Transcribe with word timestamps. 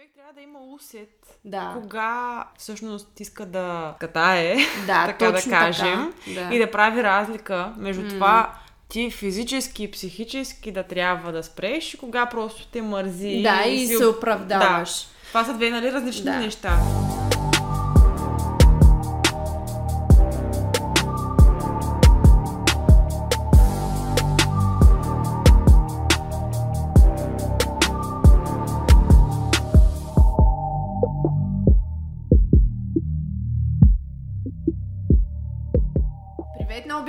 човек 0.00 0.12
трябва 0.14 0.32
да 0.32 0.40
има 0.40 0.58
усет. 0.74 1.38
Да. 1.44 1.72
Кога 1.74 2.44
всъщност 2.58 3.20
иска 3.20 3.46
да 3.46 3.94
катае, 4.00 4.56
Да, 4.86 5.06
така 5.06 5.30
да 5.30 5.42
кажем, 5.50 6.12
така. 6.24 6.48
Да. 6.48 6.54
и 6.54 6.58
да 6.58 6.70
прави 6.70 7.02
разлика 7.02 7.74
между 7.76 8.08
това 8.08 8.54
ти 8.88 9.10
физически 9.10 9.82
и 9.82 9.90
психически 9.90 10.72
да 10.72 10.82
трябва 10.82 11.32
да 11.32 11.42
спреш 11.42 11.94
и 11.94 11.98
кога 11.98 12.26
просто 12.26 12.66
те 12.66 12.82
мързи. 12.82 13.42
Да, 13.42 13.64
и 13.64 13.86
си 13.86 13.96
се 13.96 14.06
оправдаваш. 14.06 15.02
Да. 15.02 15.28
Това 15.28 15.44
са 15.44 15.54
две 15.54 15.70
нали, 15.70 15.92
различни 15.92 16.24
Да. 16.24 16.36
неща. 16.36 16.78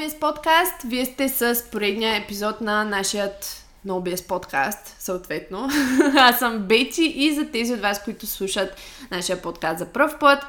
Привет 0.02 0.14
на 0.14 0.28
OBS 0.28 0.36
подкаст! 0.36 0.82
Вие 0.86 1.06
сте 1.06 1.30
с 1.30 1.64
поредния 1.72 2.16
епизод 2.16 2.62
на 2.62 2.84
нашият 2.84 3.66
на 3.86 3.94
OBS 3.94 4.28
подкаст, 4.28 4.96
съответно. 5.00 5.70
Аз 6.18 6.40
съм 6.40 6.60
Бети 6.60 7.14
и 7.16 7.36
за 7.36 7.52
тези 7.52 7.74
от 7.74 7.80
вас, 7.80 8.04
които 8.04 8.28
слушат 8.28 8.76
нашия 9.12 9.42
подкаст 9.42 9.80
за 9.80 9.86
пръв 9.86 10.20
път, 10.20 10.46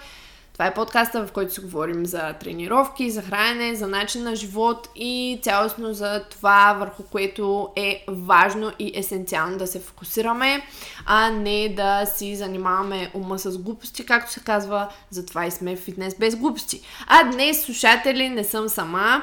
това 0.53 0.67
е 0.67 0.75
подкаста, 0.75 1.27
в 1.27 1.33
който 1.33 1.55
си 1.55 1.61
говорим 1.61 2.07
за 2.07 2.33
тренировки, 2.33 3.11
за 3.11 3.23
хранене, 3.23 3.75
за 3.75 3.87
начин 3.87 4.23
на 4.23 4.37
живот 4.37 4.89
и 4.97 5.41
цялостно 5.43 5.95
за 5.95 6.25
това, 6.31 6.77
върху 6.79 7.03
което 7.03 7.69
е 7.77 8.05
важно 8.09 8.73
и 8.79 8.93
есенциално 8.95 9.59
да 9.59 9.67
се 9.67 9.81
фокусираме, 9.81 10.67
а 11.07 11.31
не 11.31 11.69
да 11.69 12.07
си 12.07 12.37
занимаваме 12.37 13.11
ума 13.15 13.39
с 13.39 13.59
глупости, 13.59 14.07
както 14.07 14.33
се 14.33 14.41
казва, 14.41 14.89
затова 15.11 15.47
и 15.47 15.51
сме 15.51 15.77
фитнес 15.77 16.15
без 16.19 16.37
глупости. 16.37 16.81
А 17.07 17.25
днес, 17.25 17.65
слушатели, 17.65 18.29
не 18.29 18.45
съм 18.45 18.69
сама, 18.69 19.23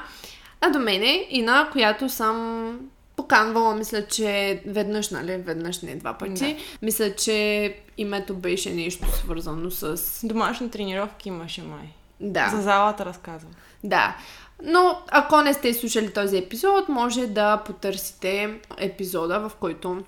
а 0.62 0.70
до 0.70 0.80
мене 0.80 1.28
Ина, 1.30 1.70
която 1.72 2.10
съм 2.10 2.80
поканвала, 3.16 3.76
мисля, 3.76 4.08
че 4.08 4.62
веднъж, 4.66 5.10
нали, 5.10 5.38
веднъж 5.38 5.82
не 5.82 5.96
два 5.96 6.14
пъти. 6.14 6.54
Да. 6.54 6.60
Мисля, 6.82 7.16
че 7.16 7.76
името 7.98 8.34
беше 8.34 8.74
нещо 8.74 9.12
свързано 9.12 9.72
с... 9.72 9.98
Домашни 10.28 10.72
тренировки 10.72 11.28
имаше 11.28 11.62
май. 11.62 11.94
Да. 12.20 12.50
За 12.50 12.62
залата 12.62 13.06
разказвам. 13.06 13.52
Да. 13.84 14.16
Но 14.64 15.02
ако 15.08 15.42
не 15.42 15.54
сте 15.54 15.74
слушали 15.74 16.14
този 16.14 16.38
епизод, 16.38 16.90
може 16.90 17.28
да 17.28 17.58
потърсите 17.58 18.60
епизода, 18.78 19.40
в 19.40 19.52
който 19.60 20.04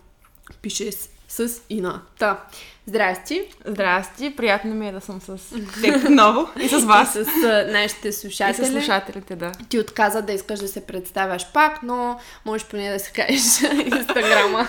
пише 0.62 0.92
с, 0.92 1.10
с 1.28 1.62
Ина. 1.70 2.02
Та, 2.20 2.44
здрасти. 2.88 3.42
Здрасти, 3.66 4.36
приятно 4.36 4.76
ми 4.76 4.88
е 4.90 4.92
да 4.92 5.02
съм 5.02 5.22
с 5.22 5.38
теб 5.82 6.04
отново 6.06 6.50
и 6.60 6.70
с 6.70 6.78
вас. 6.86 7.16
И 7.16 7.24
с 7.24 7.66
нашите 7.72 8.08
И 8.08 8.14
слушатели. 8.14 8.66
с 8.66 8.72
слушателите, 8.72 9.36
да. 9.36 9.52
Ти 9.70 9.80
отказа 9.80 10.22
да 10.22 10.34
искаш 10.34 10.60
да 10.60 10.68
се 10.68 10.86
представяш 10.86 11.52
пак, 11.54 11.84
но 11.84 12.20
можеш 12.46 12.68
поне 12.68 12.92
да 12.92 13.00
се 13.00 13.12
кажеш 13.12 13.62
инстаграма. 13.86 14.68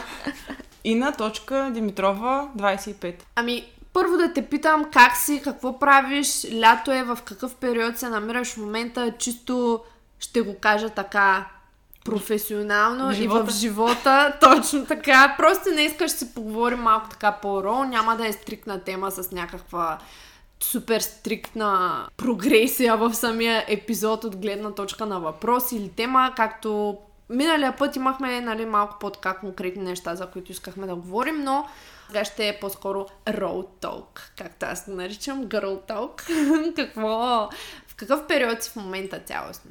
Ина 0.85 1.13
точка 1.13 1.71
Димитрова 1.75 2.49
25. 2.59 3.15
Ами, 3.37 3.65
първо 3.93 4.17
да 4.17 4.33
те 4.33 4.43
питам 4.43 4.85
как 4.93 5.17
си, 5.17 5.41
какво 5.45 5.79
правиш, 5.79 6.47
лято 6.53 6.93
е, 6.93 7.03
в 7.03 7.19
какъв 7.25 7.55
период 7.55 7.99
се 7.99 8.09
намираш 8.09 8.49
в 8.49 8.57
момента, 8.57 9.13
чисто 9.19 9.81
ще 10.21 10.41
го 10.41 10.55
кажа 10.61 10.89
така 10.89 11.47
професионално 12.05 13.09
В 13.09 13.21
и 13.21 13.29
в 13.29 13.49
живота, 13.51 14.37
точно 14.41 14.87
така. 14.87 15.35
Просто 15.39 15.71
не 15.71 15.83
искаш 15.83 16.11
да 16.11 16.19
си 16.19 16.35
поговорим 16.35 16.79
малко 16.79 17.09
така 17.09 17.33
по-ро, 17.33 17.85
няма 17.85 18.17
да 18.17 18.27
е 18.27 18.33
стрикна 18.33 18.81
тема 18.81 19.11
с 19.11 19.33
някаква 19.33 19.99
супер 20.61 21.01
стриктна 21.01 22.07
прогресия 22.17 22.97
в 22.97 23.15
самия 23.15 23.65
епизод 23.69 24.25
от 24.25 24.37
гледна 24.37 24.71
точка 24.71 25.07
на 25.07 25.21
въпрос 25.21 25.73
или 25.73 25.89
тема, 25.89 26.33
както 26.37 26.99
миналия 27.31 27.77
път 27.77 27.97
имахме 27.97 28.41
нали, 28.41 28.65
малко 28.65 28.97
по-така 29.01 29.35
конкретни 29.35 29.83
неща, 29.83 30.15
за 30.15 30.27
които 30.27 30.53
искахме 30.53 30.87
да 30.87 30.95
говорим, 30.95 31.45
но 31.45 31.69
сега 32.07 32.25
ще 32.25 32.49
е 32.49 32.59
по-скоро 32.61 33.07
road 33.27 33.67
talk, 33.81 34.21
както 34.39 34.67
аз 34.67 34.85
го 34.85 34.97
наричам, 34.97 35.45
girl 35.45 35.89
talk. 35.89 36.23
Какво? 36.77 37.49
В 37.87 37.95
какъв 37.97 38.27
период 38.27 38.63
си 38.63 38.71
в 38.71 38.77
момента 38.77 39.21
цялостно? 39.27 39.71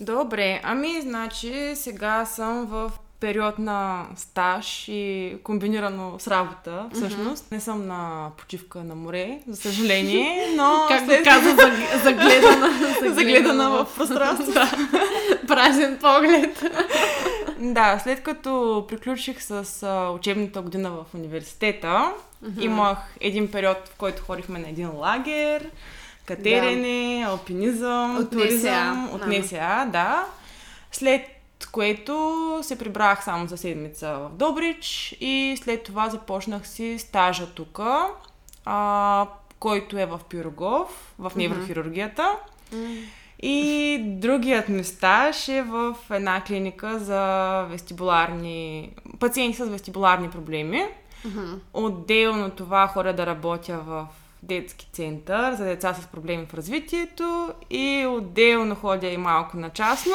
Добре, 0.00 0.60
ами, 0.64 1.00
значи 1.00 1.72
сега 1.74 2.24
съм 2.24 2.66
в 2.66 2.92
период 3.20 3.58
на 3.58 4.06
стаж 4.16 4.88
и 4.88 5.36
комбинирано 5.42 6.14
с 6.18 6.28
работа, 6.28 6.86
всъщност. 6.94 7.52
Не 7.52 7.60
съм 7.60 7.86
на 7.86 8.30
почивка 8.38 8.78
на 8.78 8.94
море, 8.94 9.40
за 9.48 9.56
съжаление, 9.56 10.52
но... 10.56 10.84
Как 10.88 11.00
го 11.04 11.10
след- 11.10 11.24
каза, 11.24 11.48
заг- 11.56 12.02
загледана, 12.02 12.70
Загледана 13.14 13.70
в 13.70 13.96
пространството. 13.96 14.52
Да. 14.60 15.46
Празен 15.46 15.98
поглед. 15.98 16.64
Да, 17.58 17.98
след 18.02 18.22
като 18.22 18.84
приключих 18.88 19.42
с 19.42 19.82
а, 19.82 20.10
учебната 20.10 20.62
година 20.62 20.90
в 20.90 21.14
университета, 21.14 22.12
имах 22.60 22.98
един 23.20 23.50
период, 23.50 23.76
в 23.88 23.94
който 23.98 24.22
ходихме 24.22 24.58
на 24.58 24.68
един 24.68 24.90
лагер, 24.96 25.70
катерене, 26.26 27.24
алпинизъм, 27.28 28.16
От 28.16 28.30
туризъм, 28.30 29.04
НСА, 29.04 29.14
от 29.14 29.20
да. 29.20 29.26
НСА, 29.26 29.88
да. 29.92 30.24
След 30.92 31.22
което 31.72 32.58
се 32.62 32.78
прибрах 32.78 33.24
само 33.24 33.46
за 33.46 33.56
седмица 33.56 34.18
в 34.18 34.30
Добрич 34.32 35.16
и 35.20 35.58
след 35.62 35.82
това 35.82 36.08
започнах 36.08 36.68
си 36.68 36.98
стажа 36.98 37.46
тук, 37.46 37.80
а, 38.64 39.26
който 39.58 39.98
е 39.98 40.06
в 40.06 40.20
Пирогов, 40.28 41.14
в 41.18 41.32
неврохирургията. 41.36 42.36
И 43.42 43.98
другият 44.04 44.68
ми 44.68 44.84
стаж 44.84 45.48
е 45.48 45.62
в 45.62 45.96
една 46.10 46.44
клиника 46.44 46.98
за 46.98 47.62
вестибуларни... 47.70 48.90
пациенти 49.20 49.56
с 49.58 49.64
вестибуларни 49.64 50.30
проблеми. 50.30 50.84
Отделно 51.74 52.50
това 52.50 52.86
хора 52.86 53.12
да 53.12 53.26
работя 53.26 53.78
в 53.78 54.06
детски 54.46 54.88
център 54.92 55.54
за 55.54 55.64
деца 55.64 55.94
с 55.94 56.06
проблеми 56.06 56.46
в 56.50 56.54
развитието 56.54 57.48
и 57.70 58.06
отделно 58.08 58.74
ходя 58.74 59.06
и 59.08 59.16
малко 59.16 59.56
на 59.56 59.70
частно. 59.70 60.12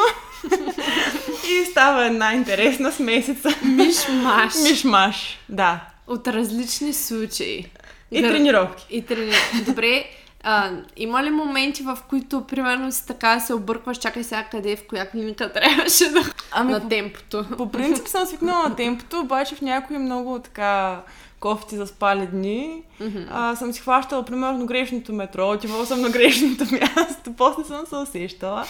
и 1.49 1.65
става 1.65 2.05
една 2.05 2.33
интересна 2.33 2.91
смесица. 2.91 3.49
Миш-маш. 3.63 4.63
Мишмаш, 4.63 5.39
да. 5.49 5.81
От 6.07 6.27
различни 6.27 6.93
случаи. 6.93 7.65
И 8.11 8.21
Гър- 8.21 8.29
тренировки. 8.31 8.85
И 8.89 9.01
тренировки. 9.01 9.63
Добре, 9.65 10.05
а, 10.43 10.69
има 10.97 11.23
ли 11.23 11.29
моменти, 11.29 11.83
в 11.83 11.97
които, 12.09 12.47
примерно, 12.47 12.91
си 12.91 13.07
така 13.07 13.39
се 13.39 13.53
объркваш, 13.53 13.97
чакай 13.97 14.23
сега 14.23 14.43
къде, 14.43 14.75
в 14.75 14.87
коя 14.87 15.09
клиника 15.09 15.53
трябваше 15.53 16.09
да... 16.09 16.23
Ами, 16.51 16.71
на 16.71 16.81
по- 16.81 16.87
темпото. 16.89 17.45
По 17.57 17.71
принцип 17.71 18.07
съм 18.07 18.25
свикнала 18.25 18.69
на 18.69 18.75
темпото, 18.75 19.19
обаче 19.19 19.55
в 19.55 19.61
някои 19.61 19.97
много 19.97 20.39
така 20.39 21.01
кофти 21.41 21.77
за 21.77 21.87
спали 21.87 22.27
дни. 22.27 22.83
А, 23.29 23.55
съм 23.55 23.73
си 23.73 23.81
хващала, 23.81 24.25
примерно, 24.25 24.65
грешното 24.65 25.13
метро, 25.13 25.51
отивала 25.51 25.85
съм 25.85 26.01
на 26.01 26.09
грешното 26.09 26.63
място, 26.71 27.33
после 27.37 27.63
съм 27.63 27.85
се 27.85 27.95
усещала. 27.95 28.65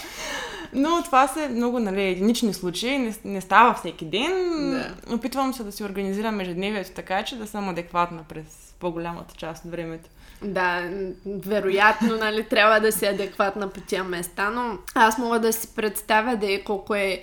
Но 0.73 1.03
това 1.03 1.27
са 1.27 1.49
много 1.49 1.79
нали, 1.79 2.01
единични 2.01 2.53
случаи, 2.53 2.97
не, 2.97 3.15
не 3.25 3.41
става 3.41 3.73
всеки 3.73 4.05
ден. 4.05 4.31
Да. 4.71 5.15
Опитвам 5.15 5.53
се 5.53 5.63
да 5.63 5.71
си 5.71 5.83
организирам 5.83 6.39
ежедневието 6.39 6.91
така, 6.91 7.23
че 7.23 7.35
да 7.35 7.47
съм 7.47 7.69
адекватна 7.69 8.23
през 8.29 8.75
по-голямата 8.79 9.35
част 9.35 9.65
от 9.65 9.71
времето. 9.71 10.09
Да, 10.43 10.89
вероятно, 11.25 12.17
нали, 12.17 12.43
трябва 12.43 12.79
да 12.79 12.91
си 12.91 13.05
адекватна 13.05 13.69
по 13.69 13.81
тия 13.81 14.03
места, 14.03 14.49
но 14.49 14.77
аз 14.95 15.17
мога 15.17 15.39
да 15.39 15.53
си 15.53 15.75
представя 15.75 16.35
да 16.35 16.51
е 16.51 16.63
колко 16.63 16.95
е... 16.95 17.21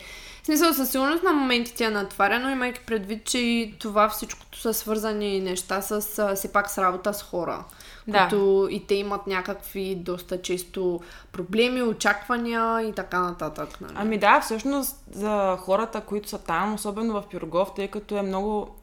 Смисъл, 0.48 0.74
със 0.74 0.90
сигурност 0.90 1.22
на 1.22 1.32
моменти 1.32 1.74
ти 1.74 1.84
е 1.84 1.90
натварено, 1.90 2.50
имайки 2.50 2.80
предвид, 2.86 3.24
че 3.24 3.38
и 3.38 3.74
това 3.78 4.08
всичкото 4.08 4.58
са 4.58 4.74
свързани 4.74 5.40
неща 5.40 5.82
с, 5.82 6.00
все 6.36 6.52
пак 6.52 6.70
с 6.70 6.78
работа 6.78 7.14
с 7.14 7.22
хора. 7.22 7.64
Да. 8.06 8.18
Като 8.24 8.68
и 8.70 8.86
те 8.86 8.94
имат 8.94 9.26
някакви 9.26 9.94
доста 9.94 10.42
често 10.42 11.00
проблеми, 11.32 11.82
очаквания 11.82 12.82
и 12.82 12.92
така 12.92 13.20
нататък. 13.20 13.80
Нали? 13.80 13.92
Ами 13.96 14.18
да, 14.18 14.40
всъщност 14.40 14.96
за 15.12 15.56
хората, 15.60 16.00
които 16.00 16.28
са 16.28 16.38
там, 16.38 16.74
особено 16.74 17.12
в 17.12 17.28
Пирогов, 17.30 17.74
тъй 17.76 17.88
като 17.88 18.16
е 18.16 18.22
много 18.22 18.76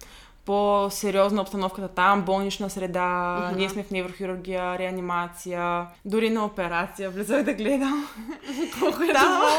по-сериозна 0.46 1.42
обстановката 1.42 1.88
там, 1.88 2.22
болнична 2.22 2.70
среда, 2.70 3.52
ние 3.56 3.70
сме 3.70 3.84
в 3.84 3.92
неврохирургия, 3.92 4.80
реанимация, 4.80 5.86
дори 6.06 6.30
на 6.30 6.46
операция, 6.46 7.10
влизах 7.10 7.44
да 7.44 7.54
гледам. 7.54 8.08
Колко 8.80 9.04
е 9.04 9.08
Да, 9.08 9.50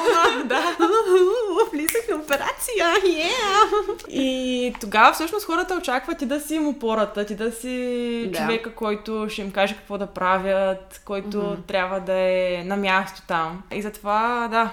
да. 0.44 0.62
Влизах 1.72 2.08
на 2.10 2.16
операция, 2.16 2.86
yeah! 3.04 4.08
И 4.08 4.74
тогава 4.80 5.12
всъщност 5.12 5.46
хората 5.46 5.74
очакват 5.74 6.18
ти 6.18 6.26
да 6.26 6.40
си 6.40 6.54
им 6.54 6.68
опората, 6.68 7.26
ти 7.26 7.34
да 7.34 7.52
си 7.52 8.28
Да. 8.32 8.38
човека, 8.38 8.74
който 8.74 9.26
ще 9.28 9.42
им 9.42 9.50
каже 9.50 9.74
какво 9.74 9.98
да 9.98 10.06
правят, 10.06 11.00
който 11.04 11.56
трябва 11.66 12.00
да 12.00 12.14
е 12.14 12.62
на 12.66 12.76
място 12.76 13.22
там. 13.28 13.62
И 13.72 13.82
затова, 13.82 14.48
да, 14.50 14.70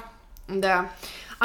Да. 0.49 0.85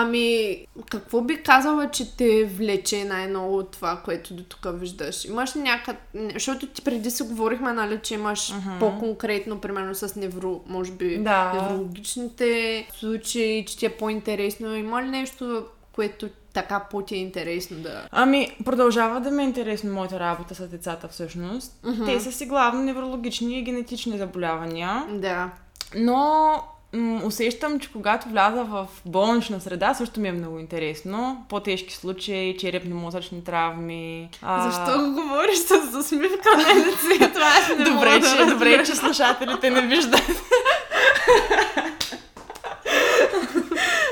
Ами, 0.00 0.56
какво 0.90 1.20
би 1.20 1.42
казала, 1.42 1.90
че 1.90 2.16
те 2.16 2.44
влече 2.44 3.04
най-много 3.04 3.56
от 3.56 3.70
това, 3.70 4.00
което 4.04 4.34
до 4.34 4.42
тук 4.42 4.66
виждаш? 4.74 5.24
Имаш 5.24 5.56
ли 5.56 5.60
някакъв... 5.60 5.96
Защото 6.34 6.66
ти 6.66 6.82
преди 6.82 7.10
си 7.10 7.22
говорихме, 7.22 7.72
нали, 7.72 8.00
че 8.02 8.14
имаш 8.14 8.52
uh-huh. 8.52 8.78
по-конкретно, 8.78 9.60
примерно 9.60 9.94
с 9.94 10.16
невро, 10.16 10.60
може 10.66 10.92
би, 10.92 11.18
Да. 11.18 11.52
неврологичните 11.52 12.86
случаи, 12.98 13.64
че 13.68 13.78
ти 13.78 13.86
е 13.86 13.96
по-интересно. 13.96 14.76
Има 14.76 15.02
ли 15.02 15.08
нещо, 15.08 15.64
което 15.92 16.28
така 16.52 16.86
по-ти 16.90 17.14
е 17.14 17.18
интересно 17.18 17.76
да... 17.76 18.08
Ами, 18.10 18.56
продължава 18.64 19.20
да 19.20 19.30
ме 19.30 19.42
е 19.42 19.46
интересно 19.46 19.94
моята 19.94 20.20
работа 20.20 20.54
с 20.54 20.68
децата 20.68 21.08
всъщност. 21.08 21.80
Мгм. 21.84 22.04
Те 22.04 22.20
са 22.20 22.32
си 22.32 22.46
главно 22.46 22.82
неврологични 22.82 23.58
и 23.58 23.62
генетични 23.62 24.18
заболявания, 24.18 25.06
Да. 25.10 25.50
но 25.96 26.52
м- 26.94 27.20
усещам, 27.24 27.80
че 27.80 27.92
когато 27.92 28.28
вляза 28.28 28.64
в 28.64 28.86
болнична 29.06 29.60
среда, 29.60 29.94
също 29.94 30.20
ми 30.20 30.28
е 30.28 30.32
много 30.32 30.58
интересно. 30.58 31.46
По-тежки 31.48 31.94
случаи, 31.94 32.56
черепно-мозъчни 32.56 33.44
травми. 33.44 34.28
а, 34.42 34.70
Защо 34.70 34.98
го 35.00 35.12
говориш 35.12 35.58
с 35.58 35.72
усмивка 35.96 36.50
на 36.56 36.74
лицето? 36.76 37.38
Аз 37.42 37.68
не 37.68 37.84
Добре, 37.84 37.92
мога 38.08 38.20
да 38.20 38.36
че, 38.38 38.46
добре, 38.46 38.84
че 38.84 38.94
слушателите 38.94 39.70
не 39.70 39.80
виждат. 39.82 40.22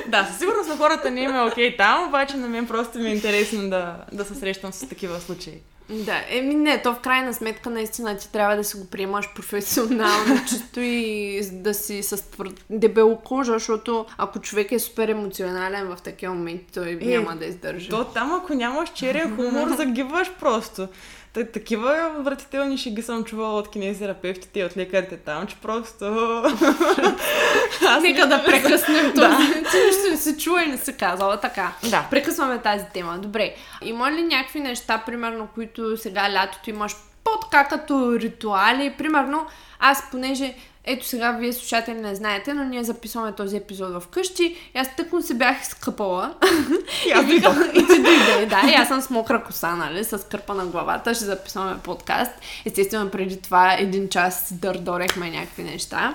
да, 0.09 0.25
със 0.25 0.39
сигурност 0.39 0.69
на 0.69 0.77
хората 0.77 1.11
не 1.11 1.21
им 1.21 1.37
е 1.37 1.43
окей 1.43 1.77
там, 1.77 2.09
обаче 2.09 2.37
на 2.37 2.49
мен 2.49 2.67
просто 2.67 2.99
ми 2.99 3.09
е 3.09 3.15
интересно 3.15 3.71
да, 3.71 3.97
да 4.13 4.25
се 4.25 4.35
срещам 4.35 4.73
с 4.73 4.89
такива 4.89 5.21
случаи. 5.21 5.61
Да, 5.91 6.21
еми 6.29 6.55
не, 6.55 6.83
то 6.83 6.95
в 6.95 7.01
крайна 7.01 7.35
сметка 7.35 7.71
наистина 7.71 8.17
ти 8.17 8.33
трябва 8.33 8.57
да 8.57 8.65
си 8.65 8.77
го 8.77 8.87
приемаш 8.87 9.35
професионално, 9.35 10.45
чисто 10.49 10.81
и 10.81 11.41
да 11.53 11.75
си 11.75 12.03
с 12.03 12.17
твър- 12.17 12.55
дебело 12.71 13.17
кожа, 13.17 13.53
защото 13.53 14.07
ако 14.19 14.41
човек 14.41 14.73
е 14.73 14.79
супер 14.79 15.09
емоционален 15.09 15.97
в 15.97 16.03
такива 16.03 16.35
моменти, 16.35 16.65
той 16.75 16.91
Е, 16.91 16.95
няма 17.19 17.37
да 17.37 17.45
издържи. 17.45 17.89
То 17.89 18.05
там, 18.05 18.33
ако 18.35 18.55
нямаш 18.55 18.91
черен 18.95 19.37
хумор, 19.37 19.69
загиваш 19.77 20.31
просто. 20.41 20.89
Та, 21.37 21.45
такива 21.45 22.15
отвратителни 22.19 22.79
шеги 22.79 23.03
съм 23.03 23.25
чувала 23.25 23.59
от 23.59 23.71
кинезитерапевтите 23.71 24.61
и 24.61 24.65
от 24.65 24.77
лекарите 24.77 25.17
там, 25.17 25.47
че 25.47 25.57
просто... 25.57 26.05
Аз 27.89 28.03
Нека 28.03 28.27
да 28.27 28.45
прекъснем 28.45 29.13
Да. 29.15 29.31
този. 29.31 29.53
Ти 29.53 29.77
нищо 29.87 30.11
не 30.11 30.17
си 30.17 30.39
чула 30.39 30.63
и 30.63 30.67
не 30.67 30.79
си 30.79 30.97
казала 30.97 31.41
така. 31.41 31.73
Да. 31.91 32.07
Прекъсваме 32.11 32.59
тази 32.59 32.85
тема. 32.95 33.19
Добре. 33.19 33.55
Има 33.83 34.13
ли 34.13 34.23
някакви 34.23 34.61
неща, 34.61 35.03
примерно, 35.07 35.49
които 35.55 35.97
сега 35.97 36.33
лятото 36.33 36.71
имаш 36.71 36.93
по-така 37.25 37.65
като 37.65 38.19
ритуали? 38.19 38.95
Примерно, 38.99 39.47
аз 39.79 40.11
понеже 40.11 40.55
ето 40.87 41.07
сега 41.07 41.33
вие 41.33 41.53
слушатели 41.53 42.01
не 42.01 42.15
знаете, 42.15 42.55
но 42.55 42.65
ние 42.65 42.85
записваме 42.85 43.33
този 43.33 43.57
епизод 43.57 44.03
вкъщи 44.03 44.57
и 44.75 44.79
аз 44.79 44.97
тъкмо 44.97 45.23
се 45.23 45.35
бях 45.35 45.63
изкъпала. 45.63 46.35
И 47.07 47.11
аз 47.11 47.25
викам, 47.25 47.63
и 47.75 47.87
ти 47.87 48.03
дойде, 48.03 48.47
да, 48.47 48.71
и 48.71 48.75
аз 48.75 48.89
съм 48.89 49.01
с 49.01 49.11
мокра 49.11 49.45
коса, 49.45 49.77
нали, 49.77 50.05
с 50.05 50.19
кърпа 50.31 50.55
на 50.55 50.67
главата, 50.67 51.15
ще 51.15 51.25
записваме 51.25 51.79
подкаст. 51.79 52.33
Естествено, 52.65 53.11
преди 53.11 53.43
това 53.43 53.75
един 53.79 54.09
час 54.09 54.53
дърдорехме 54.53 55.31
някакви 55.31 55.63
неща. 55.63 56.15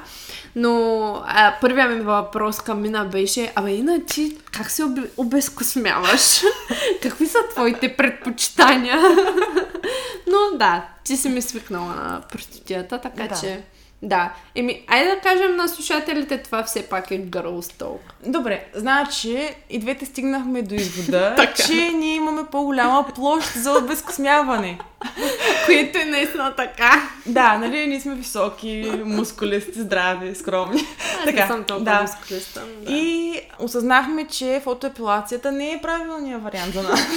Но 0.56 1.14
а, 1.26 1.56
първият 1.62 1.96
ми 1.96 2.02
въпрос 2.02 2.60
към 2.60 2.82
Мина 2.82 3.06
беше, 3.06 3.52
абе 3.56 3.72
Ина, 3.72 4.06
ти 4.06 4.38
как 4.52 4.72
се 4.72 4.84
обе, 4.84 5.02
обезкосмяваш? 5.18 6.42
Какви 7.02 7.28
са 7.28 7.38
твоите 7.52 7.96
предпочитания? 7.96 8.98
Но 10.28 10.58
да, 10.58 10.86
ти 11.04 11.18
си 11.18 11.30
ми 11.30 11.42
свикнала 11.42 11.96
на 11.96 12.22
простотията, 12.32 13.02
така 13.02 13.28
Да. 13.28 13.36
че... 13.40 13.64
Да. 14.03 14.33
Еми, 14.56 14.83
айде 14.88 15.09
да 15.09 15.19
кажем 15.19 15.56
на 15.56 15.68
слушателите, 15.68 16.38
това 16.38 16.63
все 16.63 16.83
пак 16.83 17.12
е 17.12 17.21
girls 17.21 17.81
talk. 17.83 18.00
Добре, 18.25 18.65
значи 18.75 19.50
и 19.69 19.80
двете 19.80 20.06
стигнахме 20.06 20.62
до 20.62 20.75
извода, 20.75 21.33
Така. 21.38 21.63
че 21.63 21.74
ние 21.74 22.15
имаме 22.15 22.42
по-голяма 22.51 23.06
площ 23.15 23.53
за 23.53 23.77
обезкосмяване. 23.77 24.80
Което 25.65 26.00
е 26.00 26.06
наистина 26.06 26.56
така. 26.56 27.09
Да, 27.25 27.57
нали, 27.57 27.88
ние 27.88 28.00
сме 28.00 28.15
високи, 28.15 28.92
мускулисти, 29.06 29.81
здрави, 29.81 30.36
скромни. 30.36 30.81
Аз 31.27 31.33
не 31.33 31.48
съм 31.48 31.63
толкова 31.63 31.92
да. 31.92 32.01
мускулиста. 32.01 32.62
Да. 32.81 32.92
И 32.92 33.36
осъзнахме, 33.59 34.27
че 34.27 34.62
фотоепилацията 34.63 35.51
не 35.51 35.71
е 35.71 35.81
правилният 35.81 36.44
вариант 36.44 36.74
за 36.74 36.83
нас. 36.83 37.01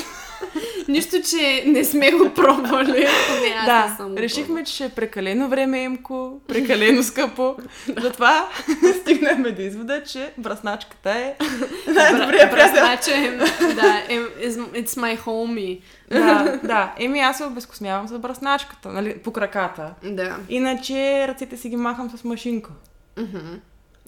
Нищо, 0.88 1.16
че 1.22 1.64
не 1.66 1.84
сме 1.84 2.10
го 2.10 2.30
пробвали. 2.30 2.92
не 3.42 3.66
да, 3.66 3.94
съм 3.96 4.16
решихме, 4.16 4.64
че 4.64 4.74
ще 4.74 4.84
е 4.84 4.88
прекалено 4.88 5.48
времеемко, 5.48 6.40
прекалено 6.48 7.02
скъпо. 7.02 7.56
Затова 7.98 8.48
стигнахме 9.00 9.50
до 9.50 9.62
извода, 9.62 10.02
че 10.02 10.32
брасначката 10.38 11.10
е 11.10 11.34
най-добрият 11.86 12.30
Бра- 12.50 12.56
приятел. 12.56 12.72
браснача 12.72 13.10
е, 13.12 13.30
да, 13.74 14.02
е, 14.08 14.18
it's 14.50 14.86
my 14.86 15.18
homie. 15.18 15.80
Да, 16.10 16.58
да. 16.64 16.94
Еми 16.98 17.20
аз 17.20 17.38
се 17.38 17.44
обезкосмявам 17.44 18.08
с 18.08 18.18
брасначката, 18.18 18.88
нали, 18.88 19.18
по 19.18 19.32
краката. 19.32 19.94
Да. 20.04 20.36
Иначе 20.48 20.94
ръцете 21.28 21.56
си 21.56 21.68
ги 21.68 21.76
махам 21.76 22.10
с 22.10 22.24
машинка. 22.24 22.70
Мгм. 23.18 23.38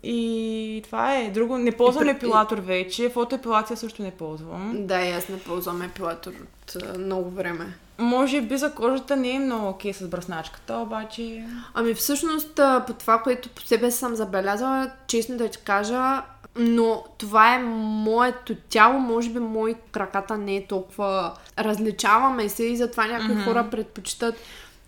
И 0.09 0.83
това 0.85 1.17
е. 1.17 1.31
Друго, 1.31 1.59
не 1.59 1.73
ползвам 1.73 2.09
епилатор 2.09 2.59
вече, 2.59 3.09
фотоепилация 3.09 3.77
също 3.77 4.03
не 4.03 4.11
ползвам. 4.11 4.87
Да, 4.87 5.01
и 5.01 5.11
аз 5.11 5.29
не 5.29 5.39
ползвам 5.39 5.83
епилатор 5.83 6.33
от 6.33 6.99
много 6.99 7.31
време. 7.31 7.67
Може 7.99 8.41
би 8.41 8.57
за 8.57 8.73
кожата 8.73 9.17
не 9.17 9.31
е 9.31 9.39
много 9.39 9.69
окей 9.69 9.93
с 9.93 10.09
брасначката, 10.09 10.77
обаче... 10.77 11.45
Ами 11.75 11.95
всъщност 11.95 12.61
по 12.87 12.93
това, 12.93 13.19
което 13.19 13.49
по 13.49 13.63
себе 13.63 13.91
съм 13.91 14.17
забелязала, 14.17 14.91
честно 15.07 15.37
да 15.37 15.49
ти 15.49 15.59
кажа, 15.59 16.23
но 16.57 17.05
това 17.19 17.55
е 17.55 17.63
моето 17.63 18.55
тяло, 18.69 18.99
може 18.99 19.31
би 19.31 19.39
мои 19.39 19.75
краката 19.93 20.39
не 20.39 20.57
е 20.57 20.67
толкова... 20.67 21.35
Различаваме 21.59 22.49
се 22.49 22.65
и 22.65 22.77
затова 22.77 23.07
някои 23.07 23.35
Мгм. 23.35 23.45
хора 23.45 23.69
предпочитат, 23.71 24.35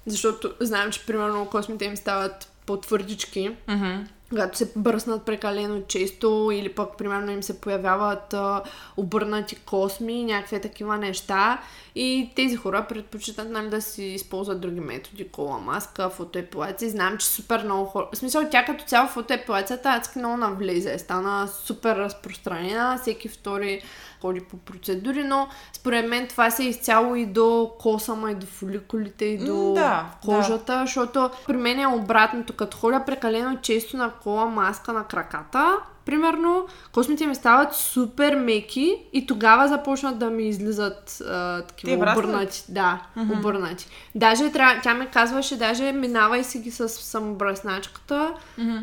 защото 0.06 0.53
знаем, 0.61 0.91
че 0.91 1.06
примерно 1.06 1.47
космите 1.47 1.85
им 1.85 1.97
стават 1.97 2.53
по-твърдички, 2.67 3.56
Мгм. 3.69 4.05
Когато 4.29 4.59
се 4.59 4.73
бръснат 4.77 5.23
прекалено 5.23 5.83
често 5.83 6.51
или 6.53 6.69
пък 6.69 6.97
примерно 6.99 7.31
им 7.31 7.43
се 7.43 7.61
появяват 7.61 8.35
а, 8.35 8.63
обърнати 8.97 9.57
косми, 9.57 10.25
някакви 10.25 10.61
такива 10.61 10.99
неща 10.99 11.61
и 11.95 12.31
тези 12.37 12.57
хора 12.57 12.87
предпочитат 12.89 13.51
нали, 13.51 13.69
да 13.69 13.83
си 13.83 14.05
използват 14.05 14.61
други 14.61 14.81
методи, 14.81 15.29
кола 15.29 15.59
маска, 15.59 16.11
фотоепилация. 16.11 16.91
Знам, 16.91 17.19
че 17.19 17.27
супер 17.27 17.65
много 17.65 17.85
хора... 17.85 18.09
В 18.13 18.17
смисъл, 18.17 18.43
тя 18.51 18.65
като 18.65 18.85
цяло 18.85 19.09
фотоепилацията 19.09 19.89
адски 19.89 20.19
много 20.19 20.37
навлезе. 20.37 20.99
Стана 20.99 21.49
супер 21.49 21.97
разпространена, 21.97 22.99
всеки 23.03 23.29
втори 23.29 23.83
ходи 24.20 24.41
по 24.41 24.56
процедури, 24.56 25.25
но 25.25 25.49
според 25.73 26.09
мен 26.09 26.26
това 26.26 26.50
се 26.50 26.65
изцяло 26.65 27.15
и 27.15 27.26
до 27.26 27.73
косама, 27.79 28.31
и 28.31 28.35
до 28.35 28.47
фоликулите, 28.47 29.25
и 29.25 29.38
до 29.38 29.73
да, 29.75 30.06
кожата, 30.25 30.81
защото 30.81 31.31
при 31.47 31.56
мен 31.56 31.81
е 31.81 31.87
обратното. 31.87 32.52
Като 32.52 32.76
ходя 32.76 33.04
прекалено 33.04 33.59
често 33.62 33.97
на 33.97 34.11
кола 34.11 34.47
маска 34.47 34.93
на 34.93 35.04
краката, 35.04 35.78
примерно, 36.09 36.67
космите 36.93 37.27
ми 37.27 37.35
стават 37.35 37.75
супер 37.75 38.35
меки 38.35 38.97
и 39.12 39.27
тогава 39.27 39.69
започнат 39.69 40.19
да 40.19 40.31
ми 40.31 40.49
излизат 40.49 41.23
а, 41.29 41.62
такива 41.62 41.97
враснат? 41.97 42.25
обърнати. 42.25 42.65
Да, 42.69 43.03
обърнати. 43.17 43.87
Даже 44.15 44.53
трябва, 44.53 44.81
тя 44.83 44.95
ми 44.95 45.07
казваше, 45.07 45.57
даже 45.57 45.93
минавай 45.93 46.45
си 46.45 46.59
ги 46.59 46.71
с 46.71 46.88
самобръсначката, 46.88 48.35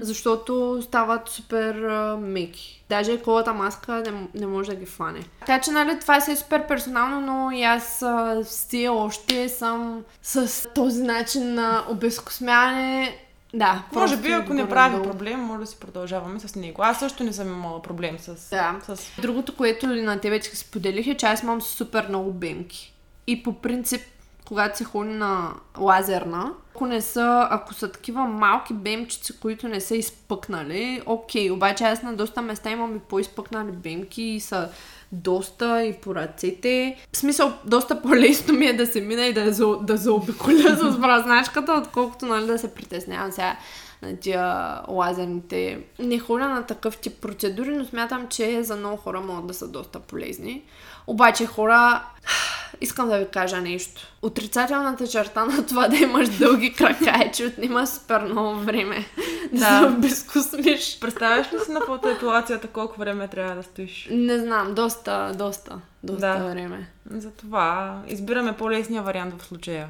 защото 0.02 0.80
стават 0.82 1.30
супер 1.30 1.76
а, 1.76 2.18
меки. 2.22 2.84
Даже 2.90 3.22
колата 3.22 3.54
маска 3.54 3.94
не, 3.94 4.28
не 4.36 4.48
може 4.48 4.70
да 4.70 4.76
ги 4.76 4.86
фане. 4.86 5.20
Така 5.40 5.62
че, 5.62 5.72
нали, 5.72 6.00
това 6.00 6.16
е 6.16 6.36
супер 6.36 6.68
персонално, 6.68 7.22
но 7.22 7.52
и 7.52 7.64
аз 7.64 8.04
все 8.46 8.88
още 8.88 9.50
съм 9.50 10.04
с 10.22 10.68
този 10.76 11.04
начин 11.04 11.54
на 11.54 11.84
обезкосмяване. 11.90 13.25
Да, 13.56 13.84
Може 13.94 14.18
би, 14.18 14.32
ако 14.32 14.54
не 14.54 14.64
горе-долу. 14.64 14.70
прави 14.70 15.04
проблем, 15.04 15.40
може 15.40 15.60
да 15.60 15.66
си 15.66 15.78
продължаваме 15.80 16.40
с 16.40 16.56
него. 16.56 16.82
Аз 16.84 17.00
също 17.00 17.24
не 17.24 17.34
съм 17.34 17.48
имала 17.48 17.82
проблем 17.82 18.20
с... 18.20 18.50
Да. 18.50 18.96
с... 18.96 19.22
Другото, 19.22 19.56
което 19.56 19.88
на 19.88 20.20
тебе 20.20 20.40
че 20.40 20.56
споделих 20.56 21.08
е, 21.08 21.18
че 21.18 21.26
аз 21.26 21.44
имам 21.44 21.62
супер 21.62 22.08
много 22.10 22.34
бемки. 22.34 22.94
И 23.28 23.44
по 23.44 23.54
принцип, 23.54 24.02
когато 24.48 24.78
се 24.78 24.84
ходи 24.84 25.10
на 25.10 25.54
лазерна, 25.78 26.52
ако 26.76 26.86
не 26.86 27.02
са, 27.02 27.48
ако 27.52 27.74
са 27.74 27.92
такива 27.92 28.26
малки 28.26 28.74
бемчици, 28.74 29.40
които 29.40 29.68
не 29.68 29.82
са 29.82 29.96
изпъкнали, 29.96 31.02
окей, 31.06 31.52
обаче 31.52 31.84
аз 31.84 32.04
на 32.04 32.14
доста 32.14 32.42
места 32.42 32.72
имам 32.72 32.96
и 32.96 33.00
по-изпъкнали 33.00 33.72
бемки 33.72 34.22
и 34.22 34.40
са 34.40 34.70
доста 35.16 35.84
и 35.84 35.94
по 35.94 36.16
ръцете. 36.16 36.98
В 37.14 37.18
смисъл, 37.18 37.54
доста 37.66 38.02
по-лесно 38.02 38.54
ми 38.54 38.66
е 38.66 38.74
да 38.74 38.86
се 38.86 39.02
мина 39.02 39.26
и 39.26 39.34
да, 39.34 39.44
да 39.82 39.98
заобиколя 39.98 40.78
с 40.78 40.98
бразначката, 40.98 41.74
отколкото 41.74 42.26
нали, 42.26 42.48
да 42.48 42.60
се 42.60 42.74
притеснявам 42.74 43.32
сега 43.32 43.58
на 44.06 44.18
тия 44.18 44.76
лазерните. 44.88 45.80
Не 46.00 46.20
ходя 46.20 46.50
на 46.50 46.64
такъв 46.66 46.98
тип 46.98 47.22
процедури, 47.22 47.70
но 47.78 47.86
смятам, 47.86 48.28
че 48.28 48.64
за 48.64 48.76
много 48.76 48.98
хора 48.98 49.22
могат 49.22 49.48
да 49.48 49.54
са 49.54 49.68
доста 49.68 50.00
полезни. 50.00 50.64
Обаче 51.08 51.46
хора, 51.46 52.04
искам 52.82 53.10
да 53.10 53.18
ви 53.18 53.28
кажа 53.34 53.62
нещо. 53.62 54.02
Отрицателната 54.22 55.08
черта 55.08 55.46
на 55.46 55.66
това 55.66 55.88
да 55.88 55.98
имаш 55.98 56.30
дълги 56.30 56.74
крака 56.74 57.14
е, 57.26 57.32
че 57.32 57.46
отнема 57.46 57.88
супер 57.88 58.22
много 58.22 58.60
време 58.60 59.06
да, 59.54 59.60
Да. 59.60 59.80
се 59.80 59.86
обезкусмиш. 59.98 61.00
Представяш 61.00 61.54
ли 61.54 61.60
си 61.66 61.72
на 61.72 61.82
фотоепилацията 61.82 62.68
колко 62.68 63.00
време 63.00 63.28
трябва 63.28 63.56
да 63.56 63.64
стоиш? 63.64 64.08
Не 64.12 64.40
знам, 64.40 64.74
доста, 64.74 65.32
доста, 65.36 65.80
доста 66.04 66.20
Да. 66.40 66.50
време. 66.50 66.88
Затова 67.10 68.00
избираме 68.08 68.54
по-лесния 68.54 69.02
вариант 69.02 69.42
в 69.42 69.46
случая. 69.46 69.88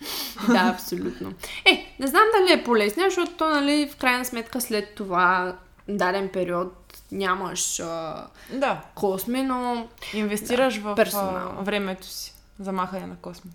Да, 0.48 0.70
абсолютно. 0.74 1.32
Е, 1.64 1.94
не 1.98 2.06
знам 2.06 2.22
дали 2.38 2.60
е 2.60 2.64
полезно, 2.64 3.02
защото, 3.04 3.32
то, 3.32 3.48
нали, 3.48 3.90
в 3.92 3.96
крайна 3.96 4.24
сметка 4.24 4.60
след 4.60 4.94
това 4.94 5.56
даден 5.88 6.28
период 6.28 6.74
нямаш 7.12 7.80
а, 7.80 8.26
Да, 8.52 8.80
косми, 8.94 9.42
но 9.42 9.88
инвестираш 10.14 10.76
в 10.78 10.94
персонал. 10.94 11.54
а, 11.58 11.62
времето 11.62 12.06
си 12.06 12.34
за 12.58 12.72
махане 12.72 13.06
на 13.06 13.16
косми. 13.16 13.50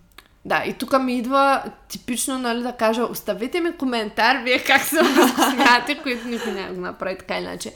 да, 0.46 0.64
и 0.66 0.74
тук 0.74 1.00
ми 1.00 1.18
идва 1.18 1.64
типично, 1.88 2.38
нали, 2.38 2.64
да 2.64 2.72
кажа, 2.72 3.04
оставете 3.04 3.60
ми 3.62 3.78
коментар, 3.78 4.38
вие 4.44 4.64
как 4.64 4.82
се 4.82 5.00
смяте, 5.52 6.00
които 6.04 6.28
никой 6.28 6.52
няма 6.52 6.74
го 6.74 6.82
направи 6.82 7.18
така 7.18 7.38
иначе. 7.38 7.74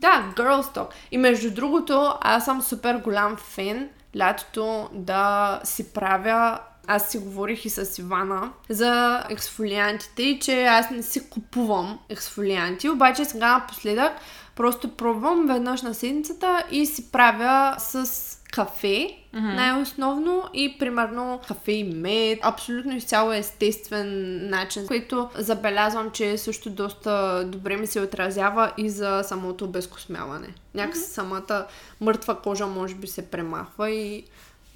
Да, 0.00 0.32
girl 0.36 0.62
talk. 0.62 0.86
И 1.10 1.18
между 1.18 1.50
другото, 1.50 2.14
аз 2.20 2.44
съм 2.44 2.62
супер 2.62 2.94
голям 2.96 3.36
фен 3.36 3.88
лятото 4.16 4.88
да 4.92 5.60
си 5.64 5.92
правя 5.92 6.58
аз 6.86 7.10
си 7.10 7.18
говорих 7.18 7.64
и 7.64 7.70
с 7.70 7.98
Ивана 7.98 8.52
за 8.68 9.22
ексфолиантите 9.30 10.22
и 10.22 10.40
че 10.40 10.64
аз 10.64 10.90
не 10.90 11.02
си 11.02 11.30
купувам 11.30 11.98
ексфолианти, 12.08 12.88
обаче 12.88 13.24
сега 13.24 13.58
напоследък 13.58 14.12
просто 14.56 14.88
пробвам 14.88 15.46
веднъж 15.46 15.82
на 15.82 15.94
седмицата 15.94 16.64
и 16.70 16.86
си 16.86 17.12
правя 17.12 17.74
с 17.78 18.06
кафе, 18.52 19.18
mm-hmm. 19.34 19.54
най-основно 19.54 20.44
и 20.54 20.76
примерно 20.78 21.40
кафе 21.48 21.72
и 21.72 21.84
мед, 21.84 22.38
абсолютно 22.42 22.96
изцяло 22.96 23.32
естествен 23.32 24.38
начин, 24.50 24.86
който 24.86 25.28
забелязвам, 25.34 26.10
че 26.10 26.38
също 26.38 26.70
доста 26.70 27.44
добре 27.46 27.76
ми 27.76 27.86
се 27.86 28.00
отразява 28.00 28.72
и 28.78 28.90
за 28.90 29.22
самото 29.22 29.64
обезкосмяване. 29.64 30.54
Някакси 30.74 31.02
mm-hmm. 31.02 31.14
самата 31.14 31.66
мъртва 32.00 32.40
кожа 32.40 32.66
може 32.66 32.94
би 32.94 33.06
се 33.06 33.30
премахва 33.30 33.90
и 33.90 34.24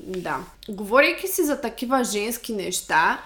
да. 0.07 0.39
Говорейки 0.69 1.29
си 1.29 1.45
за 1.45 1.61
такива 1.61 2.05
женски 2.05 2.53
неща, 2.53 3.21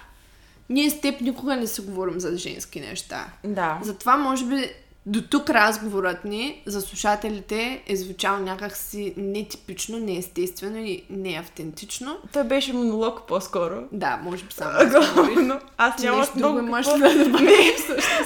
ние 0.69 0.91
с 0.91 1.01
теб 1.01 1.21
никога 1.21 1.57
не 1.57 1.67
си 1.67 1.81
говорим 1.81 2.21
за 2.21 2.37
женски 2.37 2.81
неща. 2.81 3.27
Да. 3.45 3.81
Затова, 3.83 4.17
може 4.17 4.45
би, 4.45 4.71
до 5.07 5.23
тук 5.23 5.51
разговорът 5.51 6.25
ни 6.25 6.63
за 6.67 6.81
слушателите 6.81 7.83
е 7.87 7.97
звучал 7.97 8.39
някакси 8.39 9.15
нетипично, 9.17 9.99
неестествено 9.99 10.79
и 10.79 11.05
неавтентично. 11.11 12.17
Той 12.33 12.45
беше 12.45 12.73
монолог 12.73 13.23
по-скоро. 13.29 13.75
Да, 13.93 14.21
може 14.23 14.45
би 14.45 14.53
само. 14.53 14.91
Главно. 14.91 15.61
Аз 15.77 15.97
Ти 15.97 16.07
нямах 16.07 16.21
нещо 16.21 16.39
друго 16.39 16.53
много 16.53 16.69
имаш 16.69 16.87
какво... 16.87 16.99
да 16.99 17.25
добавиш? 17.25 17.75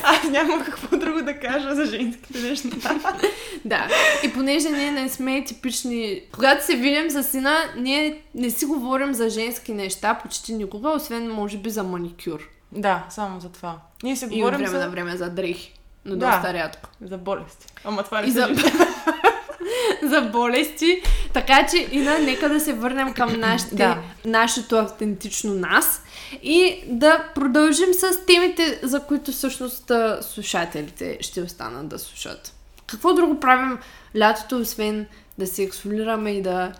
Аз 0.02 0.30
нямах 0.30 0.64
какво 0.64 0.96
друго 0.96 1.22
да 1.22 1.40
кажа 1.40 1.74
за 1.74 1.84
женските 1.84 2.40
неща. 2.40 2.68
Да. 3.64 3.88
И 4.24 4.32
понеже 4.32 4.70
ние 4.70 4.90
не 4.90 5.08
сме 5.08 5.44
типични... 5.44 6.20
Когато 6.32 6.66
се 6.66 6.76
видим 6.76 7.10
с 7.10 7.24
сина, 7.24 7.56
ние 7.76 8.22
не 8.34 8.50
си 8.50 8.64
говорим 8.64 9.14
за 9.14 9.28
женски 9.28 9.72
неща 9.72 10.14
почти 10.22 10.54
никога, 10.54 10.90
освен 10.90 11.30
може 11.30 11.58
би 11.58 11.70
за 11.70 11.82
маникюр. 11.82 12.48
Да, 12.72 13.06
само 13.10 13.40
за 13.40 13.48
това. 13.48 13.78
Ние 14.02 14.16
се 14.16 14.24
И 14.24 14.28
от 14.28 14.34
говорим 14.34 14.58
време 14.58 14.70
за, 14.70 14.78
на 14.78 14.88
време 14.88 15.16
за 15.16 15.30
дрехи. 15.30 15.77
Но 16.08 16.16
Да. 16.16 16.30
доста 16.30 16.54
рядко. 16.54 16.88
за 17.00 17.18
болести. 17.18 17.66
Ама 17.84 18.02
това 18.02 18.20
не 18.20 18.30
за, 18.30 18.48
за 20.02 20.20
болести. 20.22 21.02
Така 21.32 21.66
че, 21.66 21.88
Ина, 21.92 22.18
нека 22.18 22.48
да 22.48 22.60
се 22.60 22.72
върнем 22.72 23.14
към 23.14 23.32
нашите, 23.40 23.74
Да. 23.74 23.98
нашето 24.24 24.76
автентично 24.76 25.54
нас 25.54 26.02
и 26.42 26.80
да 26.86 27.24
продължим 27.34 27.94
с 27.94 28.26
темите, 28.26 28.80
за 28.82 29.00
които 29.00 29.32
всъщност 29.32 29.92
слушателите 30.20 31.18
ще 31.20 31.42
останат 31.42 31.88
да 31.88 31.98
слушат. 31.98 32.54
Какво 32.86 33.14
друго 33.14 33.40
правим 33.40 33.78
лятото, 34.18 34.56
освен 34.58 35.06
да 35.38 35.46
се 35.46 35.62
ексфолираме 35.62 36.30
и 36.30 36.42
да, 36.42 36.72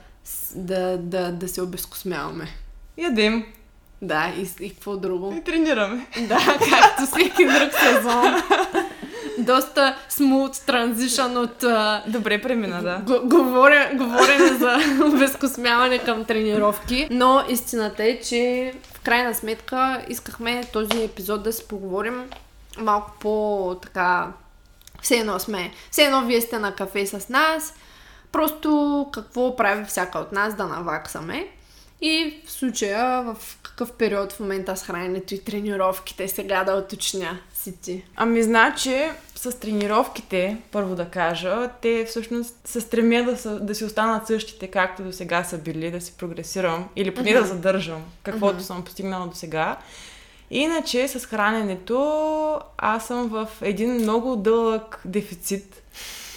да, 0.55 0.97
да, 0.99 1.33
да 1.33 1.49
се 1.49 1.63
обезкосмяваме? 1.63 2.49
Ядем 2.99 3.45
Да, 4.03 4.33
и, 4.39 4.65
и 4.65 4.71
какво 4.71 4.97
друго? 4.97 5.35
и 5.39 5.45
тренираме. 5.45 6.07
Да, 6.19 6.39
както 6.71 7.07
всеки 7.07 7.45
друг 7.45 7.73
сезон. 7.75 8.35
Доста 9.39 9.97
смут 10.09 10.53
транзишън 10.67 11.37
от 11.37 11.65
Добре 12.07 12.43
премина, 12.43 12.83
да. 12.83 13.03
Г- 13.07 13.21
говоря, 13.25 13.91
говорене 13.95 14.49
за 14.49 14.77
обезкосмяване 15.05 15.99
към 15.99 16.25
тренировки, 16.25 17.09
но 17.11 17.45
истината 17.49 18.05
е, 18.05 18.21
че 18.21 18.73
в 18.95 19.01
крайна 19.01 19.35
сметка 19.35 20.05
искахме 20.09 20.65
този 20.73 21.05
епизод 21.05 21.43
да 21.43 21.53
си 21.53 21.65
поговорим 21.69 22.31
малко 22.79 23.13
по 23.21 23.77
така 23.83 24.29
все 25.03 25.17
едно 25.17 25.39
сме, 25.39 25.73
все 25.91 26.03
едно 26.03 26.25
вие 26.25 26.41
сте 26.41 26.59
на 26.59 26.75
кафе 26.75 27.07
с 27.07 27.29
нас, 27.29 27.75
просто 28.33 29.09
какво 29.13 29.57
прави 29.57 29.85
всяка 29.85 30.19
от 30.19 30.33
нас 30.33 30.55
да 30.55 30.67
наваксаме. 30.67 31.49
И 32.01 32.41
в 32.47 32.51
случая 32.51 33.23
в 33.23 33.37
какъв 33.63 33.93
период 33.93 34.33
в 34.33 34.41
момента 34.41 34.77
с 34.77 34.83
храненето 34.83 35.35
и 35.35 35.45
тренировките 35.45 36.29
сега 36.29 36.65
да 36.65 36.75
уточня 36.75 37.39
си 37.55 37.81
ти. 37.81 38.05
Ами, 38.17 38.43
значи, 38.43 39.09
с 39.39 39.61
тренировките, 39.61 40.57
първо 40.73 40.95
да 40.95 41.05
кажа, 41.05 41.71
те 41.83 42.05
всъщност 42.09 42.57
се 42.65 42.81
стремя 42.81 43.23
да, 43.23 43.37
са, 43.37 43.61
да 43.61 43.75
си 43.75 43.85
останат 43.85 44.27
същите, 44.27 44.67
както 44.67 45.03
до 45.03 45.13
сега 45.13 45.45
са 45.45 45.59
били, 45.59 45.91
да 45.91 46.01
си 46.01 46.13
прогресирам 46.19 46.89
или 46.97 47.15
поне 47.15 47.33
да 47.33 47.45
задържам 47.45 48.03
каквото 48.23 48.63
съм 48.63 48.85
постигнала 48.85 49.27
до 49.27 49.35
сега. 49.35 49.77
Иначе 50.51 51.09
с 51.09 51.27
храненето 51.27 52.61
аз 52.79 53.07
съм 53.07 53.29
в 53.29 53.49
един 53.63 53.93
много 53.95 54.37
дълъг 54.37 55.01
дефицит, 55.05 55.83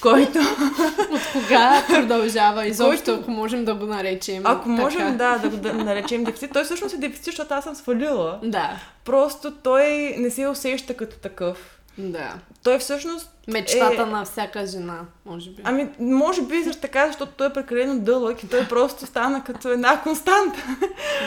който, 0.01 0.39
От 1.11 1.21
кога 1.31 1.83
продължава 1.87 2.67
изобщо, 2.67 3.05
Който- 3.05 3.21
ако 3.21 3.31
можем 3.31 3.65
да 3.65 3.75
го 3.75 3.85
наречем? 3.85 4.41
ако 4.45 4.69
можем 4.69 4.99
така? 4.99 5.11
да, 5.11 5.37
да 5.37 5.49
го 5.49 5.57
да 5.57 5.73
наречем 5.73 6.23
дефицит, 6.23 6.53
той 6.53 6.63
всъщност 6.63 6.95
е 6.95 6.97
дефицит, 6.97 7.25
защото 7.25 7.53
аз 7.53 7.63
съм 7.63 7.75
свалила. 7.75 8.39
Да, 8.43 8.79
Просто 9.05 9.51
той 9.51 10.15
не 10.17 10.29
се 10.29 10.47
усеща 10.47 10.93
като 10.93 11.15
такъв. 11.17 11.80
Да. 12.01 12.33
Той 12.63 12.79
всъщност 12.79 13.31
Мечтата 13.47 14.01
Е. 14.01 14.05
на 14.05 14.25
всяка 14.25 14.65
жена, 14.65 14.99
може 15.25 15.49
би. 15.49 15.61
Ами, 15.65 15.89
може 15.99 16.41
би 16.41 16.63
защо 16.63 16.81
така, 16.81 17.07
защото 17.07 17.31
той 17.31 17.47
е 17.47 17.53
прекалено 17.53 17.99
дълъг 17.99 18.43
и 18.43 18.49
той 18.49 18.67
просто 18.67 19.05
стана 19.05 19.43
като 19.43 19.69
една 19.69 20.01
константа. 20.01 20.59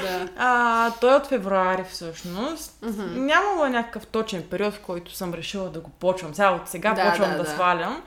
Да. 0.03 0.29
А, 0.37 0.91
той 1.01 1.13
е 1.13 1.17
от 1.17 1.27
февруари 1.27 1.85
всъщност. 1.91 2.79
Мгм. 2.83 3.27
Нямало 3.27 3.65
е 3.65 3.71
някакъв 3.71 4.07
точен 4.07 4.43
период, 4.51 4.75
в 4.75 4.81
който 4.81 5.15
съм 5.15 5.35
решила 5.35 5.71
да 5.71 5.81
го 5.81 5.91
почвам. 5.91 6.35
Сега 6.35 6.51
от 6.51 6.69
сега 6.69 6.95
Да, 6.95 7.11
почвам 7.11 7.31
да, 7.31 7.37
да, 7.37 7.43
да. 7.45 7.51
свалям. 7.51 8.03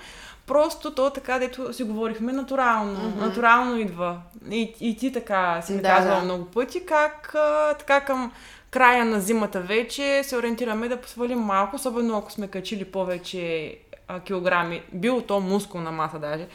Просто 0.47 0.93
то 0.95 1.09
така, 1.09 1.39
дето 1.39 1.73
си 1.73 1.83
говорихме, 1.83 2.33
натурално. 2.33 2.93
Мгм. 3.09 3.19
Натурално 3.19 3.77
идва. 3.77 4.17
И, 4.51 4.75
и 4.79 4.97
ти 4.97 5.13
така 5.13 5.61
си 5.61 5.73
ми 5.73 5.81
Да, 5.81 5.87
казвала 5.87 6.19
да. 6.19 6.25
много 6.25 6.45
пъти, 6.45 6.85
как 6.85 7.35
а, 7.35 7.73
така 7.73 8.01
към 8.01 8.31
края 8.71 9.05
на 9.05 9.19
зимата 9.19 9.61
вече 9.61 10.21
се 10.23 10.37
ориентираме 10.37 10.87
да 10.87 11.01
посвалим 11.01 11.39
малко, 11.39 11.75
особено 11.75 12.17
ако 12.17 12.31
сме 12.31 12.47
качили 12.47 12.85
повече 12.85 13.75
а, 14.07 14.19
килограми. 14.19 14.81
Било 14.93 15.21
то 15.21 15.39
мускулна 15.39 15.91
маса 15.91 16.19
даже, 16.19 16.47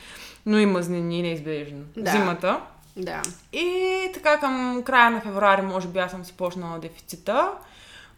но 0.46 0.58
и 0.58 0.66
мазнини 0.66 1.22
неизбежно. 1.22 1.84
Да. 1.96 2.10
Зимата. 2.10 2.60
Да. 2.96 3.22
И 3.52 3.98
така 4.14 4.38
към 4.40 4.82
края 4.86 5.10
на 5.10 5.20
февруари, 5.20 5.62
може 5.62 5.88
би 5.88 5.98
аз 5.98 6.10
съм 6.10 6.24
си 6.24 6.32
почнала 6.32 6.78
дефицита, 6.78 7.48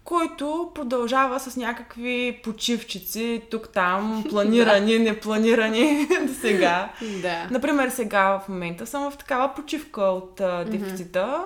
който 0.04 0.70
продължава 0.74 1.40
с 1.40 1.56
някакви 1.56 2.40
почивчици, 2.44 3.42
тук-там, 3.50 4.24
планирани, 4.30 4.98
непланирани 4.98 6.08
до 6.26 6.34
сега. 6.40 6.92
Да. 7.22 7.48
Например, 7.50 7.88
сега 7.88 8.38
в 8.38 8.48
момента 8.48 8.86
съм 8.86 9.10
в 9.10 9.16
такава 9.16 9.54
почивка 9.54 10.02
от 10.02 10.40
а, 10.40 10.64
дефицита, 10.64 11.44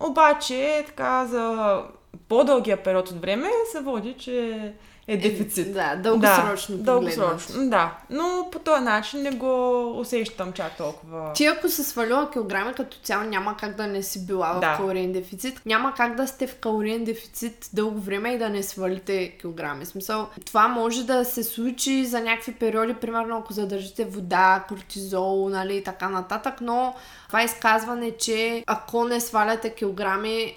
обаче 0.00 0.84
така 0.86 1.26
за 1.26 1.82
по-дългия 2.28 2.82
период 2.82 3.08
от 3.08 3.20
време 3.20 3.48
се 3.72 3.80
води, 3.80 4.14
че 4.14 4.72
е 5.08 5.16
дефицит. 5.16 5.74
Да, 5.74 5.96
дългосрочно 5.96 6.76
да, 6.76 6.82
дългосрочно, 6.82 7.70
да. 7.70 7.98
Но 8.10 8.48
по 8.52 8.58
този 8.58 8.84
начин 8.84 9.22
не 9.22 9.30
го 9.30 9.84
усещам 10.00 10.52
чак 10.52 10.76
толкова. 10.76 11.32
Ти 11.32 11.46
ако 11.46 11.68
си 11.68 11.84
свалила 11.84 12.30
килограми 12.30 12.74
като 12.74 12.96
цяло, 13.02 13.24
няма 13.24 13.56
как 13.56 13.76
да 13.76 13.86
не 13.86 14.02
си 14.02 14.26
била 14.26 14.52
в 14.52 14.60
Да. 14.60 14.76
калориен 14.76 15.12
дефицит. 15.12 15.60
Няма 15.66 15.94
как 15.96 16.14
да 16.14 16.26
сте 16.26 16.46
в 16.46 16.56
калориен 16.56 17.04
дефицит 17.04 17.70
дълго 17.72 18.00
време 18.00 18.30
и 18.30 18.38
да 18.38 18.48
не 18.48 18.62
свалите 18.62 19.28
килограми. 19.40 19.86
Смисъл, 19.86 20.28
това 20.46 20.68
може 20.68 21.04
да 21.04 21.24
се 21.24 21.44
случи 21.44 22.06
за 22.06 22.20
някакви 22.20 22.52
периоди, 22.52 22.94
примерно 22.94 23.38
ако 23.38 23.52
задържите 23.52 24.04
вода, 24.04 24.64
кортизол, 24.68 25.48
нали, 25.48 25.76
и 25.76 25.84
така 25.84 26.08
нататък, 26.08 26.54
но 26.60 26.94
това 27.26 27.42
изказване, 27.42 28.10
че 28.10 28.64
ако 28.66 29.04
не 29.04 29.20
сваляте 29.20 29.70
килограми, 29.70 30.54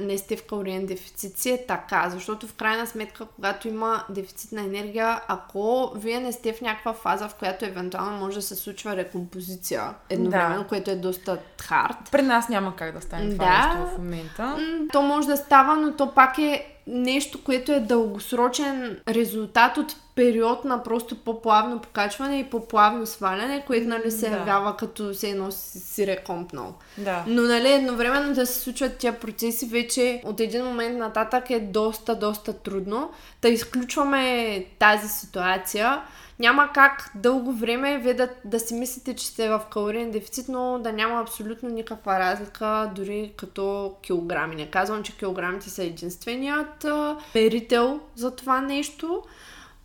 не 0.00 0.18
сте 0.18 0.36
в 0.36 0.46
калориен 0.46 0.86
дефицит, 0.86 1.38
си 1.38 1.50
е 1.50 1.66
така. 1.66 2.10
Защото 2.10 2.46
в 2.46 2.54
крайна 2.54 2.86
сметка, 2.86 3.26
когато 3.36 3.68
има 3.68 4.04
дефицит 4.08 4.52
на 4.52 4.60
енергия, 4.60 5.20
ако 5.28 5.92
вие 5.96 6.20
не 6.20 6.32
сте 6.32 6.52
в 6.52 6.60
някаква 6.60 6.92
фаза, 6.92 7.28
в 7.28 7.34
която 7.34 7.64
евентуално 7.64 8.18
може 8.18 8.36
да 8.36 8.42
се 8.42 8.54
случва 8.56 8.96
рекомпозиция 8.96 9.94
едновременно, 10.10 10.62
Да. 10.62 10.68
което 10.68 10.90
е 10.90 10.94
доста 10.96 11.38
хард, 11.60 11.96
При 12.12 12.22
нас 12.22 12.48
няма 12.48 12.76
как 12.76 12.94
да 12.94 13.00
стане 13.00 13.30
това 13.30 13.44
Да. 13.44 13.68
нещо 13.78 13.94
в 13.94 13.98
момента. 13.98 14.56
То 14.92 15.02
може 15.02 15.26
да 15.26 15.36
става, 15.36 15.76
но 15.76 15.92
то 15.92 16.14
пак 16.14 16.38
е 16.38 16.74
нещо, 16.86 17.44
което 17.44 17.72
е 17.72 17.80
дългосрочен 17.80 18.98
резултат 19.08 19.76
от 19.76 19.96
период 20.18 20.64
на 20.64 20.82
просто 20.82 21.16
по-плавно 21.16 21.80
покачване 21.80 22.38
и 22.38 22.44
по-плавно 22.44 23.06
сваляне, 23.06 23.64
което 23.66 23.88
нали 23.88 24.10
се 24.10 24.30
Да. 24.30 24.36
явява 24.36 24.76
като 24.76 25.14
се 25.14 25.30
едно 25.30 25.50
си, 25.50 26.06
рекомпнал. 26.06 26.74
Да. 26.98 27.24
Но 27.26 27.42
нали 27.42 27.72
едновременно 27.72 28.34
да 28.34 28.46
се 28.46 28.60
случват 28.60 28.96
тия 28.96 29.20
процеси 29.20 29.66
вече 29.66 30.22
от 30.24 30.40
един 30.40 30.64
момент 30.64 30.98
нататък 30.98 31.50
е 31.50 31.60
доста, 31.60 32.16
доста 32.16 32.52
трудно. 32.52 33.10
Да 33.42 33.48
изключваме 33.48 34.64
тази 34.78 35.08
ситуация. 35.08 36.02
Няма 36.38 36.70
как 36.74 37.10
дълго 37.14 37.52
време 37.52 37.98
вие 37.98 38.14
да, 38.14 38.28
да 38.44 38.60
си 38.60 38.74
мислите, 38.74 39.16
че 39.16 39.26
сте 39.26 39.48
в 39.48 39.60
калориен 39.70 40.10
дефицит, 40.10 40.48
но 40.48 40.78
да 40.78 40.92
няма 40.92 41.20
абсолютно 41.20 41.68
никаква 41.68 42.18
разлика, 42.18 42.90
дори 42.94 43.32
като 43.36 43.94
килограми. 44.02 44.56
Не 44.56 44.70
казвам, 44.70 45.02
че 45.02 45.16
килограмите 45.16 45.70
са 45.70 45.84
единственият 45.84 46.86
мерител 47.34 48.00
за 48.14 48.30
това 48.30 48.60
нещо, 48.60 49.22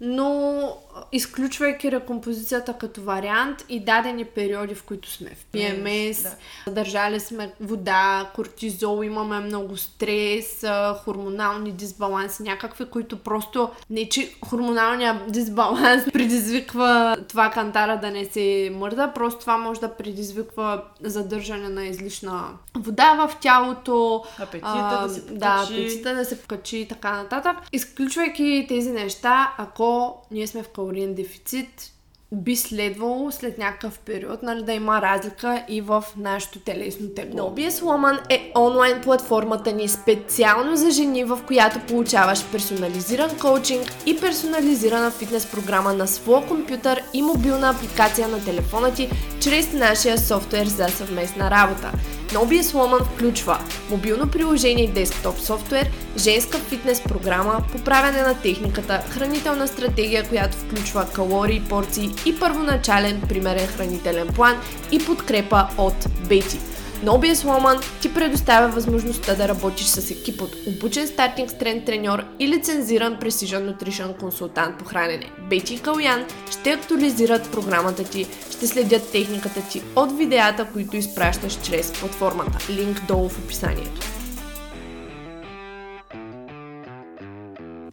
но 0.02 0.60
а, 0.96 1.04
изключвайки 1.12 1.92
рекомпозицията 1.92 2.74
като 2.74 3.02
вариант 3.02 3.66
и 3.70 3.80
дадени 3.80 4.26
периоди, 4.26 4.76
в 4.76 4.84
които 4.84 5.12
сме 5.12 5.30
в 5.30 5.46
PMS, 5.54 6.36
Да. 6.66 6.72
държали 6.72 7.20
сме 7.20 7.54
вода, 7.60 8.30
кортизол, 8.36 9.04
имаме 9.04 9.40
много 9.40 9.78
стрес, 9.78 10.64
а, 10.64 10.94
хормонални 10.94 11.72
дисбаланси, 11.72 12.44
някакви, 12.44 12.86
които 12.86 13.18
просто 13.18 13.70
не 13.90 14.10
че 14.10 14.36
хормоналният 14.46 15.32
дисбаланс 15.32 16.04
предизвиква 16.14 17.18
това 17.30 17.50
кантара 17.50 18.00
да 18.00 18.12
не 18.12 18.26
се 18.26 18.72
мърда, 18.74 19.12
просто 19.16 19.40
това 19.40 19.58
може 19.58 19.80
да 19.80 19.94
предизвиква 19.96 20.82
задържане 21.02 21.70
на 21.70 21.86
излишна 21.86 22.44
вода 22.76 23.28
в 23.28 23.36
тялото, 23.42 24.24
Апетита 24.40 25.00
да 25.04 25.10
се 25.10 25.22
да, 25.22 25.28
покачи. 25.28 25.74
апетита 25.74 26.16
да 26.16 26.26
се 26.26 26.42
покачи 26.42 26.78
и 26.78 26.88
така 26.88 27.12
нататък. 27.12 27.58
Изключвайки 27.72 28.66
тези 28.70 28.92
неща, 28.92 29.54
ако 29.58 29.83
ние 30.32 30.48
сме 30.48 30.64
в 30.64 30.70
калориен 30.70 31.14
дефицит, 31.14 31.94
би 32.34 32.56
следвало 32.56 33.32
след 33.32 33.58
някакъв 33.58 34.00
период 34.00 34.44
нали, 34.44 34.64
да 34.64 34.74
има 34.74 35.02
разлика 35.02 35.64
и 35.70 35.82
в 35.82 36.04
нашето 36.18 36.60
телесно 36.60 37.10
тегло. 37.10 37.40
No 37.40 37.54
BS 37.54 37.82
Woman 37.82 38.20
е 38.30 38.52
онлайн 38.58 39.02
платформата 39.02 39.72
ни 39.72 39.88
специално 39.88 40.76
за 40.76 40.92
жени, 40.92 41.24
в 41.24 41.40
която 41.48 41.80
получаваш 41.88 42.46
персонализиран 42.52 43.38
коучинг 43.42 43.88
и 44.06 44.20
персонализирана 44.20 45.12
фитнес 45.12 45.52
програма 45.52 45.94
на 45.94 46.08
своя 46.08 46.48
компютър 46.48 47.02
и 47.14 47.22
мобилна 47.22 47.70
апликация 47.70 48.28
на 48.28 48.46
телефона 48.46 48.94
ти 48.94 49.10
чрез 49.42 49.74
нашия 49.74 50.18
софтуер 50.18 50.66
за 50.66 50.88
съвместна 50.88 51.52
работа. 51.52 51.92
No 52.34 52.46
BS 52.46 52.74
Woman 52.74 53.04
включва 53.04 53.60
мобилно 53.90 54.28
приложение 54.28 54.86
и 54.86 54.88
десктоп 54.88 55.40
софтуер, 55.40 55.90
женска 56.18 56.58
фитнес 56.58 57.02
програма, 57.02 57.64
поправяне 57.72 58.22
на 58.22 58.34
техниката, 58.34 59.04
хранителна 59.10 59.68
стратегия, 59.68 60.30
която 60.30 60.58
включва 60.58 61.06
калории, 61.14 61.62
порции 61.70 62.10
и 62.26 62.40
първоначален 62.40 63.22
примерен 63.30 63.68
хранителен 63.68 64.28
план 64.28 64.56
и 64.92 65.06
подкрепа 65.06 65.68
от 65.78 66.08
Бети. 66.30 66.60
NoBS 67.04 67.34
Woman 67.34 68.02
ти 68.02 68.14
предоставя 68.14 68.68
възможността 68.68 69.36
да 69.36 69.48
работиш 69.48 69.86
с 69.86 70.12
екип 70.12 70.42
от 70.42 70.56
обучен 70.68 71.08
стартинг 71.08 71.50
стрен 71.50 71.86
треньор 71.86 72.24
и 72.40 72.48
лицензиран 72.48 73.18
Precision 73.18 73.74
Nutrition 73.74 74.20
консултант 74.20 74.80
по 74.80 74.86
хранене. 74.86 75.32
Бети 75.50 75.74
и 75.74 75.80
Калян 75.80 76.26
ще 76.52 76.72
актуализират 76.72 77.52
програмата 77.52 78.04
ти, 78.04 78.28
ще 78.52 78.68
следят 78.68 79.12
техниката 79.12 79.62
ти 79.70 79.82
от 79.96 80.18
видеята, 80.18 80.68
които 80.74 80.98
изпращаш 80.98 81.62
чрез 81.62 81.94
платформата. 81.94 82.58
Линк 82.70 83.06
долу 83.08 83.30
в 83.30 83.40
описанието. 83.40 84.02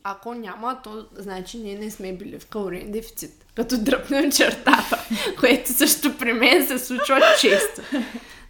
Ако 0.04 0.34
няма, 0.34 0.78
то 0.84 1.06
значи 1.16 1.58
ние 1.58 1.78
не 1.78 1.90
сме 1.90 2.12
били 2.12 2.38
в 2.38 2.46
калориен 2.46 2.90
дефицит. 2.90 3.44
Като 3.56 3.78
дръпнем 3.78 4.32
чертата, 4.32 5.04
което 5.40 5.72
също 5.72 6.18
при 6.18 6.32
мен 6.32 6.66
се 6.66 6.78
случва 6.78 7.20
често. 7.40 7.82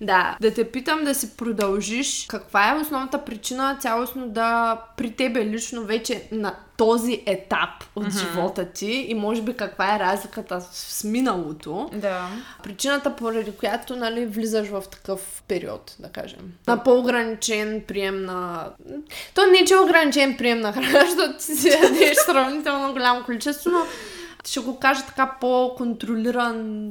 Да, 0.00 0.36
да 0.40 0.54
те 0.54 0.70
питам 0.70 1.04
да 1.04 1.14
си 1.14 1.36
продължиш. 1.36 2.26
Каква 2.28 2.70
е 2.70 2.80
основната 2.80 3.24
причина 3.24 3.76
цялостно 3.80 4.28
да 4.28 4.78
при 4.96 5.10
тебе 5.10 5.46
лично 5.46 5.84
вече 5.84 6.28
на 6.32 6.54
този 6.76 7.22
етап 7.26 7.68
от 7.96 8.04
mm-hmm. 8.04 8.20
живота 8.20 8.64
ти 8.64 9.06
и 9.08 9.14
може 9.14 9.42
би 9.42 9.54
каква 9.54 9.96
е 9.96 9.98
разликата 9.98 10.60
с 10.60 11.04
миналото? 11.04 11.90
Да. 11.92 12.28
Причината, 12.62 13.16
поради 13.16 13.52
която 13.52 13.96
нали, 13.96 14.26
влизаш 14.26 14.68
в 14.68 14.82
такъв 14.90 15.42
период, 15.48 15.96
да 15.98 16.08
кажем. 16.08 16.52
На 16.66 16.82
по-ограничен 16.82 17.84
прием 17.88 18.24
на... 18.24 18.68
То 19.34 19.46
не, 19.46 19.64
че 19.64 19.74
е 19.74 19.78
ограничен 19.78 20.36
прием 20.36 20.60
на 20.60 20.72
храна, 20.72 21.00
защото 21.06 21.38
ти 21.38 21.56
си 21.56 21.68
ядеш 21.68 22.16
сравнително 22.16 22.92
голямо 22.92 23.24
количество, 23.24 23.70
но 23.70 23.80
ще 24.44 24.60
го 24.60 24.78
кажа 24.78 25.06
така 25.06 25.36
по-контролиран 25.40 26.88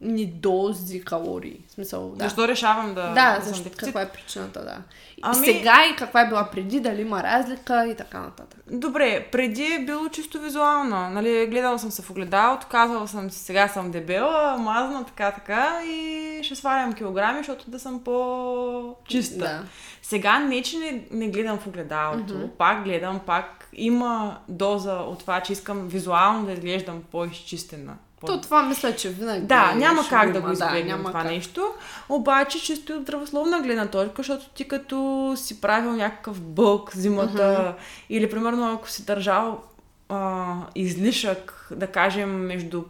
ни 0.00 0.26
дози 0.26 1.04
калории. 1.04 1.60
В 1.68 1.72
смисъл, 1.72 2.08
да. 2.16 2.24
Защо 2.24 2.48
решавам 2.48 2.94
да, 2.94 3.12
Да, 3.12 3.38
защо, 3.42 3.64
дефицит? 3.64 3.84
каква 3.84 4.02
е 4.02 4.08
причината, 4.08 4.64
да. 4.64 4.76
Ами- 5.22 5.46
сега 5.46 5.74
и 5.92 5.96
каква 5.96 6.20
е 6.20 6.28
била 6.28 6.48
преди, 6.52 6.80
дали 6.80 7.00
има 7.00 7.22
разлика 7.22 7.86
и 7.86 7.96
така 7.96 8.20
нататък. 8.20 8.60
Добре, 8.70 9.28
преди 9.32 9.64
е 9.64 9.84
било 9.84 10.08
чисто 10.08 10.40
визуално. 10.40 11.10
Нали, 11.10 11.46
гледала 11.46 11.78
съм 11.78 11.90
се 11.90 12.02
в 12.02 12.10
огледалото, 12.10 12.66
казвала 12.70 13.08
съм 13.08 13.30
си, 13.30 13.38
сега 13.38 13.68
съм 13.68 13.90
дебела, 13.90 14.56
мазна, 14.58 15.04
така, 15.04 15.32
така 15.32 15.80
и 15.86 16.40
ще 16.42 16.54
свалям 16.54 16.92
килограми, 16.92 17.38
защото 17.38 17.70
да 17.70 17.78
съм 17.78 18.04
по-чиста. 18.04 19.38
Да. 19.38 19.62
Сега 20.02 20.38
не, 20.38 20.62
че 20.62 20.78
не, 20.78 21.04
не 21.10 21.28
гледам 21.28 21.58
в 21.58 21.66
огледалото, 21.66 22.34
mm-hmm. 22.34 22.50
пак 22.50 22.84
гледам, 22.84 23.20
пак 23.26 23.68
има 23.72 24.38
доза 24.48 24.94
от 24.94 25.18
това, 25.18 25.40
че 25.40 25.52
искам 25.52 25.88
визуално 25.88 26.46
да 26.46 26.52
изглеждам 26.52 27.02
по-изчистена. 27.10 27.94
То 28.26 28.40
това 28.40 28.62
мисля, 28.62 28.96
че 28.96 29.08
винаги. 29.08 29.46
да, 29.46 29.70
е, 29.72 29.74
няма 29.74 30.02
как 30.08 30.24
има, 30.24 30.32
да 30.32 30.40
го 30.40 30.50
избегнем 30.52 30.86
няма 30.86 31.04
това 31.04 31.20
как. 31.22 31.30
нещо. 31.30 31.70
Обаче, 32.08 32.60
чисто 32.60 32.92
от 32.92 33.02
здравословна 33.02 33.60
гледна 33.60 33.86
точка, 33.86 34.14
защото 34.16 34.48
ти 34.48 34.68
като 34.68 34.96
си 35.36 35.60
правил 35.60 35.92
някакъв 35.92 36.40
бълк 36.40 36.96
зимата 36.96 37.74
или 38.10 38.30
примерно 38.30 38.72
ако 38.72 38.88
си 38.90 39.04
държал 39.04 39.60
а, 40.08 40.54
излишък, 40.74 41.68
да 41.70 41.86
кажем, 41.86 42.30
между 42.30 42.82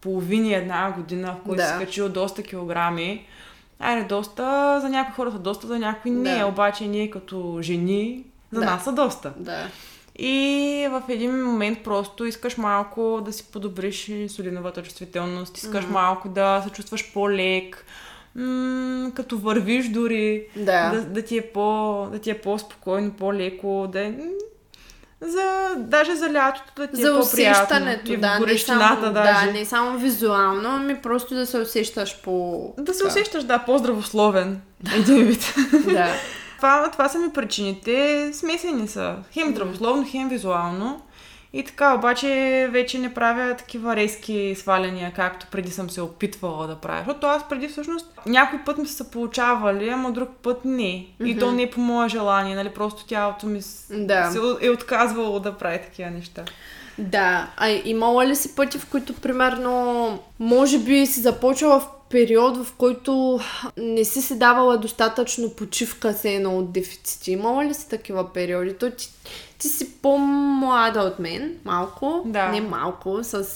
половина 0.00 0.46
и 0.48 0.54
една 0.54 0.90
година, 0.90 1.36
в 1.40 1.44
който 1.44 1.62
Да. 1.62 1.66
си 1.68 1.84
качил 1.84 2.08
доста 2.08 2.42
килограми, 2.42 3.26
Айде, 3.80 4.04
доста, 4.04 4.78
за 4.80 4.88
някои 4.88 5.14
хора 5.14 5.32
са 5.32 5.38
доста, 5.38 5.66
за 5.66 5.78
някои 5.78 6.10
не, 6.10 6.38
Да. 6.38 6.46
обаче 6.46 6.86
ние 6.86 7.10
като 7.10 7.58
жени, 7.62 8.24
за 8.52 8.60
Да. 8.60 8.66
нас 8.66 8.84
са 8.84 8.92
доста. 8.92 9.32
Да. 9.36 9.66
И 10.18 10.36
в 10.90 11.02
един 11.08 11.44
момент 11.44 11.78
просто 11.80 12.24
искаш 12.24 12.56
малко 12.56 13.20
да 13.20 13.32
си 13.32 13.44
подобриш 13.44 14.08
инсулиновата 14.08 14.82
чувствителност, 14.82 15.58
искаш 15.58 15.84
Мгм. 15.84 15.92
малко 15.92 16.28
да 16.28 16.62
се 16.64 16.70
чувстваш 16.70 17.12
по-лек, 17.12 17.84
м- 18.34 19.10
като 19.14 19.38
вървиш 19.38 19.88
дори, 19.88 20.46
Да. 20.56 20.90
да, 20.90 21.02
да, 21.02 21.22
ти 21.22 21.38
е 21.38 21.42
по, 21.42 21.62
да 22.12 22.18
ти 22.18 22.30
е 22.30 22.38
по-спокойно, 22.38 23.10
по-леко, 23.10 23.88
да 23.88 24.00
е... 24.00 24.14
За, 25.20 25.44
даже 25.76 26.14
за 26.14 26.32
лятото 26.32 26.72
да 26.76 26.86
ти 26.86 26.96
За 26.96 27.08
е 27.08 27.10
по-приятно. 27.10 27.22
усещането, 27.62 28.12
И 28.12 28.16
да, 28.16 28.38
не 28.38 28.58
само, 28.58 29.00
даже. 29.02 29.46
да, 29.46 29.52
не 29.52 29.64
само 29.64 29.98
визуално, 29.98 30.68
ами 30.68 30.94
просто 30.96 31.34
да 31.34 31.46
се 31.46 31.58
усещаш 31.58 32.20
по... 32.22 32.74
Да 32.78 32.94
се 32.94 33.06
усещаш, 33.06 33.44
да, 33.44 33.58
по-здравословен. 33.58 34.60
Един 34.94 35.16
вид. 35.18 35.54
Да. 35.84 36.08
Това, 36.56 36.90
това 36.90 37.08
са 37.08 37.18
ми 37.18 37.32
причините. 37.32 38.30
Смесени 38.32 38.88
са. 38.88 39.16
Хем 39.32 39.50
здравословно, 39.50 40.06
хем 40.10 40.28
визуално. 40.28 41.00
И 41.52 41.64
така, 41.64 41.94
обаче 41.94 42.68
вече 42.72 42.98
не 42.98 43.14
правя 43.14 43.54
такива 43.56 43.96
резки 43.96 44.54
сваляния, 44.58 45.12
както 45.16 45.46
преди 45.50 45.70
съм 45.70 45.90
се 45.90 46.00
опитвала 46.00 46.66
да 46.66 46.76
правя. 46.76 46.98
Защото 47.06 47.26
аз 47.26 47.48
преди 47.48 47.68
всъщност 47.68 48.06
някой 48.26 48.58
път 48.64 48.78
ми 48.78 48.86
са 48.86 49.10
получавали, 49.10 49.88
ама 49.88 50.12
друг 50.12 50.28
път 50.42 50.64
не. 50.64 51.06
И 51.24 51.38
то 51.38 51.52
не 51.52 51.62
е 51.62 51.70
по 51.70 51.80
мое 51.80 52.08
желание, 52.08 52.54
нали? 52.56 52.70
Просто 52.70 53.06
тялото 53.06 53.46
ми 53.46 53.60
Да. 53.90 54.30
се 54.30 54.38
е 54.60 54.70
отказвало 54.70 55.40
да 55.40 55.58
прави 55.58 55.78
такива 55.78 56.10
неща. 56.10 56.44
Да, 56.98 57.50
а 57.56 57.70
имала 57.84 58.26
ли 58.26 58.36
си 58.36 58.54
пъти, 58.54 58.78
в 58.78 58.86
които, 58.86 59.14
примерно, 59.14 60.18
може 60.38 60.78
би 60.78 61.06
си 61.06 61.20
започвала 61.20 61.80
в 61.80 61.88
период, 62.10 62.56
в 62.56 62.72
който 62.72 63.40
не 63.76 64.04
си 64.04 64.22
си 64.22 64.38
давала 64.38 64.78
достатъчно 64.78 65.50
почивка 65.50 66.12
се 66.12 66.34
едно 66.34 66.58
от 66.58 66.72
дефицити? 66.72 67.32
Имала 67.32 67.64
ли 67.64 67.74
си 67.74 67.88
такива 67.88 68.32
периоди? 68.32 68.74
То 68.74 68.90
ти, 68.90 69.12
ти 69.58 69.68
си 69.68 69.92
по-млада 69.92 71.00
от 71.00 71.18
мен, 71.18 71.56
малко, 71.64 72.22
Да. 72.26 72.48
не 72.48 72.60
малко, 72.60 73.18
с 73.22 73.46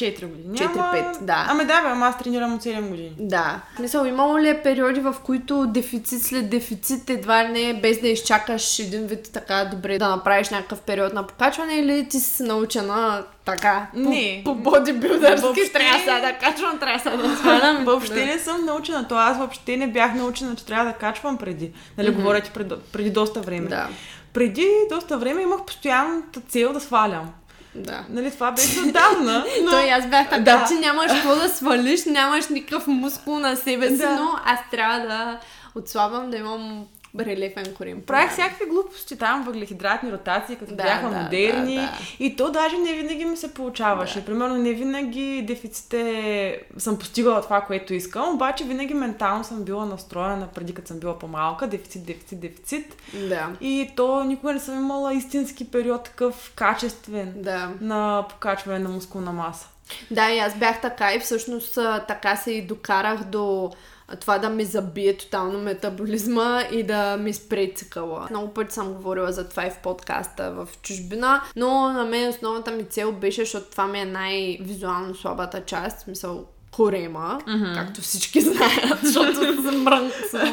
4 0.00 0.26
години. 0.26 0.58
4-5, 0.58 1.20
да. 1.20 1.46
Ами 1.48 1.64
да, 1.64 1.82
бе, 1.82 1.88
ама 1.88 2.06
аз 2.06 2.18
тренирам 2.18 2.54
от 2.54 2.62
7 2.62 2.88
години. 2.88 3.12
Да. 3.18 3.60
В 3.74 3.76
Смисъл, 3.76 4.04
имало 4.04 4.38
ли 4.38 4.48
е 4.48 4.62
периоди, 4.62 5.00
в 5.00 5.14
които 5.24 5.66
дефицит 5.66 6.22
след 6.22 6.50
дефицит 6.50 7.10
едва 7.10 7.42
не, 7.42 7.80
без 7.82 8.00
да 8.00 8.08
изчакаш 8.08 8.78
един 8.78 9.06
вид 9.06 9.30
така 9.32 9.64
добре 9.64 9.98
да 9.98 10.08
направиш 10.08 10.48
някакъв 10.48 10.80
период 10.80 11.12
на 11.12 11.26
покачване 11.26 11.74
или 11.74 12.08
ти 12.08 12.20
си 12.20 12.30
се 12.30 12.42
научена 12.42 13.24
така 13.44 13.86
по, 13.94 13.98
Не. 13.98 14.42
по 14.44 14.54
бодибилдърски 14.54 15.46
Въобще- 15.46 15.72
трябва 15.72 15.98
сега 15.98 16.20
да 16.20 16.32
качвам, 16.32 16.78
трябва 16.78 16.98
сега 16.98 17.16
да 17.16 17.36
свалям. 17.40 17.84
Въобще 17.84 18.24
не 18.24 18.38
съм 18.38 18.64
научена. 18.64 19.08
То 19.08 19.14
аз 19.14 19.38
въобще 19.38 19.76
не 19.76 19.86
бях 19.88 20.14
научена, 20.14 20.56
че 20.56 20.64
трябва 20.66 20.84
да 20.84 20.92
качвам 20.92 21.36
преди. 21.36 21.72
Нали, 21.98 22.10
говоря 22.10 22.40
ти 22.40 22.50
преди, 22.50 22.74
преди 22.92 23.10
доста 23.10 23.40
време. 23.40 23.68
Да, 23.68 23.88
Преди 24.32 24.68
доста 24.90 25.18
време 25.18 25.42
имах 25.42 25.64
постоянната 25.64 26.40
цел 26.40 26.72
да 26.72 26.80
свалям. 26.80 27.30
Да. 27.74 28.04
Нали, 28.08 28.30
това 28.30 28.52
беше 28.52 28.80
отдавна. 28.80 29.44
Но... 29.64 29.70
Той 29.70 29.90
аз 29.90 30.06
бях 30.06 30.28
така, 30.30 30.42
Да. 30.42 30.64
че 30.68 30.74
нямаш 30.74 31.12
какво 31.12 31.34
да 31.34 31.48
свалиш, 31.48 32.04
нямаш 32.04 32.48
никакъв 32.48 32.86
мускул 32.86 33.38
на 33.38 33.56
себе 33.56 33.88
си, 33.88 33.96
Да. 33.96 34.16
но 34.16 34.38
аз 34.44 34.58
трябва 34.70 35.00
да 35.00 35.38
отслабвам, 35.74 36.30
да 36.30 36.36
имам 36.36 36.86
релефен 37.18 37.74
корем. 37.74 38.02
Правих 38.06 38.30
всякакви 38.30 38.66
глупости 38.66 39.18
там, 39.18 39.42
въглехидратни 39.42 40.12
ротации, 40.12 40.56
като 40.56 40.74
Да, 40.74 40.82
бяха 40.82 41.10
да, 41.10 41.16
модерни. 41.16 41.74
да, 41.74 41.80
да. 41.82 41.98
И 42.18 42.36
то 42.36 42.50
даже 42.50 42.78
не 42.78 42.92
винаги 42.92 43.24
ми 43.24 43.36
се 43.36 43.54
получаваше. 43.54 44.24
Примерно 44.24 44.56
не 44.56 44.72
винаги 44.72 45.44
дефиците 45.46 46.62
съм 46.78 46.98
постигала 46.98 47.42
това, 47.42 47.60
което 47.60 47.94
искам, 47.94 48.34
обаче 48.34 48.64
винаги 48.64 48.94
ментално 48.94 49.44
съм 49.44 49.64
била 49.64 49.86
настроена 49.86 50.48
преди 50.54 50.74
като 50.74 50.88
съм 50.88 51.00
била 51.00 51.18
по-малка. 51.18 51.66
Дефицит, 51.66 52.04
дефицит, 52.06 52.40
дефицит. 52.40 52.96
Да, 53.28 53.48
И 53.60 53.90
то 53.96 54.24
никога 54.24 54.52
не 54.52 54.60
съм 54.60 54.78
имала 54.78 55.14
истински 55.14 55.70
период 55.70 56.04
такъв 56.04 56.52
качествен 56.56 57.32
да. 57.36 57.70
на 57.80 58.24
покачване 58.30 58.78
на 58.78 58.88
мускулна 58.88 59.32
маса. 59.32 59.68
Да, 60.10 60.30
и 60.30 60.38
аз 60.38 60.54
бях 60.54 60.80
така 60.80 61.14
и 61.14 61.20
всъщност 61.20 61.74
така 62.08 62.36
се 62.36 62.52
и 62.52 62.62
докарах 62.66 63.24
до 63.24 63.72
това 64.20 64.38
да 64.38 64.48
ми 64.48 64.64
забие 64.64 65.16
тотално 65.16 65.58
метаболизма 65.58 66.62
и 66.72 66.82
да 66.82 67.16
ми 67.16 67.32
спре 67.32 67.72
цикъла. 67.74 68.26
Много 68.30 68.54
пъти 68.54 68.74
съм 68.74 68.92
говорила 68.92 69.32
за 69.32 69.48
това 69.48 69.66
и 69.66 69.70
в 69.70 69.78
подкаста 69.82 70.52
в 70.52 70.68
чужбина, 70.82 71.42
но 71.56 71.92
на 71.92 72.04
мен 72.04 72.28
основната 72.28 72.70
ми 72.70 72.84
цел 72.84 73.12
беше, 73.12 73.40
защото 73.40 73.70
това 73.70 73.86
ми 73.86 74.00
е 74.00 74.04
най-визуално 74.04 75.14
слабата 75.14 75.64
част, 75.64 76.00
смисъл 76.00 76.44
корема, 76.72 77.40
mm-hmm. 77.46 77.74
както 77.74 78.00
всички 78.00 78.40
знаят, 78.40 78.98
защото 79.02 79.62
съм 79.62 79.82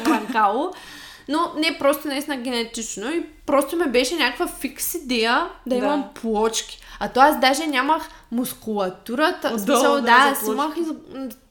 мрънкало. 0.04 0.72
Но 1.28 1.52
не 1.56 1.78
просто 1.78 2.08
наистина 2.08 2.36
генетично 2.36 3.10
и 3.10 3.26
просто 3.46 3.76
ме 3.76 3.86
беше 3.86 4.16
някаква 4.16 4.46
фикс 4.46 4.94
идея 4.94 5.48
да, 5.66 5.78
Да. 5.78 5.84
имам 5.84 6.04
плочки. 6.14 6.80
А 7.00 7.08
то 7.08 7.20
аз 7.20 7.40
даже 7.40 7.66
нямах 7.66 8.08
мускулатурата. 8.30 9.48
Отдолу, 9.48 9.58
смисъл, 9.58 9.94
да, 9.94 10.00
да, 10.00 10.12
аз 10.12 10.46
имах 10.46 10.76
из... 10.76 10.88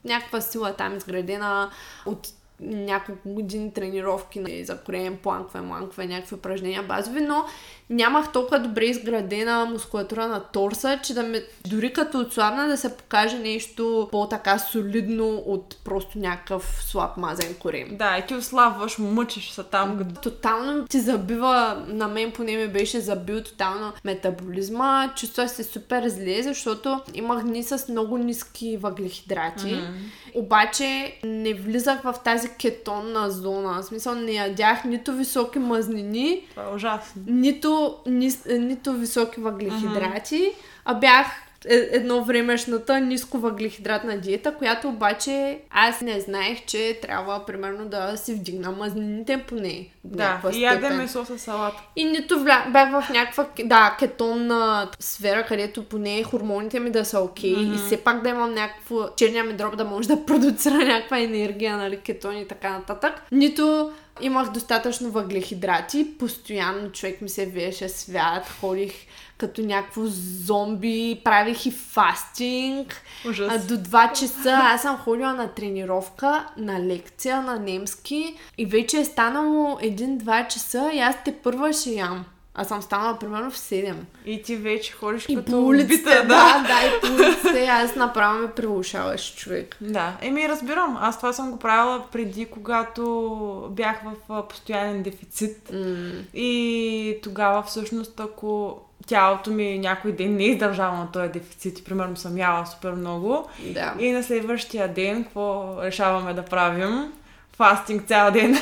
някаква 0.05 0.41
сила 0.41 0.73
там 0.73 0.97
изградена 0.97 1.69
от 2.05 2.27
няколко 2.59 3.29
години 3.29 3.73
тренировки 3.73 4.39
нали, 4.39 4.65
за 4.65 4.77
корем, 4.77 5.17
планкове, 5.23 5.61
мланкове, 5.61 6.07
някакви 6.07 6.35
упражнения 6.35 6.83
базови, 6.83 7.21
но 7.21 7.45
нямах 7.89 8.31
толкова 8.31 8.59
добре 8.59 8.85
изградена 8.85 9.65
мускулатура 9.65 10.27
на 10.27 10.39
торса, 10.39 10.99
че 11.03 11.13
да 11.13 11.23
ме, 11.23 11.43
дори 11.67 11.93
като 11.93 12.19
отслабна 12.19 12.67
да 12.67 12.77
се 12.77 12.97
покаже 12.97 13.37
нещо 13.39 14.07
по-така 14.11 14.59
солидно 14.59 15.43
от 15.45 15.77
просто 15.83 16.19
някакъв 16.19 16.83
слаб 16.85 17.17
мазен 17.17 17.55
корем. 17.59 17.87
Да, 17.91 18.17
и 18.17 18.25
ти 18.27 18.35
ослабваш, 18.35 18.97
мъчиш 18.97 19.49
се 19.49 19.63
там. 19.63 19.99
Тотално 20.23 20.87
ти 20.87 20.99
забива, 20.99 21.85
на 21.87 22.07
мен 22.07 22.31
поне 22.31 22.57
ми 22.57 22.67
беше 22.67 22.99
забил 22.99 23.43
тотално 23.43 23.93
метаболизма. 24.03 25.13
Чувствах 25.15 25.51
се 25.51 25.63
супер 25.63 26.07
зле, 26.07 26.43
защото 26.43 27.01
имах 27.13 27.43
дни 27.43 27.63
с 27.63 27.87
много 27.89 28.17
ниски 28.17 28.77
въглехидрати. 28.77 29.65
Mm-hmm. 29.65 30.35
Обаче 30.35 31.19
не 31.23 31.53
влизах 31.53 32.01
в 32.01 32.15
тази 32.23 32.49
кетонна 32.59 33.31
зона. 33.31 33.81
В 33.81 33.85
смисъл 33.85 34.15
не 34.15 34.31
ядях 34.31 34.83
нито 34.85 35.13
високи 35.13 35.59
мазнини, 35.59 36.47
Това 36.49 36.63
е 36.71 36.75
ужасно. 36.75 37.21
нито, 37.27 37.76
ни, 38.07 38.31
нито 38.49 38.93
високи 38.93 39.39
въглехидрати, 39.39 40.51
а 40.85 40.93
бях 40.93 41.27
е- 41.65 41.89
едно 41.91 42.23
времешната 42.23 42.99
ниско 42.99 43.37
въглехидратна 43.37 44.17
диета, 44.17 44.53
която 44.53 44.87
обаче 44.87 45.59
аз 45.69 46.01
не 46.01 46.19
знаех, 46.19 46.65
че 46.65 46.99
трябва 47.01 47.45
примерно 47.45 47.85
да 47.85 48.17
си 48.17 48.33
вдигна 48.33 48.71
мазнините 48.71 49.43
поне. 49.47 49.89
Да, 50.03 50.41
и 50.53 50.63
яде 50.63 50.89
месо 50.89 51.25
с 51.25 51.39
салат. 51.39 51.73
И 51.95 52.05
нито 52.05 52.39
вля... 52.39 52.65
бях 52.69 52.91
в 52.91 53.09
някаква 53.09 53.45
да, 53.65 53.95
кетонна 53.99 54.89
сфера, 54.99 55.45
където 55.45 55.83
поне 55.83 56.23
хормоните 56.23 56.79
ми 56.79 56.89
да 56.89 57.05
са 57.05 57.19
окей 57.19 57.55
okay, 57.55 57.75
и 57.75 57.77
все 57.77 57.97
пак 57.97 58.23
да 58.23 58.29
имам 58.29 58.53
някакво 58.53 59.09
черния 59.15 59.43
ми 59.43 59.53
дроб 59.53 59.77
да 59.77 59.85
може 59.85 60.07
да 60.07 60.25
продуцира 60.25 60.77
някаква 60.77 61.19
енергия, 61.19 61.77
нали, 61.77 61.99
кетони 61.99 62.41
и 62.41 62.47
така 62.47 62.69
нататък. 62.69 63.21
Нито 63.31 63.91
имах 64.21 64.51
достатъчно 64.51 65.11
въглехидрати, 65.11 66.17
постоянно 66.19 66.91
човек 66.91 67.21
ми 67.21 67.29
се 67.29 67.45
виеше 67.45 67.89
свят, 67.89 68.49
ходих 68.59 68.93
като 69.37 69.61
някакво 69.61 70.01
зомби, 70.45 71.21
правих 71.23 71.65
и 71.65 71.71
фастинг. 71.71 73.01
Ужас. 73.29 73.53
А, 73.53 73.67
до 73.67 73.77
2 73.77 74.13
часа 74.13 74.59
аз 74.63 74.81
съм 74.81 74.97
ходила 74.97 75.33
на 75.33 75.47
тренировка, 75.47 76.47
на 76.57 76.85
лекция 76.85 77.41
на 77.41 77.59
немски 77.59 78.35
и 78.57 78.65
вече 78.65 78.97
е 78.97 79.05
станало 79.05 79.79
1-2 79.79 80.47
часа 80.47 80.89
и 80.93 80.99
аз 80.99 81.15
те 81.25 81.33
първа 81.43 81.73
ще 81.73 81.89
ям. 81.89 82.25
Аз 82.59 82.67
съм 82.67 82.81
станала 82.81 83.19
примерно 83.19 83.51
в 83.51 83.57
7. 83.57 83.93
И 84.25 84.41
ти 84.41 84.55
вече 84.55 84.93
ходиш 84.93 85.25
И 85.29 85.35
като 85.35 85.51
по 85.51 85.57
улиците, 85.57 86.09
да, 86.09 86.23
да, 86.23 86.65
да, 86.67 86.87
и 86.87 87.01
по 87.01 87.13
улиците. 87.23 87.65
Аз 87.65 87.95
направо 87.95 88.39
ме 88.39 88.51
прилушаваш 88.51 89.35
човек. 89.35 89.77
Да, 89.81 90.17
еми 90.21 90.49
разбирам. 90.49 90.97
Аз 91.01 91.17
това 91.17 91.33
съм 91.33 91.51
го 91.51 91.59
правила 91.59 92.03
преди, 92.11 92.45
когато 92.45 93.67
бях 93.71 94.01
в 94.29 94.47
постоянен 94.47 95.03
дефицит. 95.03 95.71
М, 95.73 96.11
И 96.33 97.19
тогава 97.23 97.63
всъщност, 97.63 98.19
ако 98.19 98.79
тялото 99.07 99.51
ми 99.51 99.79
някой 99.79 100.11
ден 100.11 100.35
не 100.35 100.43
е 100.43 100.47
издържало 100.47 100.97
на 100.97 101.11
този 101.11 101.29
дефицит 101.29 101.79
и 101.79 101.83
примерно 101.83 102.17
съм 102.17 102.37
яла 102.37 102.65
супер 102.65 102.91
много 102.91 103.49
да. 103.73 103.93
и 103.99 104.11
на 104.11 104.23
следващия 104.23 104.93
ден, 104.93 105.23
какво 105.23 105.75
решаваме 105.81 106.33
да 106.33 106.45
правим? 106.45 107.13
Фастинг 107.57 108.07
цял 108.07 108.31
ден. 108.31 108.57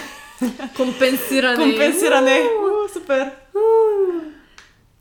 Компенсиране. 0.76 1.56
Компенсиране. 1.56 2.40
У, 2.40 2.94
супер. 2.94 3.32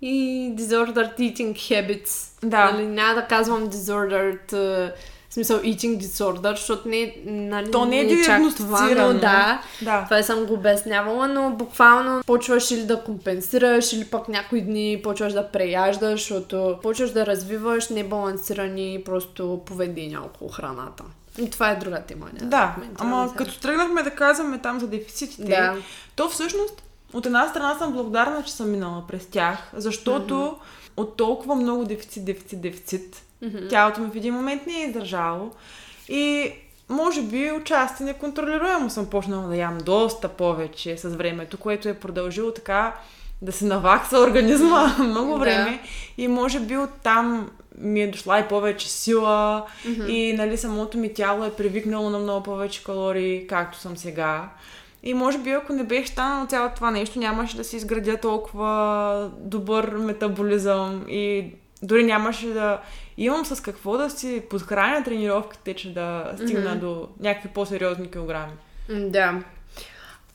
И 0.03 0.53
disordered 0.57 1.19
eating 1.19 1.53
habits. 1.55 2.31
Да. 2.43 2.71
Нали, 2.71 2.87
няма 2.87 3.15
да 3.15 3.27
казвам 3.27 3.71
disordered, 3.71 4.53
в 5.29 5.35
смисъл 5.35 5.59
eating 5.59 5.99
disorder, 5.99 6.51
защото 6.51 6.89
не, 6.89 7.17
нали, 7.25 7.71
То 7.71 7.85
не 7.85 8.01
е 8.01 8.25
чак 8.25 8.43
това, 8.57 8.91
но 8.97 9.15
да. 9.15 9.63
Да. 9.83 10.05
Това 10.05 10.23
съм 10.23 10.45
го 10.45 10.55
обяснявала, 10.55 11.29
но 11.29 11.51
буквално 11.51 12.23
почваш 12.27 12.71
или 12.71 12.83
да 12.83 13.03
компенсираш, 13.03 13.93
или 13.93 14.05
пък 14.05 14.29
някои 14.29 14.61
дни 14.61 15.01
почваш 15.05 15.33
да 15.33 15.49
преяждаш, 15.49 16.21
защото 16.21 16.79
почваш 16.83 17.11
да 17.11 17.27
развиваш 17.27 17.89
небалансирани 17.89 19.03
просто 19.05 19.63
поведения 19.67 20.21
около 20.23 20.51
храната. 20.51 21.05
И 21.38 21.51
това 21.51 21.70
е 21.70 21.77
друга 21.77 22.03
тема. 22.03 22.27
няма 22.33 22.51
Да, 22.51 22.73
коментираме 22.75 23.14
ама 23.14 23.29
сега. 23.29 23.38
като 23.38 23.61
тръгнахме 23.61 24.03
да 24.03 24.11
казваме 24.11 24.59
там 24.59 24.81
за 24.81 24.88
дефицитите, 24.88 25.42
Да. 25.49 25.77
то 26.16 26.29
всъщност 26.29 26.83
от 27.12 27.27
една 27.27 27.49
страна 27.49 27.75
съм 27.79 27.92
благодарна, 27.92 28.42
че 28.42 28.53
съм 28.53 28.70
минала 28.70 29.05
през 29.09 29.27
тях, 29.27 29.59
защото 29.73 30.35
mm-hmm. 30.35 30.57
от 30.97 31.16
толкова 31.16 31.55
много 31.55 31.85
дефицит, 31.85 32.25
дефицит, 32.25 32.61
дефицит, 32.61 33.23
mm-hmm. 33.44 33.70
тялото 33.70 34.01
ми 34.01 34.11
в 34.11 34.16
един 34.16 34.35
момент 34.35 34.66
не 34.66 34.83
е 34.83 34.87
издържало 34.87 35.51
и 36.09 36.53
може 36.88 37.23
би 37.23 37.53
отчасти 37.53 38.03
неконтролируемо 38.05 38.90
съм 38.90 39.07
почнала 39.07 39.49
да 39.49 39.57
ям 39.57 39.79
доста 39.79 40.29
повече 40.29 40.97
с 40.97 41.09
времето, 41.09 41.59
което 41.59 41.88
е 41.88 41.94
продължило 41.94 42.51
така 42.53 42.94
да 43.42 43.53
се 43.53 43.64
навакса 43.64 44.18
организма 44.18 44.97
много 44.99 45.33
Да. 45.33 45.38
време 45.38 45.81
и 46.18 46.29
може 46.29 46.61
би 46.61 46.77
оттам 46.77 47.51
ми 47.79 48.03
е 48.03 48.11
дошла 48.11 48.39
и 48.39 48.49
повече 48.49 48.91
сила 48.91 49.67
mm-hmm. 49.87 50.07
и 50.07 50.33
нали 50.33 50.57
самото 50.57 50.99
ми 50.99 51.15
тяло 51.15 51.45
е 51.45 51.53
привикнало 51.53 52.11
на 52.11 52.19
много 52.19 52.43
повече 52.43 52.85
калории, 52.85 53.47
както 53.47 53.79
съм 53.79 53.97
сега. 53.97 54.49
И 55.03 55.15
може 55.15 55.39
би 55.39 55.51
ако 55.51 55.73
не 55.73 55.85
беше 55.85 56.13
станало 56.13 56.47
цялото 56.47 56.75
това 56.75 56.91
нещо, 56.91 57.19
нямаше 57.19 57.57
да 57.57 57.65
си 57.65 57.77
изградя 57.77 58.17
толкова 58.17 59.31
добър 59.39 59.91
метаболизъм 59.91 61.05
и 61.09 61.53
дори 61.83 62.05
нямаше 62.05 62.47
да 62.47 62.81
имам 63.17 63.45
с 63.45 63.63
какво 63.63 63.99
да 63.99 64.11
си 64.11 64.43
подхраня 64.51 65.05
тренировките, 65.05 65.75
че 65.75 65.95
да 65.95 66.33
стигна 66.35 66.71
mm-hmm. 66.71 66.81
до 66.81 67.09
някакви 67.21 67.49
по-сериозни 67.49 68.11
килограми. 68.11 68.53
Да. 68.89 69.43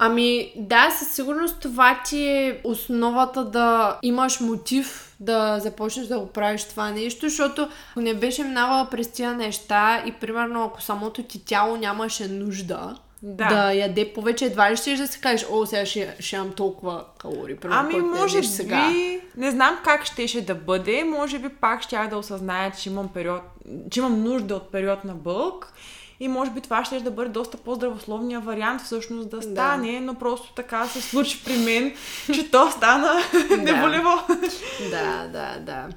Ами 0.02 0.52
да, 0.56 0.92
със 1.00 1.16
сигурност 1.16 1.60
това 1.60 2.02
ти 2.06 2.28
е 2.28 2.62
основата 2.64 3.46
да 3.46 3.98
имаш 4.02 4.40
мотив 4.40 5.16
да 5.20 5.60
започнеш 5.60 6.08
да 6.08 6.20
го 6.20 6.28
правиш 6.28 6.64
това 6.64 6.92
нещо, 6.92 7.30
защото 7.30 7.68
ако 7.92 8.02
не 8.02 8.14
беше 8.14 8.44
минавала 8.44 8.88
през 8.90 9.08
тия 9.08 9.34
неща 9.34 10.04
и 10.06 10.12
примерно 10.12 10.64
ако 10.64 10.82
самото 10.82 11.24
ти 11.24 11.46
тяло 11.46 11.78
нямаше 11.78 12.28
нужда, 12.28 12.96
Да. 13.22 13.46
да 13.48 13.74
яде 13.74 14.14
повече, 14.14 14.46
едва 14.46 14.72
ли 14.72 14.78
ще 14.78 14.96
да 14.96 15.08
си 15.08 15.22
кажеш, 15.22 15.48
о, 15.52 15.66
сега 15.66 15.86
ще, 15.86 16.16
ще 16.20 16.36
имам 16.36 16.52
толкова 16.52 17.04
калории. 17.18 17.56
примерно, 17.56 17.82
Ами, 17.82 18.02
може 18.02 18.40
би, 18.40 18.46
сега. 18.48 18.90
не 19.38 19.52
знам 19.52 19.80
как 19.84 20.06
щеше 20.06 20.46
да 20.46 20.56
бъде, 20.56 21.04
може 21.04 21.40
би 21.40 21.50
пак 21.50 21.82
щях 21.82 22.10
да 22.10 22.18
осъзная, 22.18 22.72
че 22.72 22.90
имам, 22.90 23.08
период, 23.08 23.42
че 23.92 24.00
имам 24.00 24.24
нужда 24.24 24.56
от 24.56 24.72
период 24.72 25.04
на 25.04 25.14
бълг 25.16 25.74
и 26.20 26.28
може 26.28 26.52
би 26.52 26.62
това 26.62 26.86
ще 26.86 27.00
да 27.00 27.12
бъде 27.12 27.30
доста 27.30 27.58
по-здравословния 27.58 28.40
вариант 28.40 28.82
всъщност 28.82 29.30
да 29.30 29.42
стане, 29.42 30.00
но 30.00 30.16
просто 30.16 30.54
така 30.54 30.86
се 30.86 31.02
случи 31.02 31.42
при 31.46 31.58
мен, 31.58 31.94
че 32.34 32.52
то 32.52 32.72
стана 32.72 33.22
неболево. 33.50 34.10
Да, 34.92 35.28
да, 35.28 35.60
да. 35.60 35.88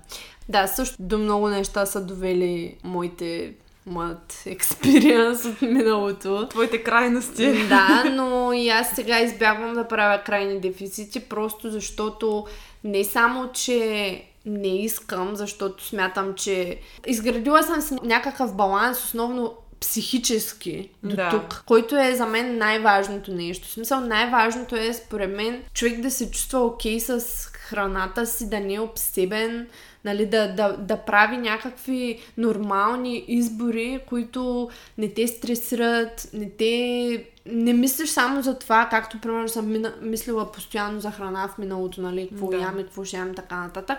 Да, 0.48 0.66
също 0.66 0.96
до 0.98 1.18
много 1.18 1.48
неща 1.48 1.86
са 1.86 2.00
довели 2.04 2.76
моите 2.84 3.54
моят 3.86 4.42
експириенс 4.46 5.44
от 5.44 5.62
миналото. 5.62 6.48
Твоите 6.48 6.82
крайности. 6.82 7.68
Да, 7.68 8.04
но 8.12 8.52
и 8.52 8.68
аз 8.68 8.90
сега 8.90 9.20
избягвам 9.20 9.74
да 9.74 9.88
правя 9.88 10.22
крайни 10.24 10.60
дефицити, 10.60 11.20
просто 11.20 11.70
защото 11.70 12.46
не 12.84 13.04
само, 13.04 13.52
че 13.52 14.22
не 14.46 14.82
искам, 14.82 15.36
защото 15.36 15.84
смятам, 15.84 16.34
че 16.34 16.78
изградила 17.06 17.62
съм 17.62 17.80
си 17.80 17.94
някакъв 18.02 18.56
баланс, 18.56 19.04
основно 19.04 19.54
психически 19.82 20.88
до 21.02 21.16
Да. 21.16 21.30
тук, 21.30 21.62
който 21.66 21.96
е 21.96 22.14
за 22.14 22.26
мен 22.26 22.58
най-важното 22.58 23.32
нещо. 23.32 23.68
В 23.68 23.70
смисъл, 23.70 24.00
най-важното 24.00 24.76
е, 24.76 24.92
според 24.92 25.30
мен, 25.30 25.62
човек 25.74 26.00
да 26.00 26.10
се 26.10 26.30
чувства 26.30 26.60
окей 26.60 27.00
с 27.00 27.20
храната 27.52 28.26
си, 28.26 28.50
да 28.50 28.60
не 28.60 28.74
е 28.74 28.80
обсебен, 28.80 29.66
нали, 30.04 30.26
да, 30.26 30.54
да, 30.54 30.76
да 30.76 30.96
прави 30.96 31.36
някакви 31.36 32.20
нормални 32.38 33.24
избори, 33.28 34.00
които 34.06 34.70
не 34.98 35.08
те 35.08 35.28
стресират, 35.28 36.28
не 36.32 36.50
те... 36.50 37.24
Не 37.46 37.72
мислиш 37.72 38.10
само 38.10 38.42
за 38.42 38.58
това, 38.58 38.88
както 38.90 39.20
примерно 39.20 39.48
съм 39.48 39.72
мина, 39.72 39.94
мислила 40.02 40.52
постоянно 40.52 41.00
за 41.00 41.10
храна 41.10 41.48
в 41.48 41.58
миналото, 41.58 42.00
нали, 42.00 42.28
какво 42.28 42.46
Да. 42.46 42.56
ям 42.56 42.78
и 42.78 42.84
какво 42.84 43.04
ще 43.04 43.16
ям 43.16 43.34
така 43.34 43.56
нататък. 43.56 43.98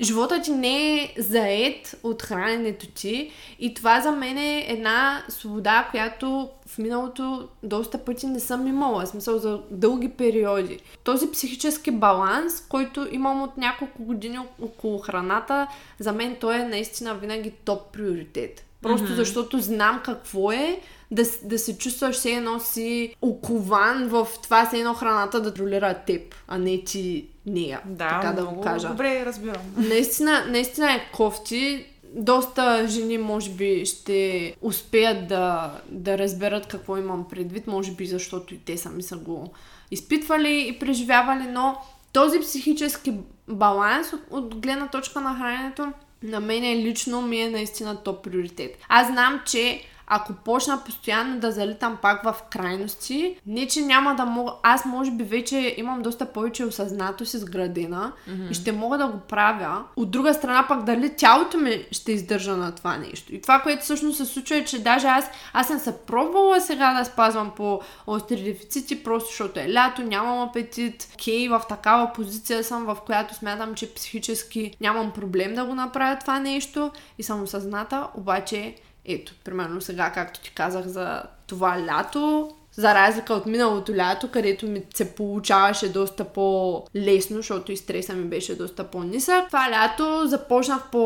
Животът 0.00 0.42
ти 0.42 0.50
не 0.50 0.94
е 0.94 1.14
заед 1.18 1.98
от 2.02 2.22
храненето 2.22 2.86
ти 2.86 3.30
и 3.58 3.74
това 3.74 4.00
за 4.00 4.10
мен 4.10 4.38
е 4.38 4.64
една 4.68 5.22
свобода, 5.28 5.88
която 5.90 6.48
в 6.66 6.78
миналото 6.78 7.48
доста 7.62 7.98
пъти 7.98 8.26
не 8.26 8.40
съм 8.40 8.66
имала, 8.66 9.04
в 9.04 9.08
смисъл 9.08 9.38
за 9.38 9.60
дълги 9.70 10.08
периоди. 10.08 10.80
Този 11.04 11.30
психически 11.30 11.90
баланс, 11.90 12.60
който 12.68 13.08
имам 13.10 13.42
от 13.42 13.56
няколко 13.56 14.04
години 14.04 14.38
около 14.62 14.98
храната, 14.98 15.66
за 15.98 16.12
мен 16.12 16.36
той 16.40 16.56
е 16.56 16.64
наистина 16.64 17.14
винаги 17.14 17.50
топ 17.50 17.92
приоритет. 17.92 18.64
Просто 18.82 19.06
mm-hmm. 19.06 19.14
защото 19.14 19.60
знам 19.60 20.00
какво 20.04 20.52
е 20.52 20.80
да, 21.10 21.22
да 21.44 21.58
се 21.58 21.78
чувстваш 21.78 22.16
все 22.16 22.30
едно 22.30 22.60
си 22.60 23.14
окован 23.22 24.08
в 24.08 24.28
това 24.42 24.66
все 24.66 24.78
едно 24.78 24.94
храната 24.94 25.40
да 25.40 25.54
ролира 25.56 25.94
теб, 26.06 26.34
а 26.48 26.58
не 26.58 26.84
ти 26.84 27.28
нея. 27.46 27.80
Да, 27.84 28.08
така 28.08 28.32
да 28.32 28.44
го 28.44 28.60
кажа. 28.60 28.88
добре 28.88 29.26
разбирам. 29.26 29.62
Наистина, 29.76 30.44
наистина 30.48 30.92
е 30.92 31.10
кофти. 31.12 31.86
Доста 32.14 32.86
жени, 32.88 33.18
може 33.18 33.50
би, 33.50 33.86
ще 33.86 34.54
успеят 34.60 35.28
да, 35.28 35.72
да 35.88 36.18
разберат 36.18 36.66
какво 36.66 36.96
имам 36.96 37.28
предвид, 37.28 37.66
може 37.66 37.92
би 37.92 38.06
защото 38.06 38.54
и 38.54 38.58
те 38.58 38.76
сами 38.76 39.02
са 39.02 39.16
го 39.16 39.52
изпитвали 39.90 40.68
и 40.68 40.78
преживявали, 40.78 41.42
но 41.42 41.76
този 42.12 42.40
психически 42.40 43.14
баланс 43.48 44.12
от, 44.12 44.20
от 44.30 44.54
гледна 44.54 44.88
точка 44.88 45.20
на 45.20 45.34
храненето 45.34 45.92
на 46.22 46.40
мен 46.40 46.78
лично 46.78 47.22
ми 47.22 47.40
е 47.40 47.50
наистина 47.50 47.96
топ 47.96 48.24
приоритет. 48.24 48.78
Аз 48.88 49.06
знам, 49.06 49.40
че 49.46 49.82
ако 50.12 50.32
почна 50.32 50.84
постоянно 50.84 51.40
да 51.40 51.52
залитам 51.52 51.98
пак 52.02 52.22
в 52.24 52.34
крайности, 52.50 53.36
не 53.46 53.66
че 53.66 53.80
няма 53.80 54.14
да 54.14 54.24
мога, 54.24 54.52
аз 54.62 54.84
може 54.84 55.10
би 55.10 55.24
вече 55.24 55.74
имам 55.76 56.02
доста 56.02 56.26
повече 56.26 56.64
осъзнатост 56.64 57.34
изградена 57.34 58.12
mm-hmm. 58.28 58.50
и 58.50 58.54
ще 58.54 58.72
мога 58.72 58.98
да 58.98 59.06
го 59.06 59.18
правя. 59.18 59.84
От 59.96 60.10
друга 60.10 60.34
страна 60.34 60.64
пък 60.68 60.84
дали 60.84 61.16
тялото 61.16 61.58
ми 61.58 61.86
ще 61.90 62.12
издържа 62.12 62.56
на 62.56 62.74
това 62.74 62.96
нещо. 62.96 63.34
И 63.34 63.40
това, 63.40 63.60
което 63.60 63.82
всъщност 63.82 64.16
се 64.16 64.24
случва 64.24 64.56
е, 64.56 64.64
че 64.64 64.82
даже 64.82 65.06
аз, 65.06 65.30
аз 65.52 65.66
съм 65.66 65.78
се 65.78 65.98
пробвала 65.98 66.60
сега 66.60 66.94
да 66.94 67.04
спазвам 67.04 67.50
по 67.56 67.80
остри 68.06 68.42
дефицити, 68.42 69.02
просто 69.02 69.28
защото 69.28 69.60
е 69.60 69.72
лято, 69.72 70.02
нямам 70.02 70.48
апетит. 70.48 71.08
Кей, 71.24 71.48
в 71.48 71.62
такава 71.68 72.12
позиция 72.12 72.64
съм, 72.64 72.84
в 72.84 72.96
която 73.06 73.34
смятам, 73.34 73.74
че 73.74 73.94
психически 73.94 74.76
нямам 74.80 75.12
проблем 75.12 75.54
да 75.54 75.64
го 75.64 75.74
направя 75.74 76.18
това 76.20 76.38
нещо 76.38 76.90
и 77.18 77.22
съм 77.22 77.42
осъзната, 77.42 78.08
обаче 78.14 78.74
ето, 79.04 79.34
примерно 79.44 79.80
сега, 79.80 80.10
както 80.10 80.40
ти 80.40 80.50
казах 80.54 80.86
за 80.86 81.22
това 81.46 81.78
лято, 81.86 82.50
за 82.72 82.94
разлика 82.94 83.34
от 83.34 83.46
миналото 83.46 83.96
лято, 83.96 84.28
където 84.30 84.66
ми 84.66 84.82
се 84.94 85.14
получаваше 85.14 85.92
доста 85.92 86.24
по-лесно, 86.24 87.36
защото 87.36 87.72
и 87.72 87.76
стреса 87.76 88.12
ми 88.12 88.24
беше 88.24 88.56
доста 88.56 88.84
по-нисък. 88.84 89.46
Това 89.46 89.70
лято 89.70 90.22
започнах 90.26 90.90
по... 90.90 91.00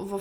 в 0.00 0.20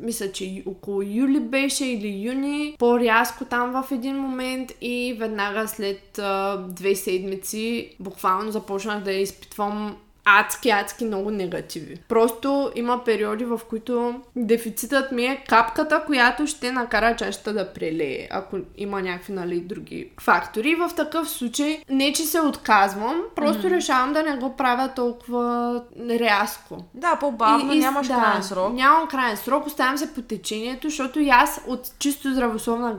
мисля, 0.00 0.32
че 0.32 0.62
около 0.66 1.02
юли 1.02 1.40
беше 1.40 1.86
или 1.86 2.26
юни, 2.26 2.76
по-рязко 2.78 3.44
там 3.44 3.82
в 3.82 3.92
един 3.92 4.16
момент 4.16 4.72
и 4.80 5.16
веднага 5.18 5.68
след 5.68 6.18
а, 6.18 6.56
две 6.68 6.94
седмици 6.94 7.96
буквално 8.00 8.52
започнах 8.52 9.02
да 9.02 9.12
изпитвам 9.12 9.96
адски, 10.24 10.70
адски 10.70 11.04
много 11.04 11.30
негативи. 11.30 11.96
Просто 12.08 12.70
има 12.74 13.04
периоди, 13.04 13.44
в 13.44 13.60
които 13.68 14.20
дефицитът 14.36 15.12
ми 15.12 15.24
е 15.24 15.44
капката, 15.48 16.02
която 16.06 16.46
ще 16.46 16.72
накара 16.72 17.16
чашата 17.16 17.52
да 17.52 17.72
прелее, 17.72 18.28
ако 18.30 18.56
има 18.76 19.02
някакви, 19.02 19.32
нали, 19.32 19.60
други 19.60 20.10
фактори. 20.20 20.68
И 20.70 20.74
в 20.74 20.90
такъв 20.96 21.30
случай, 21.30 21.78
не 21.88 22.12
че 22.12 22.22
се 22.22 22.40
отказвам, 22.40 23.22
просто 23.36 23.62
mm-hmm. 23.62 23.76
решавам 23.76 24.12
да 24.12 24.22
не 24.22 24.36
го 24.36 24.56
правя 24.56 24.90
толкова 24.96 25.82
рязко. 26.10 26.84
Да, 26.94 27.16
по-бавно, 27.20 27.72
И- 27.72 27.76
и- 27.76 27.80
нямаш 27.80 28.06
да, 28.06 28.14
крайен 28.14 28.42
срок. 28.42 28.72
Нямам 28.72 29.08
крайен 29.08 29.36
срок, 29.36 29.66
оставям 29.66 29.98
се 29.98 30.14
по 30.14 30.22
течението, 30.22 30.88
защото 30.88 31.20
и 31.20 31.28
аз 31.28 31.60
от 31.66 31.90
чисто 31.98 32.32
здравословна 32.32 32.96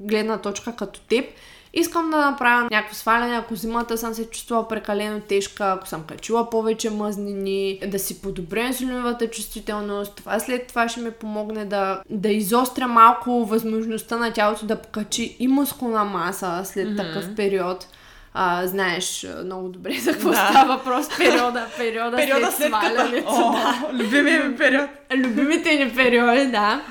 гледна 0.00 0.38
точка 0.38 0.76
като 0.76 1.00
теб, 1.00 1.24
искам 1.72 2.10
да 2.10 2.16
направя 2.16 2.68
някакво 2.70 2.94
сваляне, 2.94 3.36
ако 3.36 3.54
зимата 3.54 3.98
съм 3.98 4.14
се 4.14 4.30
чувствала 4.30 4.68
прекалено 4.68 5.20
тежка, 5.20 5.72
ако 5.76 5.88
съм 5.88 6.02
качила 6.02 6.50
повече 6.50 6.90
мъзнини, 6.90 7.80
да 7.86 7.98
си 7.98 8.22
подобря 8.22 8.66
инсулиновата 8.66 9.30
чувствителност. 9.30 10.14
Това 10.16 10.40
след 10.40 10.66
това 10.66 10.88
ще 10.88 11.00
ми 11.00 11.10
помогне 11.10 11.64
да, 11.64 12.02
да 12.10 12.28
изостря 12.28 12.88
малко 12.88 13.44
възможността 13.44 14.16
на 14.16 14.32
тялото 14.32 14.66
да 14.66 14.76
покачи 14.76 15.36
и 15.38 15.48
мускулна 15.48 16.04
маса 16.04 16.62
след 16.64 16.88
mm-hmm. 16.88 16.96
такъв 16.96 17.34
период. 17.34 17.86
А, 18.34 18.66
знаеш 18.66 19.26
много 19.44 19.68
добре 19.68 19.92
за 19.92 20.12
какво 20.12 20.28
Да. 20.28 20.34
да. 20.34 20.48
става 20.50 20.76
въпрос. 20.76 21.08
Периода, 21.16 21.66
периода, 21.76 22.16
Периода 22.16 22.46
след, 22.46 22.56
след 22.56 22.72
като... 22.72 22.86
свалянето. 22.86 23.28
О, 23.28 23.54
любимия 23.92 24.44
ми 24.44 24.56
период. 24.56 24.90
Любимите 25.16 25.84
ни 25.84 25.94
периоди, 25.94 26.46
да. 26.46 26.82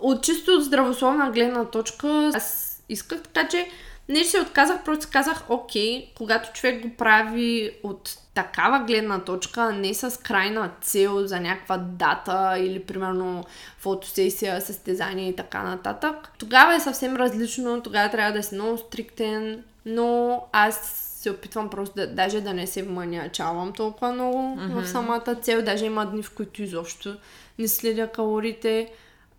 От 0.00 0.22
чисто 0.22 0.60
здравословна 0.60 1.30
гледна 1.30 1.64
точка, 1.64 2.30
аз 2.34 2.73
исках 2.94 3.22
така, 3.22 3.48
че 3.48 3.68
не 4.08 4.24
се 4.24 4.40
отказах, 4.40 4.84
просто 4.84 5.08
казах, 5.12 5.44
окей, 5.48 6.12
когато 6.16 6.52
човек 6.52 6.82
го 6.82 6.96
прави 6.96 7.70
от 7.82 8.18
такава 8.34 8.78
гледна 8.78 9.20
точка, 9.20 9.72
не 9.72 9.94
с 9.94 10.22
крайна 10.22 10.70
цел 10.80 11.26
за 11.26 11.40
някаква 11.40 11.76
дата 11.76 12.58
или 12.58 12.82
примерно 12.82 13.44
фотосесия, 13.78 14.60
състезание 14.60 15.28
и 15.28 15.36
така 15.36 15.62
нататък, 15.62 16.14
тогава 16.38 16.74
е 16.74 16.80
съвсем 16.80 17.16
различно, 17.16 17.82
тогава 17.82 18.10
трябва 18.10 18.32
да 18.32 18.42
си 18.42 18.54
много 18.54 18.78
стриктен, 18.78 19.64
но 19.86 20.42
аз 20.52 21.04
се 21.24 21.30
опитвам 21.30 21.70
просто 21.70 21.94
да, 21.94 22.06
даже 22.06 22.40
да 22.40 22.54
не 22.54 22.66
се 22.66 22.82
вманячавам 22.82 23.72
толкова 23.72 24.12
много 24.12 24.38
mm-hmm. 24.38 24.82
в 24.82 24.88
самата 24.88 25.34
цел. 25.42 25.62
Даже 25.62 25.84
има 25.84 26.06
дни, 26.06 26.22
в 26.22 26.34
които 26.34 26.62
изобщо 26.62 27.16
не 27.58 27.68
следя 27.68 28.12
калориите. 28.12 28.90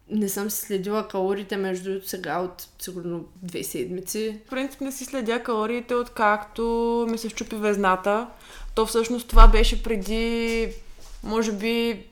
Не 0.09 0.29
съм 0.29 0.49
си 0.49 0.65
следила 0.65 1.07
калориите 1.07 1.57
между 1.57 2.01
сега 2.01 2.39
от 2.39 2.67
сигурно 2.79 3.25
две 3.43 3.63
седмици. 3.63 4.39
В 4.47 4.49
принцип 4.49 4.81
не 4.81 4.91
си 4.91 5.05
следя 5.05 5.43
калориите, 5.43 5.95
откакто 5.95 7.07
ми 7.09 7.17
се 7.17 7.29
щупи 7.29 7.55
везната. 7.55 8.27
То 8.75 8.85
всъщност 8.85 9.27
това 9.27 9.47
беше 9.47 9.83
преди, 9.83 10.67
може 11.23 11.51
би, 11.51 12.03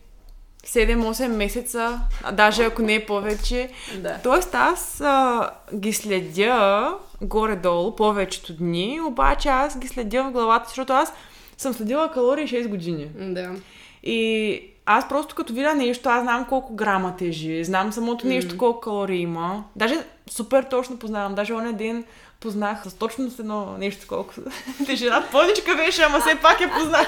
7-8 0.68 1.28
месеца, 1.28 2.00
а 2.24 2.32
даже 2.32 2.64
ако 2.64 2.82
не 2.82 2.96
е 2.96 3.06
повече. 3.06 3.70
Да. 3.98 4.20
Тоест 4.24 4.56
аз 4.56 5.02
а, 5.02 5.50
ги 5.76 5.94
следя 5.94 6.98
горе-долу 7.22 7.96
повечето 7.96 8.54
дни, 8.54 9.00
обаче 9.08 9.50
аз 9.50 9.80
ги 9.80 9.88
следя 9.88 10.24
в 10.24 10.32
главата, 10.32 10.66
защото 10.68 10.94
аз 10.94 11.14
съм 11.58 11.74
следила 11.74 12.12
калории 12.12 12.48
6 12.48 12.68
години. 12.68 13.10
Да. 13.20 13.56
И 14.04 14.73
аз 14.86 15.10
просто 15.10 15.36
като 15.36 15.54
видя 15.54 15.76
нещо, 15.76 16.10
аз 16.10 16.24
знам 16.24 16.46
колко 16.50 16.76
грама 16.76 17.16
тежи, 17.16 17.64
знам 17.64 17.94
самото 17.94 18.28
нещо 18.28 18.58
колко 18.58 18.80
калории 18.80 19.22
има. 19.22 19.64
Даже 19.76 19.96
супер 20.30 20.64
точно 20.64 21.00
познавам. 21.00 21.36
Даже 21.36 21.54
оня 21.54 21.74
ден 21.74 22.04
познах 22.44 22.78
с 22.86 22.94
точност 22.94 23.40
едно 23.40 23.76
нещо, 23.80 24.06
колко 24.08 24.34
тежина. 24.86 25.24
Поничка 25.32 25.76
беше, 25.76 26.02
ама 26.04 26.20
все 26.20 26.36
пак 26.36 26.62
я 26.62 26.72
познах. 26.72 27.08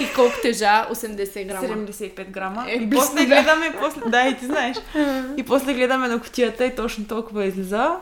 И 0.00 0.14
колко 0.14 0.34
тежа? 0.42 0.86
80 0.90 1.46
грама. 1.46 1.68
75 1.68 2.30
грама. 2.30 2.64
Е, 2.68 2.74
и 2.74 2.90
после 2.90 3.18
да. 3.18 3.26
гледаме, 3.26 3.74
после... 3.80 4.00
да, 4.06 4.22
и 4.22 4.38
ти 4.38 4.46
знаеш. 4.46 4.76
и 5.36 5.42
после 5.42 5.74
гледаме 5.74 6.08
на 6.08 6.20
котията 6.20 6.64
и 6.64 6.74
точно 6.74 7.04
толкова 7.04 7.44
излиза. 7.44 7.96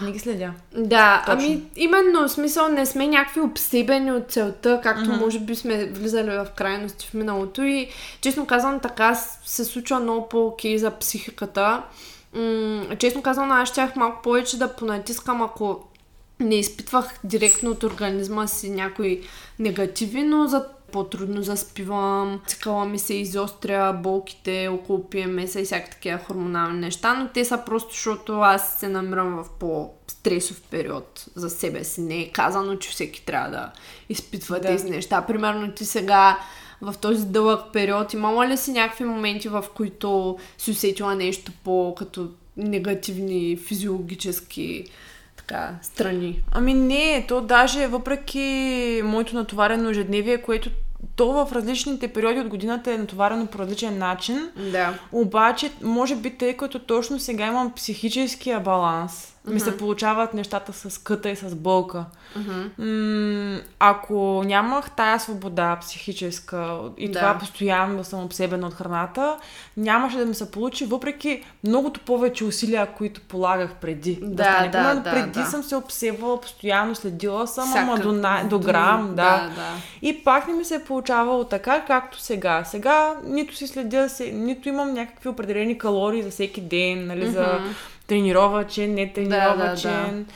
Не 0.00 0.12
ги 0.12 0.18
следя. 0.18 0.52
Да, 0.74 1.22
Точно. 1.26 1.40
ами 1.44 1.62
именно, 1.76 2.22
в 2.22 2.32
смисъл 2.32 2.68
не 2.68 2.86
сме 2.86 3.06
някакви 3.06 3.40
обсебени 3.40 4.12
от 4.12 4.30
целта, 4.30 4.80
както 4.82 5.10
Мгм. 5.10 5.18
може 5.18 5.38
би 5.38 5.54
сме 5.54 5.84
влизали 5.86 6.30
в 6.30 6.46
крайности 6.56 7.06
в 7.06 7.14
миналото 7.14 7.62
и 7.62 7.88
честно 8.20 8.46
казвам 8.46 8.80
така 8.80 9.14
с- 9.14 9.38
се 9.44 9.64
случва 9.64 10.00
много 10.00 10.28
по-окей 10.28 10.78
за 10.78 10.90
психиката. 10.90 11.82
М- 12.34 12.96
честно 12.98 13.22
казвам, 13.22 13.52
аз 13.52 13.68
щях 13.68 13.96
малко 13.96 14.22
повече 14.22 14.58
да 14.58 14.76
понатискам, 14.76 15.42
ако 15.42 15.84
не 16.40 16.54
изпитвах 16.54 17.18
директно 17.24 17.70
от 17.70 17.82
организма 17.82 18.46
си 18.46 18.70
някои 18.70 19.22
негативи, 19.58 20.22
но 20.22 20.46
за 20.46 20.64
по-трудно 20.92 21.42
заспивам, 21.42 22.40
цикъла 22.46 22.84
ми 22.84 22.98
се 22.98 23.14
изостря, 23.14 23.92
болките 24.02 24.68
около 24.68 24.98
PMS 24.98 25.60
и 25.60 25.64
всякакви 25.64 25.92
такива 25.92 26.18
хормонални 26.18 26.80
неща, 26.80 27.14
но 27.14 27.28
те 27.28 27.44
са 27.44 27.62
просто 27.66 27.90
защото 27.90 28.40
аз 28.40 28.80
се 28.80 28.88
намирам 28.88 29.42
в 29.44 29.50
по-стресов 29.58 30.62
период 30.70 31.24
за 31.34 31.50
себе 31.50 31.84
си. 31.84 32.00
Не 32.00 32.18
е 32.18 32.30
казано, 32.32 32.76
че 32.76 32.90
всеки 32.90 33.24
трябва 33.24 33.50
да 33.50 33.70
изпитва 34.08 34.60
Да. 34.60 34.68
тези 34.68 34.90
неща. 34.90 35.22
Примерно 35.26 35.72
ти 35.72 35.84
сега 35.84 36.38
в 36.82 36.94
този 37.00 37.26
дълъг 37.26 37.60
период 37.72 38.12
имала 38.12 38.48
ли 38.48 38.56
си 38.56 38.72
някакви 38.72 39.04
моменти, 39.04 39.48
в 39.48 39.64
които 39.74 40.38
си 40.58 40.70
усетила 40.70 41.14
нещо 41.14 41.52
по-като 41.64 42.28
негативни 42.56 43.56
физиологически 43.56 44.84
така, 45.36 45.74
страни? 45.82 46.42
Ами 46.52 46.74
не, 46.74 47.24
то 47.28 47.40
даже 47.40 47.86
въпреки 47.86 49.00
моето 49.04 49.34
натоварено 49.34 49.90
ежедневие, 49.90 50.42
което 50.42 50.70
то 51.16 51.32
в 51.32 51.52
различните 51.52 52.08
периоди 52.08 52.40
от 52.40 52.48
годината 52.48 52.92
е 52.92 52.98
натоварено 52.98 53.46
по 53.46 53.58
различен 53.58 53.98
начин, 53.98 54.50
Да. 54.72 54.98
обаче, 55.12 55.70
може 55.82 56.16
би 56.16 56.30
тъй 56.30 56.56
като 56.56 56.78
точно 56.78 57.18
сега 57.18 57.46
имам 57.46 57.72
психическия 57.72 58.60
баланс, 58.60 59.31
ми 59.46 59.60
се 59.60 59.76
получават 59.76 60.34
нещата 60.34 60.72
с 60.72 60.98
къта 60.98 61.30
и 61.30 61.36
с 61.36 61.54
болка. 61.54 62.04
М- 62.78 63.60
ако 63.78 64.42
нямах 64.46 64.90
тая 64.90 65.20
свобода 65.20 65.76
психическа 65.80 66.78
и 66.98 67.08
Да. 67.08 67.18
това 67.18 67.38
постоянно 67.38 67.96
да 67.96 68.04
съм 68.04 68.24
обсебена 68.24 68.66
от 68.66 68.74
храната, 68.74 69.36
нямаше 69.76 70.16
да 70.16 70.26
ми 70.26 70.34
се 70.34 70.50
получи, 70.50 70.84
въпреки 70.84 71.44
многото 71.64 72.00
повече 72.00 72.44
усилия, 72.44 72.86
които 72.88 73.20
полагах 73.20 73.74
преди. 73.74 74.18
Да, 74.22 74.42
стане. 74.44 74.68
да, 74.68 74.94
да, 74.94 75.10
преди 75.10 75.30
да. 75.30 75.46
съм 75.46 75.62
се 75.62 75.76
обсебвала 75.76 76.40
постоянно, 76.40 76.94
следила 76.94 77.46
съм, 77.46 77.68
Всяка- 77.68 77.80
ама 77.82 77.98
до, 77.98 78.12
най- 78.12 78.44
до 78.44 78.58
грам, 78.58 79.06
да. 79.08 79.14
Да, 79.14 79.54
да. 79.54 79.70
И 80.02 80.24
пак 80.24 80.46
не 80.48 80.54
ми 80.54 80.64
се 80.64 80.74
е 80.74 80.84
получавало 80.84 81.44
така, 81.44 81.84
както 81.86 82.20
сега. 82.20 82.64
Сега 82.64 83.14
нито 83.24 83.56
си 83.56 83.66
следя, 83.66 84.08
нито 84.32 84.68
имам 84.68 84.92
някакви 84.94 85.28
определени 85.28 85.78
калории 85.78 86.22
за 86.22 86.30
всеки 86.30 86.60
ден, 86.60 87.06
нали, 87.06 87.30
за 87.30 87.60
тренировачен, 88.06 88.94
не 88.94 89.12
тренировачен. 89.12 90.26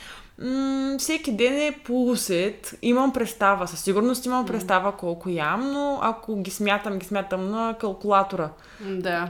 М- 0.41 0.95
всеки 0.99 1.31
ден 1.31 1.57
е 1.57 1.79
по 1.85 2.09
усет. 2.09 2.77
Имам 2.81 3.13
представа. 3.13 3.67
Със 3.67 3.79
сигурност 3.79 4.25
имам 4.25 4.45
представа 4.45 4.91
колко 4.91 5.29
ям, 5.29 5.71
но 5.71 5.99
ако 6.01 6.35
ги 6.35 6.51
смятам, 6.51 6.99
ги 6.99 7.05
смятам 7.05 7.51
на 7.51 7.75
калкулатора. 7.79 8.49
да. 8.81 9.29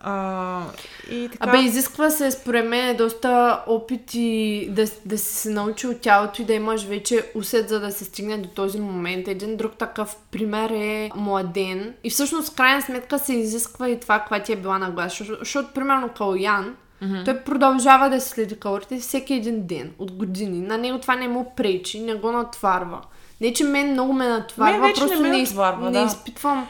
А, 0.00 0.62
и 1.10 1.28
така... 1.32 1.48
Абе, 1.48 1.58
изисква 1.58 2.10
се, 2.10 2.30
според 2.30 2.68
мен, 2.68 2.96
доста 2.96 3.62
опити 3.66 4.68
да, 4.70 4.84
да 5.04 5.18
си 5.18 5.34
се 5.34 5.50
научи 5.50 5.86
от 5.86 6.00
тялото 6.00 6.42
и 6.42 6.44
да 6.44 6.52
имаш 6.52 6.84
вече 6.84 7.30
усет, 7.34 7.68
за 7.68 7.80
да 7.80 7.92
се 7.92 8.04
стигне 8.04 8.38
до 8.38 8.48
този 8.48 8.80
момент. 8.80 9.28
Един 9.28 9.56
друг 9.56 9.76
такъв 9.76 10.16
пример 10.30 10.70
е 10.70 11.10
младен. 11.16 11.94
И 12.04 12.10
всъщност, 12.10 12.52
в 12.52 12.56
крайна 12.56 12.82
сметка, 12.82 13.18
се 13.18 13.32
изисква 13.32 13.88
и 13.88 14.00
това, 14.00 14.18
каква 14.18 14.42
ти 14.42 14.52
е 14.52 14.56
била 14.56 14.78
нагласа. 14.78 15.08
Защото, 15.08 15.38
защото 15.38 15.72
примерно, 15.74 16.08
Калоян, 16.08 16.76
mm-hmm. 17.02 17.24
той 17.24 17.40
продължава 17.40 18.10
да 18.10 18.20
следи 18.20 18.60
калорите 18.60 18.98
всеки 18.98 19.34
един 19.34 19.66
ден, 19.66 19.90
от 19.98 20.12
години. 20.12 20.60
На 20.60 20.78
него 20.78 20.98
това 20.98 21.16
не 21.16 21.28
му 21.28 21.52
пречи, 21.56 22.00
не 22.00 22.14
го 22.14 22.32
натварва. 22.32 23.00
Не, 23.40 23.52
че 23.52 23.64
мен 23.64 23.92
много 23.92 24.12
ме 24.12 24.28
натварва, 24.28 24.78
Мен 24.78 24.94
просто 24.94 25.22
не 25.22 25.28
ме 25.28 25.38
натварва, 25.38 25.90
не 25.90 26.00
да. 26.00 26.06
изпитвам 26.06 26.68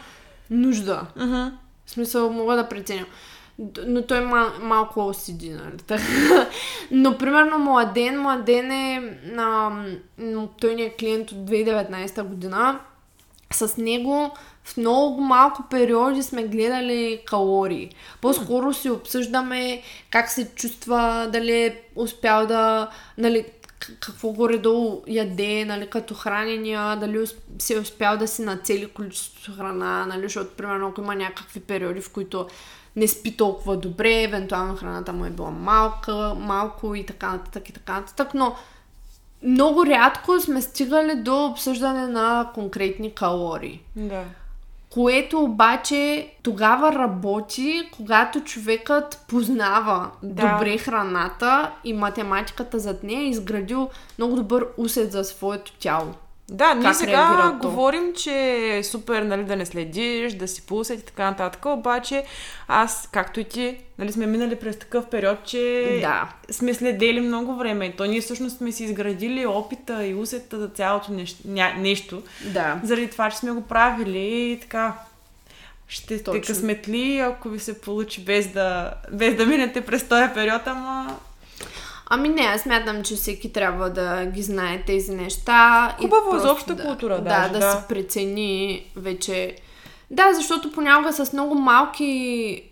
нужда. 0.50 1.06
Мгм. 1.16 1.48
В 1.86 1.90
смисъл, 1.90 2.32
мога 2.32 2.56
да 2.56 2.68
преценя. 2.68 3.06
Но 3.86 4.02
той 4.02 4.20
мал, 4.20 4.48
малко 4.62 5.06
осиди, 5.06 5.50
нали? 5.50 6.00
Но, 6.90 7.18
примерно, 7.18 7.58
Младен, 7.58 8.20
Младен 8.20 8.70
е... 8.70 9.18
А, 9.38 9.70
той 10.60 10.74
ни 10.74 10.82
е 10.82 10.96
клиент 10.96 11.32
от 11.32 11.38
2019 11.38 12.22
година. 12.22 12.80
С 13.52 13.76
него 13.76 14.30
в 14.68 14.76
много 14.76 15.20
малко 15.20 15.62
периоди 15.70 16.22
сме 16.22 16.42
гледали 16.42 17.22
калории. 17.26 17.94
По-скоро 18.20 18.74
си 18.74 18.90
обсъждаме 18.90 19.82
как 20.10 20.30
се 20.30 20.54
чувства, 20.54 21.28
дали 21.32 21.52
е 21.52 21.82
успял 21.96 22.46
да... 22.46 22.88
Нали, 23.18 23.44
какво 24.00 24.28
горе-долу 24.28 25.02
яде, 25.06 25.64
нали, 25.64 25.86
като 25.86 26.14
хранения, 26.14 26.96
дали 26.96 27.26
си 27.58 27.74
е 27.74 27.78
успял 27.78 28.16
да 28.16 28.28
си 28.28 28.42
нацели 28.42 28.86
количеството 28.86 29.56
храна, 29.56 30.06
нали, 30.06 30.22
защото, 30.22 30.56
примерно, 30.56 30.88
ако 30.88 31.00
има 31.00 31.14
някакви 31.14 31.60
периоди, 31.60 32.00
в 32.00 32.12
които 32.12 32.46
не 32.96 33.08
спи 33.08 33.36
толкова 33.36 33.76
добре, 33.76 34.22
евентуално 34.22 34.76
храната 34.76 35.12
му 35.12 35.24
е 35.24 35.30
била 35.30 35.50
малка, 35.50 36.34
малко 36.38 36.94
и 36.94 37.06
така 37.06 37.30
нататък 37.30 37.68
и 37.68 37.72
така 37.72 37.92
нататък, 37.92 38.34
но 38.34 38.56
много 39.42 39.86
рядко 39.86 40.40
сме 40.40 40.62
стигали 40.62 41.14
до 41.14 41.46
обсъждане 41.46 42.06
на 42.06 42.50
конкретни 42.54 43.14
калории. 43.14 43.82
Да. 43.96 44.24
Което 44.98 45.40
обаче 45.40 46.30
тогава 46.42 46.92
работи, 46.92 47.88
когато 47.96 48.40
човекът 48.40 49.24
познава 49.28 50.10
Да. 50.22 50.52
добре 50.52 50.78
храната 50.78 51.70
и 51.84 51.92
математиката 51.92 52.78
зад 52.78 53.02
нея 53.02 53.20
е 53.20 53.28
изградил 53.28 53.88
много 54.18 54.36
добър 54.36 54.66
усет 54.76 55.12
за 55.12 55.24
своето 55.24 55.72
тяло. 55.72 56.14
Да, 56.50 56.74
ние 56.74 56.94
сега 56.94 57.52
говорим, 57.62 58.12
че 58.16 58.32
е 58.78 58.84
супер 58.84 59.22
нали, 59.22 59.44
да 59.44 59.56
не 59.56 59.66
следиш, 59.66 60.32
да 60.32 60.48
си 60.48 60.62
пулсат 60.66 61.00
и 61.00 61.04
така 61.04 61.24
нататък, 61.30 61.66
обаче 61.66 62.24
аз, 62.68 63.08
както 63.12 63.40
и 63.40 63.44
ти, 63.44 63.76
нали, 63.98 64.12
сме 64.12 64.26
минали 64.26 64.56
през 64.56 64.78
такъв 64.78 65.06
период, 65.06 65.38
че 65.44 65.98
Да. 66.02 66.28
сме 66.50 66.74
следели 66.74 67.20
много 67.20 67.56
време. 67.56 67.92
То 67.96 68.04
ние 68.06 68.20
всъщност 68.20 68.56
сме 68.56 68.72
си 68.72 68.84
изградили 68.84 69.46
опита 69.46 70.06
и 70.06 70.14
усета 70.14 70.58
за 70.58 70.68
цялото 70.68 71.12
нещо, 71.12 71.38
ня, 71.44 71.74
нещо 71.78 72.22
Да. 72.44 72.80
заради 72.84 73.10
това, 73.10 73.30
че 73.30 73.36
сме 73.36 73.50
го 73.50 73.60
правили 73.60 74.52
и 74.52 74.58
така. 74.60 74.94
Ще 75.88 76.18
сте 76.18 76.24
Точно. 76.24 76.42
късметли, 76.46 77.18
ако 77.18 77.48
ви 77.48 77.58
се 77.58 77.80
получи 77.80 78.24
без 78.24 78.46
да, 78.46 78.94
без 79.12 79.34
да 79.36 79.46
минете 79.46 79.80
през 79.80 80.08
този 80.08 80.34
период, 80.34 80.62
ама 80.66 81.16
Ами 82.10 82.28
не, 82.28 82.42
аз 82.42 82.60
смятам, 82.60 83.02
че 83.02 83.14
всеки 83.14 83.52
трябва 83.52 83.90
да 83.90 84.26
ги 84.26 84.42
знае 84.42 84.82
тези 84.86 85.14
неща. 85.14 85.96
и 86.00 86.02
Хубаво 86.02 86.36
е 86.36 86.40
за 86.40 86.52
обща 86.52 86.74
да, 86.74 86.82
култура, 86.82 87.14
Да, 87.14 87.22
даже, 87.22 87.52
да, 87.52 87.58
да. 87.58 87.72
се 87.72 87.88
прецени 87.88 88.84
вече. 88.96 89.56
Да, 90.10 90.32
защото 90.32 90.72
понякога 90.72 91.12
с 91.12 91.32
много 91.32 91.54
малки 91.54 92.62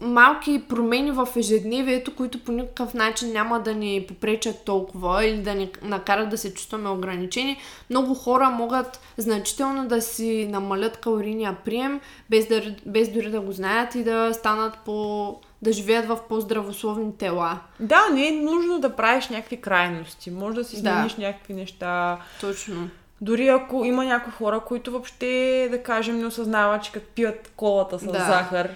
малки 0.00 0.62
промени 0.68 1.10
в 1.10 1.28
ежедневието, 1.36 2.16
които 2.16 2.44
по 2.44 2.52
никакъв 2.52 2.94
начин 2.94 3.32
няма 3.32 3.60
да 3.60 3.74
ни 3.74 4.04
попречат 4.08 4.64
толкова 4.64 5.24
или 5.24 5.42
да 5.42 5.54
ни 5.54 5.70
накарат 5.82 6.28
да 6.28 6.38
се 6.38 6.54
чувстваме 6.54 6.88
ограничени. 6.88 7.56
Много 7.90 8.14
хора 8.14 8.50
могат 8.50 9.00
значително 9.16 9.88
да 9.88 10.02
си 10.02 10.48
намалят 10.50 10.96
калорийния 10.96 11.56
прием, 11.64 12.00
без, 12.30 12.48
да, 12.48 12.74
без 12.86 13.08
дори 13.08 13.30
да 13.30 13.40
го 13.40 13.52
знаят 13.52 13.94
и 13.94 14.04
да 14.04 14.34
станат 14.34 14.78
по... 14.84 15.36
да 15.62 15.72
живеят 15.72 16.06
в 16.06 16.18
по-здравословни 16.28 17.16
тела. 17.16 17.58
да, 17.80 18.00
не 18.12 18.28
е 18.28 18.32
нужно 18.32 18.78
да 18.80 18.96
правиш 18.96 19.28
някакви 19.28 19.60
крайности. 19.60 20.30
Може 20.30 20.54
да 20.54 20.64
си 20.64 20.82
Да. 20.82 20.90
смениш 20.90 21.16
някакви 21.16 21.54
неща. 21.54 22.18
Точно. 22.40 22.88
Дори 23.20 23.48
ако 23.48 23.84
има 23.84 24.04
някои 24.04 24.32
хора, 24.32 24.60
които 24.60 24.90
въобще, 24.92 25.26
да 25.70 25.82
кажем, 25.82 26.18
не 26.18 26.26
осъзнават, 26.26 26.82
че 26.82 26.92
като 26.92 27.06
пият 27.06 27.52
колата 27.56 27.98
с 27.98 28.04
Да. 28.04 28.12
захар, 28.12 28.70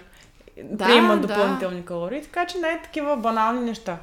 Да, 0.62 0.85
приемат 0.85 1.21
да. 1.21 1.27
допълнителни 1.27 1.85
калории. 1.85 2.23
Така 2.23 2.47
че 2.47 2.59
най-такива 2.59 3.16
банални 3.16 3.61
неща. 3.61 3.97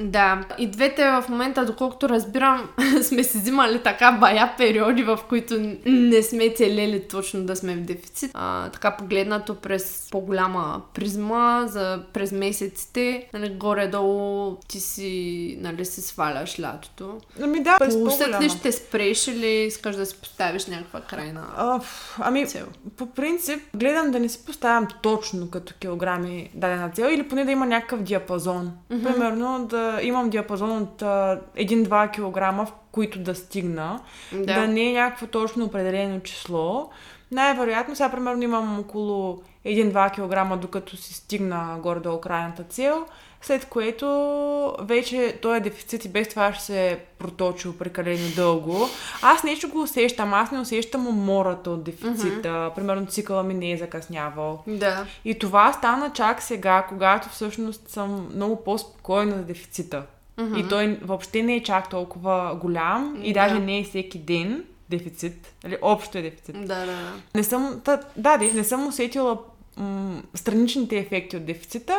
Да, 0.00 0.44
и 0.58 0.66
двете 0.66 1.04
в 1.04 1.24
момента, 1.28 1.64
доколкото 1.64 2.08
разбирам, 2.08 2.68
сме 3.02 3.24
си 3.24 3.38
взимали 3.38 3.82
така 3.82 4.12
бая 4.12 4.54
периоди, 4.56 5.02
в 5.02 5.18
които 5.28 5.76
не 5.86 6.22
сме 6.22 6.54
целели 6.54 7.08
точно 7.08 7.44
да 7.44 7.56
сме 7.56 7.74
в 7.74 7.80
дефицит. 7.80 8.30
А, 8.34 8.70
така 8.70 8.96
погледнато 8.96 9.54
през 9.54 10.08
по-голяма 10.10 10.82
призма 10.94 11.66
за 11.66 12.02
през 12.12 12.32
месеците, 12.32 13.28
нали, 13.32 13.48
горе-долу 13.48 14.56
ти 14.68 14.80
си, 14.80 15.58
нали, 15.60 15.84
си 15.84 16.00
сваляш 16.00 16.60
лятото. 16.60 17.18
Ами 17.42 17.62
да, 17.62 17.76
през 17.78 17.94
по-голяма. 17.94 18.44
ли 18.44 18.48
ще 18.48 18.72
спреш 18.72 19.28
или 19.28 19.46
искаш 19.46 19.96
да 19.96 20.06
си 20.06 20.16
поставиш 20.20 20.66
някаква 20.66 21.00
крайна 21.00 21.44
А, 21.56 21.80
ами, 22.20 22.46
цел? 22.46 22.66
по 22.96 23.06
принцип, 23.06 23.60
гледам 23.74 24.10
да 24.10 24.20
не 24.20 24.28
си 24.28 24.44
поставям 24.46 24.86
точно 25.02 25.50
като 25.50 25.74
килограми 25.80 26.50
дадена 26.54 26.90
цел 26.90 27.08
или 27.10 27.28
поне 27.28 27.44
да 27.44 27.52
има 27.52 27.66
някакъв 27.66 28.02
диапазон. 28.02 28.72
Примерно 28.88 29.66
да 29.70 29.87
да 29.92 30.02
имам 30.02 30.30
диапазон 30.30 30.82
от 30.82 31.02
а, 31.02 31.40
1-2 31.56 32.10
кг, 32.10 32.68
в 32.68 32.72
които 32.92 33.18
да 33.18 33.34
стигна. 33.34 34.00
Да. 34.32 34.54
да 34.54 34.66
не 34.66 34.90
е 34.90 34.92
някакво 34.92 35.26
точно 35.26 35.64
определено 35.64 36.20
число. 36.20 36.90
Най-вероятно, 37.30 37.96
сега 37.96 38.10
примерно 38.10 38.42
имам 38.42 38.80
около 38.80 39.42
1-2 39.66 40.10
кг, 40.54 40.60
докато 40.60 40.96
си 40.96 41.14
стигна 41.14 41.76
горе-долу 41.82 42.20
крайната 42.20 42.64
цел, 42.64 43.06
след 43.42 43.64
което 43.64 44.76
вече 44.80 45.38
този 45.42 45.60
дефицит 45.60 46.04
и 46.04 46.08
без 46.08 46.28
това 46.28 46.52
ще 46.52 46.64
се 46.64 46.90
е 46.90 46.98
проточил 46.98 47.76
прекалено 47.78 48.28
дълго. 48.36 48.88
Аз 49.22 49.44
нещо 49.44 49.68
го 49.68 49.82
усещам, 49.82 50.34
аз 50.34 50.50
не 50.50 50.60
усещам 50.60 51.06
умората 51.06 51.70
от 51.70 51.84
дефицита. 51.84 52.48
Mm-hmm. 52.48 52.74
Примерно 52.74 53.06
цикъла 53.06 53.42
ми 53.42 53.54
не 53.54 53.72
е 53.72 53.76
закъснявал. 53.76 54.62
Да. 54.66 55.06
И 55.24 55.38
това 55.38 55.72
стана 55.72 56.12
чак 56.12 56.42
сега, 56.42 56.86
когато 56.88 57.28
всъщност 57.28 57.88
съм 57.88 58.28
много 58.34 58.64
по-спокойна 58.64 59.36
за 59.36 59.42
дефицита. 59.42 60.02
Mm-hmm. 60.38 60.66
И 60.66 60.68
той 60.68 60.98
въобще 61.02 61.42
не 61.42 61.54
е 61.54 61.62
чак 61.62 61.90
толкова 61.90 62.58
голям 62.60 63.18
и 63.22 63.32
Да. 63.32 63.40
даже 63.40 63.60
не 63.60 63.78
е 63.78 63.84
всеки 63.84 64.18
ден 64.18 64.64
дефицит. 64.90 65.54
Нали, 65.64 65.76
общо 65.82 66.18
е 66.18 66.22
дефицит. 66.22 66.54
Да, 66.58 66.74
да, 66.76 66.86
да. 66.86 67.12
Не 67.34 67.42
съм, 67.42 67.80
та, 67.84 68.00
да, 68.16 68.38
де, 68.38 68.52
не 68.52 68.64
съм 68.64 68.86
усетила 68.86 69.38
м- 69.76 70.22
страничните 70.34 70.96
ефекти 70.98 71.36
от 71.36 71.44
дефицита, 71.44 71.96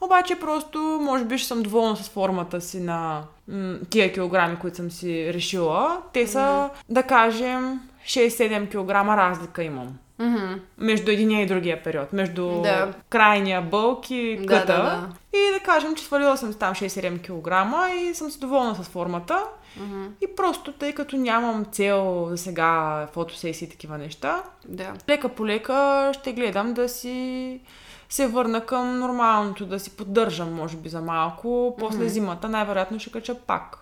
обаче 0.00 0.34
просто, 0.36 0.78
може 1.02 1.24
би, 1.24 1.38
ще 1.38 1.48
съм 1.48 1.62
доволна 1.62 1.96
с 1.96 2.08
формата 2.08 2.60
си 2.60 2.80
на 2.80 3.22
м- 3.48 3.76
тия 3.90 4.12
килограми, 4.12 4.56
които 4.56 4.76
съм 4.76 4.90
си 4.90 5.34
решила. 5.34 6.02
Те 6.12 6.26
са, 6.26 6.70
да 6.88 7.02
кажем, 7.02 7.80
6-7 8.06 8.68
кг 8.68 8.90
разлика 9.08 9.62
имам. 9.62 9.98
Мгм. 10.18 10.54
Между 10.78 11.10
единия 11.10 11.42
и 11.42 11.46
другия 11.46 11.82
период. 11.82 12.12
Между 12.12 12.48
Да. 12.62 12.92
крайния 13.08 13.62
бълк 13.62 14.10
и 14.10 14.36
Да, 14.36 14.46
къта. 14.46 14.66
да, 14.66 14.82
да. 14.82 15.08
И 15.32 15.52
да 15.52 15.60
кажем, 15.60 15.94
че 15.94 16.04
свалила 16.04 16.36
съм 16.36 16.54
там 16.54 16.74
6-7 16.74 17.18
кг 17.18 17.52
и 17.92 18.14
съм 18.14 18.30
си 18.30 18.40
доволна 18.40 18.74
с 18.74 18.82
формата. 18.82 19.38
Мгм. 19.76 20.06
И 20.20 20.36
просто, 20.36 20.72
тъй 20.72 20.92
като 20.92 21.16
нямам 21.16 21.64
цел 21.72 22.26
за 22.30 22.38
сега 22.38 23.06
фотосесии 23.12 23.66
и 23.66 23.70
такива 23.70 23.98
неща, 23.98 24.42
Да. 24.68 24.92
лека 25.08 25.28
по 25.28 25.46
лека 25.46 26.10
ще 26.14 26.32
гледам 26.32 26.74
да 26.74 26.88
си 26.88 27.60
се 28.08 28.26
върна 28.26 28.66
към 28.66 28.98
нормалното, 28.98 29.66
да 29.66 29.80
си 29.80 29.90
поддържам, 29.90 30.54
може 30.54 30.76
би, 30.76 30.88
за 30.88 31.00
малко. 31.00 31.76
После 31.78 31.98
Мгм. 31.98 32.08
зимата 32.08 32.48
най-вероятно 32.48 32.98
ще 33.00 33.10
кача 33.10 33.34
пак. 33.34 33.78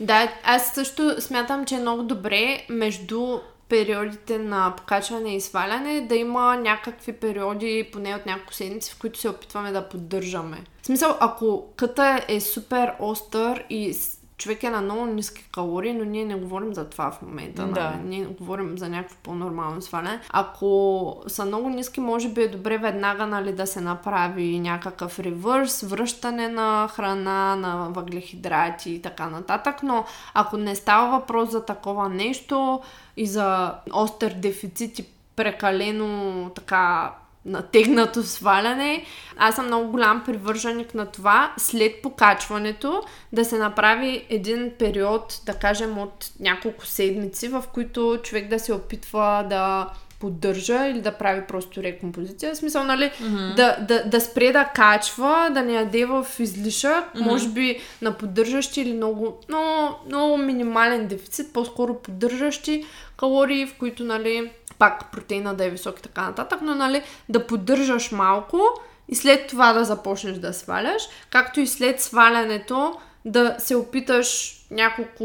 Да, 0.00 0.32
аз 0.44 0.74
също 0.74 1.20
смятам, 1.20 1.64
че 1.64 1.74
е 1.74 1.78
много 1.80 2.02
добре 2.02 2.66
между 2.68 3.38
периодите 3.68 4.38
на 4.38 4.74
покачване 4.76 5.36
и 5.36 5.40
сваляне 5.40 6.00
да 6.00 6.16
има 6.16 6.56
някакви 6.56 7.12
периоди, 7.12 7.88
поне 7.92 8.14
от 8.14 8.26
няколко 8.26 8.54
седмици, 8.54 8.92
в 8.92 8.98
които 8.98 9.18
се 9.18 9.28
опитваме 9.28 9.72
да 9.72 9.88
поддържаме. 9.88 10.64
В 10.82 10.86
смисъл, 10.86 11.16
ако 11.20 11.64
къта 11.76 12.20
е 12.28 12.40
супер 12.40 12.92
остър 13.00 13.64
и 13.70 13.94
човек 14.40 14.62
е 14.62 14.70
на 14.70 14.80
много 14.80 15.06
ниски 15.06 15.44
калории, 15.52 15.92
но 15.92 16.04
ние 16.04 16.24
не 16.24 16.34
говорим 16.34 16.74
за 16.74 16.84
това 16.84 17.10
в 17.10 17.22
момента. 17.22 17.66
Да. 17.66 17.90
нали? 17.90 18.08
Ние 18.08 18.24
говорим 18.24 18.78
за 18.78 18.88
някакво 18.88 19.16
по-нормално 19.22 19.82
сваляне. 19.82 20.20
Ако 20.30 21.22
са 21.26 21.44
много 21.44 21.68
ниски, 21.68 22.00
може 22.00 22.28
би 22.28 22.42
е 22.42 22.48
добре 22.48 22.78
веднага 22.78 23.26
нали, 23.26 23.52
да 23.52 23.66
се 23.66 23.80
направи 23.80 24.60
някакъв 24.60 25.18
ревърс, 25.18 25.82
връщане 25.82 26.48
на 26.48 26.88
храна, 26.88 27.56
на 27.56 27.88
въглехидрати 27.90 28.90
и 28.90 29.02
така 29.02 29.28
нататък, 29.28 29.82
но 29.82 30.04
ако 30.34 30.56
не 30.56 30.74
става 30.74 31.18
въпрос 31.18 31.50
за 31.50 31.64
такова 31.64 32.08
нещо 32.08 32.80
и 33.16 33.26
за 33.26 33.74
остър 33.92 34.32
дефицит 34.32 34.98
и 34.98 35.06
прекалено 35.36 36.50
така 36.54 37.12
натегнато 37.44 38.22
сваляне. 38.22 39.04
Аз 39.36 39.54
съм 39.54 39.66
много 39.66 39.90
голям 39.90 40.24
привърженик 40.24 40.94
на 40.94 41.06
това 41.06 41.52
след 41.56 42.02
покачването 42.02 43.02
да 43.32 43.44
се 43.44 43.58
направи 43.58 44.26
един 44.28 44.72
период, 44.78 45.40
да 45.46 45.54
кажем 45.54 45.98
от 45.98 46.30
няколко 46.40 46.86
седмици, 46.86 47.48
в 47.48 47.64
които 47.74 48.18
човек 48.22 48.48
да 48.48 48.58
се 48.58 48.72
опитва 48.72 49.46
да 49.50 49.90
поддържа 50.20 50.86
или 50.86 51.00
да 51.00 51.12
прави 51.12 51.42
просто 51.48 51.82
рекомпозиция. 51.82 52.54
В 52.54 52.56
смисъл, 52.56 52.84
нали, 52.84 53.04
mm-hmm. 53.04 53.54
да, 53.54 53.76
да, 53.88 54.04
да 54.04 54.20
спре 54.20 54.52
да 54.52 54.64
качва, 54.64 55.50
да 55.54 55.62
не 55.62 55.72
яде 55.72 56.04
в 56.04 56.26
излишък, 56.38 57.04
mm-hmm. 57.14 57.24
може 57.24 57.48
би 57.48 57.78
на 58.02 58.12
поддържащи 58.12 58.80
или 58.80 58.92
много, 58.92 59.40
много, 59.48 59.94
много 60.06 60.36
минимален 60.36 61.06
дефицит, 61.06 61.52
по-скоро 61.52 61.94
поддържащи 61.94 62.84
калории, 63.16 63.66
в 63.66 63.74
които, 63.78 64.04
нали, 64.04 64.50
пак 64.80 65.10
протеина 65.12 65.54
да 65.54 65.64
е 65.64 65.70
висок 65.70 65.98
и 65.98 66.02
така 66.02 66.22
нататък, 66.22 66.58
но, 66.62 66.74
нали, 66.74 67.02
да 67.28 67.46
поддържаш 67.46 68.12
малко 68.12 68.60
и 69.08 69.14
след 69.14 69.46
това 69.46 69.72
да 69.72 69.84
започнеш 69.84 70.36
да 70.36 70.52
сваляш, 70.52 71.02
както 71.30 71.60
и 71.60 71.66
след 71.66 72.00
свалянето 72.00 72.94
да 73.24 73.56
се 73.58 73.76
опиташ 73.76 74.56
няколко, 74.70 75.24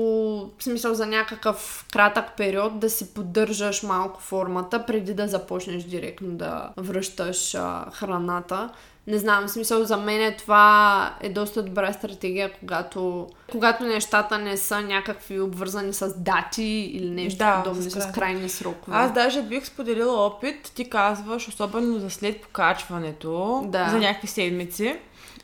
в 0.57 0.63
смисъл 0.63 0.93
за 0.93 1.05
някакъв 1.05 1.85
кратък 1.93 2.25
период 2.37 2.79
да 2.79 2.89
си 2.89 3.13
поддържаш 3.13 3.83
малко 3.83 4.21
формата, 4.21 4.85
преди 4.85 5.13
да 5.13 5.27
започнеш 5.27 5.83
директно 5.83 6.31
да 6.31 6.69
връщаш 6.77 7.55
а, 7.55 7.85
храната. 7.93 8.69
Не 9.07 9.17
знам, 9.17 9.47
в 9.47 9.51
смисъл 9.51 9.83
за 9.83 9.97
мен 9.97 10.21
е 10.21 10.35
това 10.37 11.13
е 11.21 11.29
доста 11.29 11.63
добра 11.63 11.93
стратегия, 11.93 12.51
когато, 12.53 13.27
когато 13.51 13.83
нещата 13.83 14.37
не 14.37 14.57
са 14.57 14.81
някакви 14.81 15.39
обвързани 15.39 15.93
с 15.93 16.13
дати 16.17 16.63
или 16.93 17.09
нещо 17.09 17.37
Да, 17.37 17.61
подобно, 17.63 17.81
с 17.81 18.01
с, 18.01 18.11
крайни. 18.11 18.49
срокове. 18.49 18.97
Аз 18.97 19.13
даже 19.13 19.41
бих 19.41 19.65
споделила 19.65 20.25
опит, 20.25 20.71
ти 20.75 20.89
казваш, 20.89 21.47
особено 21.47 21.99
за 21.99 22.09
след 22.09 22.41
покачването, 22.41 23.63
Да. 23.67 23.89
за 23.89 23.97
някакви 23.97 24.27
седмици. 24.27 24.95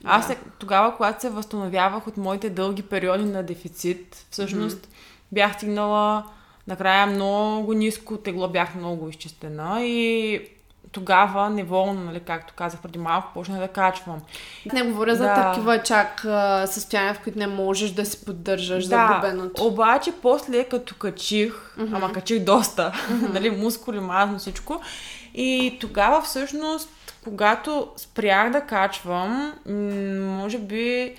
Аз 0.03 0.27
Да. 0.27 0.33
се, 0.33 0.39
тогава, 0.59 0.95
когато 0.95 1.21
се 1.21 1.29
възстановявах 1.29 2.07
от 2.07 2.17
моите 2.17 2.49
дълги 2.49 2.81
периоди 2.81 3.23
на 3.25 3.43
дефицит, 3.43 4.25
всъщност 4.31 4.89
бях 5.31 5.53
стигнала 5.53 6.23
накрая 6.67 7.07
много 7.07 7.73
ниско 7.73 8.17
тегло, 8.17 8.47
бях 8.47 8.75
много 8.75 9.09
изчистена 9.09 9.83
и 9.83 10.41
тогава 10.91 11.49
неволно, 11.49 12.03
нали, 12.03 12.19
както 12.19 12.53
казах 12.53 12.79
преди 12.81 12.99
малко, 12.99 13.33
почнах 13.33 13.59
да 13.59 13.67
качвам. 13.67 14.21
Не 14.73 14.83
говоря 14.83 15.15
за 15.15 15.23
Да. 15.23 15.35
такива 15.35 15.83
чак 15.83 16.25
състояния, 16.65 17.13
в 17.13 17.19
които 17.19 17.39
не 17.39 17.47
можеш 17.47 17.91
да 17.91 18.05
си 18.05 18.25
поддържаш 18.25 18.85
загубеното. 18.85 19.65
обаче 19.65 20.11
после 20.21 20.63
като 20.63 20.95
качих, 20.95 21.53
mm-hmm. 21.53 21.95
ама 21.95 22.13
качих 22.13 22.39
доста, 22.43 22.91
mm-hmm. 22.91 23.29
нали, 23.33 23.51
мускули, 23.51 23.99
мазно, 23.99 24.39
всичко. 24.39 24.81
И 25.33 25.77
тогава 25.81 26.21
всъщност, 26.21 26.89
когато 27.23 27.87
спрях 27.97 28.51
да 28.51 28.61
качвам, 28.61 29.53
може 30.39 30.57
би 30.57 31.15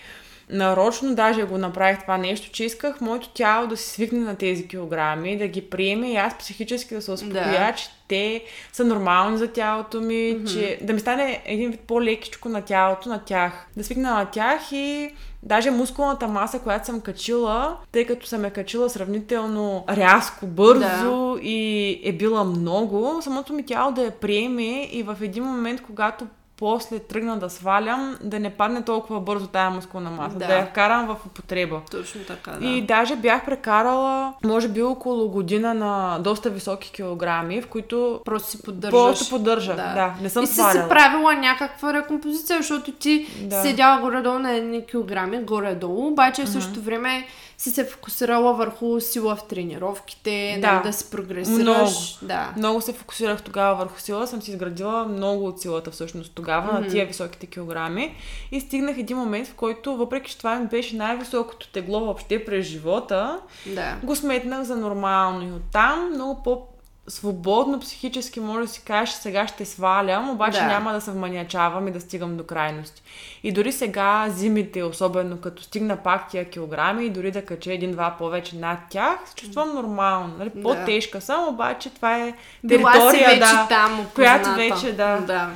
нарочно 0.53 1.14
даже 1.14 1.44
го 1.44 1.59
направих 1.59 2.00
това 2.00 2.18
нещо, 2.18 2.50
че 2.53 2.64
исках 2.64 3.00
моето 3.00 3.28
тяло 3.28 3.66
да 3.66 3.76
се 3.76 3.90
свикне 3.90 4.18
на 4.18 4.36
тези 4.36 4.68
килограми, 4.68 5.38
да 5.38 5.46
ги 5.46 5.61
приеме 5.70 6.12
и 6.12 6.16
аз 6.16 6.38
психически 6.38 6.94
да 6.94 7.03
се 7.03 7.12
успокоя, 7.12 7.66
Да. 7.66 7.72
че 7.76 7.88
те 8.09 8.44
са 8.72 8.84
нормални 8.84 9.38
за 9.38 9.48
тялото 9.48 10.00
ми, 10.00 10.14
mm-hmm. 10.14 10.53
че 10.53 10.78
да 10.82 10.92
ми 10.92 11.00
стане 11.00 11.42
един 11.44 11.70
вид 11.70 11.80
по-лекичко 11.80 12.48
на 12.48 12.62
тялото, 12.62 13.09
на 13.09 13.18
тях. 13.24 13.66
Да 13.76 13.84
свикна 13.84 14.14
на 14.14 14.24
тях 14.24 14.72
и 14.72 15.11
даже 15.42 15.70
мускулната 15.70 16.28
маса, 16.28 16.59
която 16.59 16.86
съм 16.86 17.00
качила, 17.00 17.76
тъй 17.92 18.07
като 18.07 18.26
съм 18.26 18.44
я 18.44 18.50
качила 18.50 18.90
сравнително 18.90 19.84
рязко, 19.90 20.46
бързо 20.46 21.38
и 21.42 22.00
е 22.05 22.12
била 22.12 22.44
много, 22.44 23.18
самото 23.22 23.53
ми 23.53 23.66
тяло 23.66 23.92
да 23.92 24.03
я 24.05 24.11
приеме 24.11 24.82
и 24.82 25.03
в 25.03 25.16
един 25.22 25.44
момент, 25.44 25.82
когато 25.82 26.26
после 26.63 26.99
тръгна 26.99 27.39
да 27.39 27.51
свалям, 27.51 28.17
да 28.23 28.41
не 28.41 28.51
падне 28.51 28.83
толкова 28.83 29.21
бързо 29.21 29.47
тая 29.47 29.71
мускулна 29.71 30.11
маса, 30.11 30.37
Да. 30.37 30.47
да, 30.47 30.55
я 30.55 30.67
вкарам 30.67 31.07
в 31.07 31.17
употреба. 31.27 31.81
Точно 31.91 32.21
така, 32.23 32.51
да. 32.51 32.67
И 32.67 32.83
даже 32.83 33.17
бях 33.17 33.45
прекарала, 33.45 34.33
може 34.45 34.69
би 34.69 34.83
около 34.83 35.29
година 35.29 35.75
на 35.75 36.19
доста 36.19 36.51
високи 36.51 36.93
килограми, 36.93 37.63
в 37.63 37.67
които 37.67 38.21
Просто 38.25 38.51
си 38.51 38.63
поддържаш. 38.63 38.93
просто 38.93 39.31
поддържах. 39.31 39.77
Да. 39.77 39.95
да, 39.95 40.15
не 40.23 40.31
съм 40.31 40.45
и 40.45 40.47
си 40.47 40.55
сваляла. 40.55 40.73
си 40.75 40.89
правила 40.89 41.35
някаква 41.35 41.93
рекомпозиция, 41.95 42.57
защото 42.59 42.93
ти 42.93 43.27
Да. 43.41 43.63
седяла 43.63 44.01
горе-долу 44.01 44.39
на 44.39 44.53
едни 44.53 44.87
килограми, 44.87 45.39
горе-долу, 45.39 46.07
обаче 46.07 46.45
в 46.45 46.49
същото 46.49 46.81
време 46.81 47.27
си 47.63 47.71
се 47.71 47.85
фокусирала 47.85 48.55
върху 48.55 49.01
сила 49.01 49.37
в 49.37 49.43
тренировките, 49.49 50.59
да, 50.61 50.75
Да. 50.77 50.83
да, 50.83 50.93
си 50.93 51.11
прогресираш. 51.11 51.59
Много. 51.61 51.91
Да. 52.23 52.53
Много 52.57 52.81
се 52.81 52.93
фокусирах 52.93 53.43
тогава 53.43 53.75
върху 53.77 54.01
сила, 54.01 54.27
съм 54.27 54.43
си 54.43 54.51
изградила 54.51 55.05
много 55.05 55.47
от 55.47 55.61
силата 55.61 55.91
всъщност 55.91 56.33
тогава 56.35 56.81
на 56.81 56.89
тия 56.89 57.07
високите 57.07 57.47
килограми 57.47 58.15
и 58.53 58.61
стигнах 58.61 58.99
един 58.99 59.17
момент, 59.17 59.47
в 59.49 59.55
който, 59.55 59.97
въпреки 59.97 60.31
че 60.31 60.39
това 60.39 60.57
ми 60.59 60.67
беше 60.67 60.97
най-високото 60.97 61.69
тегло 61.69 62.01
въобще 62.01 62.45
през 62.45 62.67
живота, 62.67 63.41
Да. 63.67 63.97
го 64.03 64.17
сметнах 64.17 64.63
за 64.63 64.77
нормално 64.77 65.49
и 65.49 65.53
оттам 65.53 66.11
много 66.15 66.43
по 66.43 66.63
свободно 67.09 67.80
психически 67.80 68.40
може 68.40 68.66
да 68.66 68.68
си 68.68 68.82
кажеш, 68.84 69.14
сега 69.14 69.46
ще 69.46 69.64
свалям, 69.64 70.30
обаче 70.30 70.59
Да. 70.59 70.66
няма 70.66 70.92
да 70.92 71.00
се 71.00 71.11
вманячавам 71.11 71.88
и 71.88 71.90
да 71.90 72.00
стигам 72.00 72.36
до 72.36 72.44
крайности. 72.44 73.03
И 73.42 73.53
дори 73.53 73.72
сега 73.72 74.26
зимите, 74.28 74.82
особено 74.82 75.40
като 75.40 75.62
стигна 75.62 75.96
пак 75.96 76.30
тия 76.30 76.50
килограми 76.50 77.05
и 77.05 77.11
дори 77.11 77.30
да 77.30 77.44
кача 77.44 77.72
един-два 77.72 78.14
повече 78.18 78.57
над 78.57 78.78
тях, 78.90 79.18
се 79.26 79.34
чувствам 79.34 79.74
нормално. 79.74 80.34
Нали? 80.38 80.50
Да. 80.55 80.62
По-тежка 80.62 81.20
съм, 81.20 81.48
обаче 81.48 81.90
това 81.90 82.18
е 82.18 82.34
Била 82.64 82.92
си 82.92 82.98
територия, 82.98 83.28
вече 83.28 83.40
да, 83.40 83.66
там, 83.68 84.07
която 84.14 84.55
вече, 84.55 84.92
да. 84.92 85.20
да. 85.20 85.50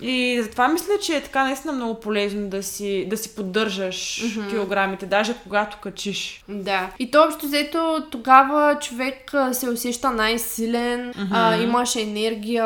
И 0.00 0.42
затова 0.42 0.68
мисля, 0.68 0.92
че 1.02 1.16
е 1.16 1.22
така 1.22 1.44
наистина 1.44 1.72
много 1.72 2.00
полезно 2.00 2.48
да 2.48 2.62
си, 2.62 3.06
да 3.10 3.16
си 3.16 3.34
поддържаш 3.34 3.96
mm-hmm. 3.96 4.50
килограмите, 4.50 5.06
даже 5.06 5.34
когато 5.42 5.76
качиш. 5.76 6.44
Да. 6.48 6.90
И 6.98 7.10
то 7.10 7.24
общо 7.24 7.46
взето 7.46 8.06
тогава 8.10 8.78
човек 8.78 9.32
се 9.52 9.70
усеща 9.70 10.10
най-силен, 10.10 11.12
mm-hmm. 11.12 11.28
а, 11.32 11.56
имаш 11.56 11.96
енергия 11.96 12.64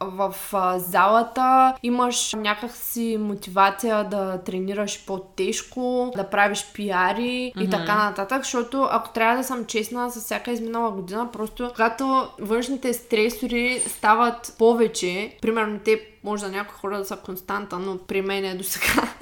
в 0.00 0.34
а, 0.52 0.78
залата, 0.78 1.74
имаш 1.82 2.32
някакси 2.36 3.16
мотивация 3.20 4.04
да 4.04 4.38
тренираш 4.38 5.04
по-тежко, 5.06 6.12
да 6.16 6.24
правиш 6.24 6.66
пиари 6.74 7.22
mm-hmm. 7.22 7.64
и 7.64 7.70
така 7.70 7.94
нататък, 7.94 8.42
защото 8.42 8.88
ако 8.90 9.12
трябва 9.12 9.36
да 9.36 9.44
съм 9.44 9.64
честна 9.64 10.10
с 10.10 10.20
всяка 10.20 10.50
изминала 10.50 10.90
година, 10.90 11.28
просто 11.32 11.70
когато 11.70 12.28
външните 12.40 12.92
стресори 12.92 13.82
стават 13.86 14.54
повече, 14.58 15.36
примерно 15.40 15.78
те 15.84 16.11
може 16.22 16.44
да 16.44 16.50
някои 16.50 16.78
хора 16.78 16.98
да 16.98 17.04
са 17.04 17.16
константа, 17.16 17.78
но 17.78 17.98
при 17.98 18.22
мен 18.22 18.44
е 18.44 18.54
до 18.54 18.64
сега 18.64 19.14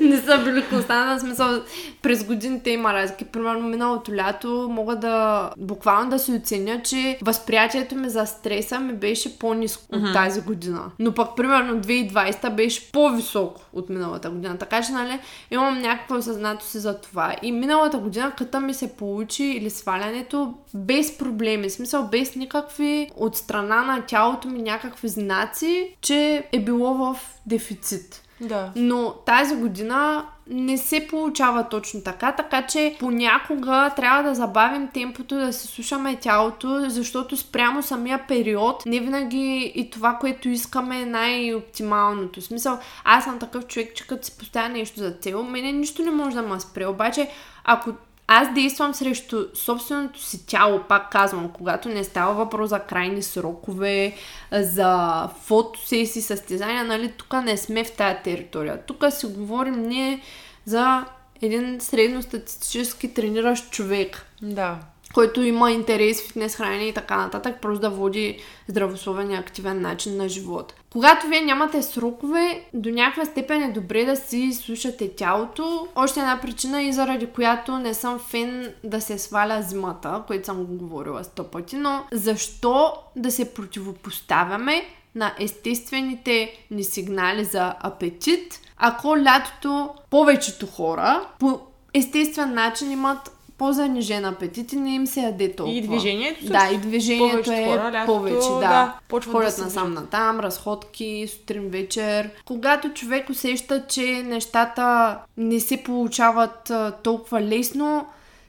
не 0.00 0.16
са 0.16 0.38
били 0.44 0.64
константа. 0.68 1.20
Смисъл, 1.20 1.62
през 2.02 2.24
годините 2.24 2.70
има 2.70 2.94
разлики. 2.94 3.24
Примерно 3.24 3.68
миналото 3.68 4.14
лято 4.14 4.68
мога 4.70 4.96
да 4.96 5.50
буквално 5.58 6.10
да 6.10 6.18
си 6.18 6.32
оценя, 6.32 6.82
че 6.82 7.18
възприятието 7.22 7.96
ми 7.96 8.08
за 8.08 8.26
стреса 8.26 8.80
ми 8.80 8.92
беше 8.92 9.38
по-низко 9.38 9.82
uh-huh. 9.82 10.08
от 10.08 10.12
тази 10.12 10.40
година. 10.40 10.90
Но 10.98 11.14
пък, 11.14 11.36
примерно, 11.36 11.82
2020 11.82 12.54
беше 12.54 12.92
по-високо 12.92 13.60
от 13.72 13.88
миналата 13.90 14.30
година. 14.30 14.58
Така 14.58 14.82
че, 14.82 14.92
нали, 14.92 15.18
имам 15.50 15.78
някаква 15.78 16.22
съзнато 16.22 16.64
си 16.64 16.78
за 16.78 17.00
това. 17.00 17.36
И 17.42 17.52
миналата 17.52 17.98
година, 17.98 18.32
като 18.38 18.60
ми 18.60 18.74
се 18.74 18.92
получи 18.92 19.44
или 19.44 19.70
свалянето, 19.70 20.54
без 20.74 21.18
проблеми, 21.18 21.70
смисъл 21.70 22.08
без 22.08 22.34
никакви 22.34 23.10
от 23.16 23.36
страна 23.36 23.82
на 23.82 24.02
тялото 24.06 24.48
ми 24.48 24.62
някакви 24.62 25.08
знаци, 25.08 25.96
че 26.00 26.44
е 26.52 26.60
било 26.60 26.94
в 26.94 27.16
дефицит. 27.46 28.22
Да. 28.40 28.72
Но 28.76 29.14
тази 29.26 29.56
година 29.56 30.24
не 30.46 30.78
се 30.78 31.06
получава 31.10 31.68
точно 31.68 32.02
така, 32.02 32.32
така 32.32 32.66
че 32.66 32.96
понякога 33.00 33.90
трябва 33.96 34.22
да 34.22 34.34
забавим 34.34 34.88
темпото, 34.94 35.34
да 35.34 35.52
се 35.52 35.66
слушаме 35.66 36.16
тялото, 36.16 36.84
защото 36.90 37.36
спрямо 37.36 37.82
самия 37.82 38.26
период 38.28 38.86
не 38.86 39.00
винаги 39.00 39.72
и 39.74 39.90
това, 39.90 40.14
което 40.20 40.48
искаме 40.48 41.00
е 41.00 41.06
най-оптималното. 41.06 42.40
В 42.40 42.44
смисъл, 42.44 42.78
аз 43.04 43.24
съм 43.24 43.38
такъв 43.38 43.66
човек, 43.66 43.94
че 43.94 44.06
като 44.06 44.26
си 44.26 44.38
поставя 44.38 44.68
нещо 44.68 44.98
за 44.98 45.10
цел, 45.10 45.42
мене 45.42 45.72
нищо 45.72 46.02
не 46.02 46.10
може 46.10 46.36
да 46.36 46.42
ме 46.42 46.60
спре. 46.60 46.86
Обаче, 46.86 47.28
ако 47.64 47.90
аз 48.32 48.54
действам 48.54 48.94
срещу 48.94 49.44
собственото 49.54 50.22
си 50.22 50.46
тяло, 50.46 50.80
пак 50.88 51.10
казвам, 51.10 51.48
когато 51.48 51.88
не 51.88 52.04
става 52.04 52.34
въпрос 52.34 52.68
за 52.70 52.78
крайни 52.78 53.22
срокове, 53.22 54.14
за 54.52 55.28
фотосеси, 55.42 56.22
състезания, 56.22 56.84
нали, 56.84 57.12
тук 57.12 57.32
не 57.32 57.56
сме 57.56 57.84
в 57.84 57.92
тая 57.92 58.22
територия. 58.22 58.78
Тук 58.86 59.04
си 59.10 59.26
говорим 59.26 59.82
ние 59.82 60.20
за 60.64 61.04
един 61.42 61.80
средностатистически 61.80 63.14
трениращ 63.14 63.70
човек. 63.70 64.26
Да 64.42 64.78
който 65.14 65.42
има 65.42 65.72
интерес 65.72 66.22
в 66.22 66.26
фитнес 66.26 66.56
хранене 66.56 66.84
и 66.84 66.94
така 66.94 67.16
нататък, 67.16 67.60
просто 67.62 67.80
да 67.80 67.90
води 67.90 68.38
здравословен 68.68 69.30
и 69.30 69.36
активен 69.36 69.80
начин 69.80 70.16
на 70.16 70.28
живота. 70.28 70.74
Когато 70.92 71.26
вие 71.26 71.40
нямате 71.40 71.82
срокове, 71.82 72.64
до 72.74 72.90
някаква 72.90 73.24
степен 73.24 73.62
е 73.62 73.72
добре 73.72 74.04
да 74.04 74.16
си 74.16 74.52
слушате 74.52 75.14
тялото. 75.14 75.88
Още 75.94 76.20
една 76.20 76.40
причина 76.40 76.82
и 76.82 76.92
заради 76.92 77.26
която 77.26 77.78
не 77.78 77.94
съм 77.94 78.18
фен 78.18 78.74
да 78.84 79.00
се 79.00 79.18
сваля 79.18 79.62
зимата, 79.62 80.22
което 80.26 80.46
съм 80.46 80.64
го 80.64 80.76
говорила 80.76 81.24
сто 81.24 81.44
пъти, 81.44 81.76
но 81.76 82.04
защо 82.12 82.92
да 83.16 83.30
се 83.30 83.54
противопоставяме 83.54 84.84
на 85.14 85.34
естествените 85.38 86.52
ни 86.70 86.84
сигнали 86.84 87.44
за 87.44 87.74
апетит, 87.80 88.60
ако 88.76 89.18
лятото 89.18 89.90
повечето 90.10 90.66
хора 90.66 91.28
по 91.38 91.60
естествен 91.94 92.54
начин 92.54 92.90
имат 92.90 93.39
по-занижен 93.60 94.24
апетит 94.24 94.72
и 94.72 94.76
не 94.76 94.94
им 94.94 95.06
се 95.06 95.20
яде 95.20 95.52
толкова. 95.52 95.78
И 95.78 95.82
движението 95.82 96.46
Да, 96.46 96.70
и 96.74 96.78
движението 96.78 97.30
повече 97.30 97.62
е 97.62 97.66
хора, 97.66 97.92
лятото, 97.92 98.06
повече, 98.06 98.48
да. 98.48 98.58
да 98.60 98.94
почват 99.08 99.34
Ходят 99.34 99.56
да 99.56 99.64
насам 99.64 99.94
натам, 99.94 100.40
разходки, 100.40 101.28
сутрин, 101.32 101.68
вечер. 101.68 102.30
Когато 102.44 102.92
човек 102.92 103.30
усеща, 103.30 103.86
че 103.88 104.22
нещата 104.22 105.18
не 105.36 105.60
се 105.60 105.82
получават 105.82 106.72
толкова 107.02 107.40
лесно, 107.40 108.06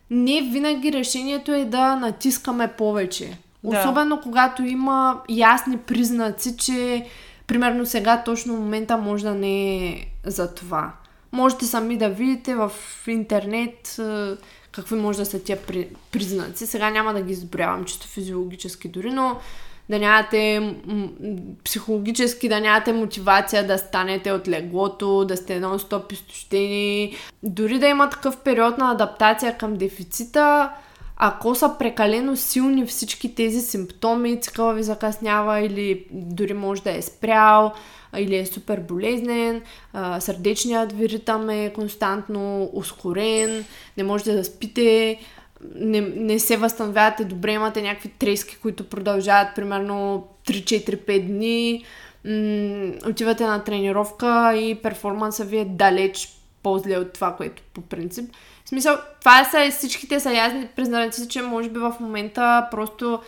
не 0.10 0.42
винаги 0.42 0.94
решението 0.94 1.52
е 1.54 1.66
да 1.66 1.96
натискаме 1.96 2.68
повече. 2.68 3.38
Да. 3.64 3.80
Особено 3.80 4.22
когато 4.22 4.64
има 4.64 5.22
ясни 5.30 5.78
признаци, 5.78 6.58
че 6.58 7.06
примерно 7.48 7.86
сега 7.86 8.24
точно 8.26 8.54
момента 8.54 8.98
може 8.98 9.24
да 9.24 9.34
не 9.34 9.88
е 9.88 10.06
за 10.26 10.54
това. 10.54 10.92
Можете 11.32 11.66
сами 11.66 11.98
да 11.98 12.10
видите 12.10 12.56
в 12.56 12.72
интернет 13.08 14.00
какви 14.72 14.96
може 14.96 15.18
да 15.18 15.26
са 15.26 15.44
тия 15.44 15.58
при, 15.58 15.88
признаци. 16.12 16.68
Сега 16.68 16.90
няма 16.90 17.14
да 17.14 17.22
ги 17.22 17.34
изброявам 17.34 17.86
чисто 17.86 18.08
физиологически 18.08 18.88
дори, 18.88 19.12
но 19.12 19.40
да 19.90 20.00
нямате 20.00 20.60
м- 20.86 21.08
психологически, 21.64 22.50
да 22.50 22.60
нямате 22.60 22.94
мотивация 22.94 23.68
да 23.68 23.78
станете 23.78 24.32
от 24.32 24.48
леглото, 24.48 25.26
да 25.26 25.38
сте 25.38 25.62
нон-стоп 25.62 26.14
изтощени. 26.14 27.16
Дори 27.44 27.80
да 27.80 27.88
има 27.88 28.10
такъв 28.10 28.38
период 28.38 28.78
на 28.78 28.92
адаптация 28.92 29.58
към 29.58 29.76
дефицита, 29.78 30.72
ако 31.24 31.56
са 31.56 31.76
прекалено 31.80 32.38
силни 32.38 32.86
всички 32.86 33.36
тези 33.36 33.62
симптоми, 33.62 34.42
цикъла 34.42 34.74
ви 34.74 34.84
закъснява 34.84 35.60
или 35.60 36.06
дори 36.12 36.54
може 36.54 36.82
да 36.82 36.98
е 36.98 37.02
спрял, 37.02 37.74
или 38.18 38.38
е 38.38 38.46
супер 38.46 38.80
болезнен, 38.80 39.62
сърдечният 40.20 40.94
ви 40.94 41.10
ритъм 41.10 41.50
е 41.50 41.74
константно 41.76 42.70
ускорен, 42.74 43.66
не 43.98 44.04
можете 44.04 44.34
да 44.34 44.44
спите, 44.44 45.20
не, 45.76 46.02
не 46.02 46.40
се 46.40 46.58
възстановявате 46.58 47.26
добре, 47.26 47.52
имате 47.52 47.82
някакви 47.82 48.10
трески, 48.10 48.58
които 48.58 48.90
продължават 48.90 49.56
примерно 49.56 50.28
3-4-5 50.48 51.28
дни, 51.28 51.86
м- 52.26 53.10
отивате 53.10 53.46
на 53.46 53.64
тренировка 53.64 54.58
и 54.58 54.76
перформанса 54.76 55.46
ви 55.46 55.58
е 55.58 55.66
далеч 55.66 56.30
по-зле 56.64 56.98
от 56.98 57.14
това, 57.14 57.36
което 57.36 57.62
по 57.74 57.82
принцип. 57.82 58.32
Смисъл, 58.72 58.98
това 59.20 59.44
са 59.44 59.72
всичките 59.72 60.20
са 60.20 60.34
ясни 60.34 60.68
признаци, 60.76 61.28
че 61.28 61.42
може 61.42 61.70
би 61.70 61.80
в 61.80 61.96
момента 62.00 62.68
просто 62.72 63.20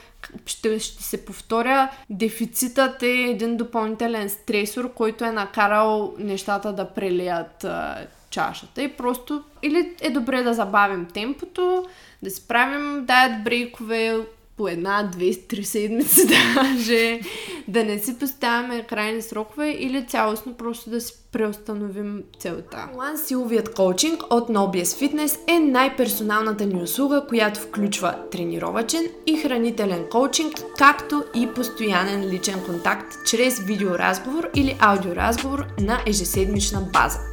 ще, 0.46 0.80
ще 0.80 1.04
се 1.04 1.26
повторя, 1.26 1.90
дефицитът 2.10 3.04
е 3.04 3.12
един 3.12 3.58
допълнителен 3.58 4.30
стресор, 4.30 4.94
който 4.94 5.26
е 5.26 5.32
накарал 5.32 6.14
нещата 6.20 6.74
да 6.74 6.90
прелеят 6.90 7.64
а, 7.64 8.08
чашата. 8.30 8.84
И 8.84 8.88
просто 8.88 9.44
или 9.62 9.96
е 10.02 10.10
добре 10.10 10.44
да 10.44 10.54
забавим 10.54 11.08
темпото, 11.14 11.86
да 12.22 12.30
си 12.30 12.48
правим 12.48 13.06
дайет 13.06 13.44
брейкове, 13.44 14.18
по 14.58 14.68
една, 14.68 15.10
две, 15.12 15.32
три 15.48 15.64
седмици 15.64 16.22
даже, 16.56 17.20
да 17.68 17.84
не 17.84 18.00
си 18.00 18.20
поставяме 18.20 18.84
крайни 18.84 19.22
срокове 19.22 19.70
или 19.70 20.06
цялостно 20.08 20.54
просто 20.54 20.90
да 20.90 21.02
си 21.02 21.14
преустановим 21.32 22.24
целта. 22.40 22.90
One 22.96 23.16
силовият 23.16 23.74
коучинг 23.74 24.24
от 24.30 24.50
Nobies 24.50 24.84
Fitness 24.84 25.40
е 25.48 25.60
най-персоналната 25.60 26.66
ни 26.66 26.84
услуга, 26.84 27.26
която 27.30 27.60
включва 27.60 28.16
тренировачен 28.32 29.08
и 29.26 29.38
хранителен 29.38 30.06
коучинг, 30.12 30.54
както 30.78 31.24
и 31.36 31.48
постоянен 31.56 32.30
личен 32.30 32.62
контакт 32.66 33.14
чрез 33.26 33.60
видеоразговор 33.60 34.50
или 34.56 34.78
аудиоразговор 34.80 35.66
на 35.80 36.00
ежеседмична 36.08 36.82
база. 36.94 37.33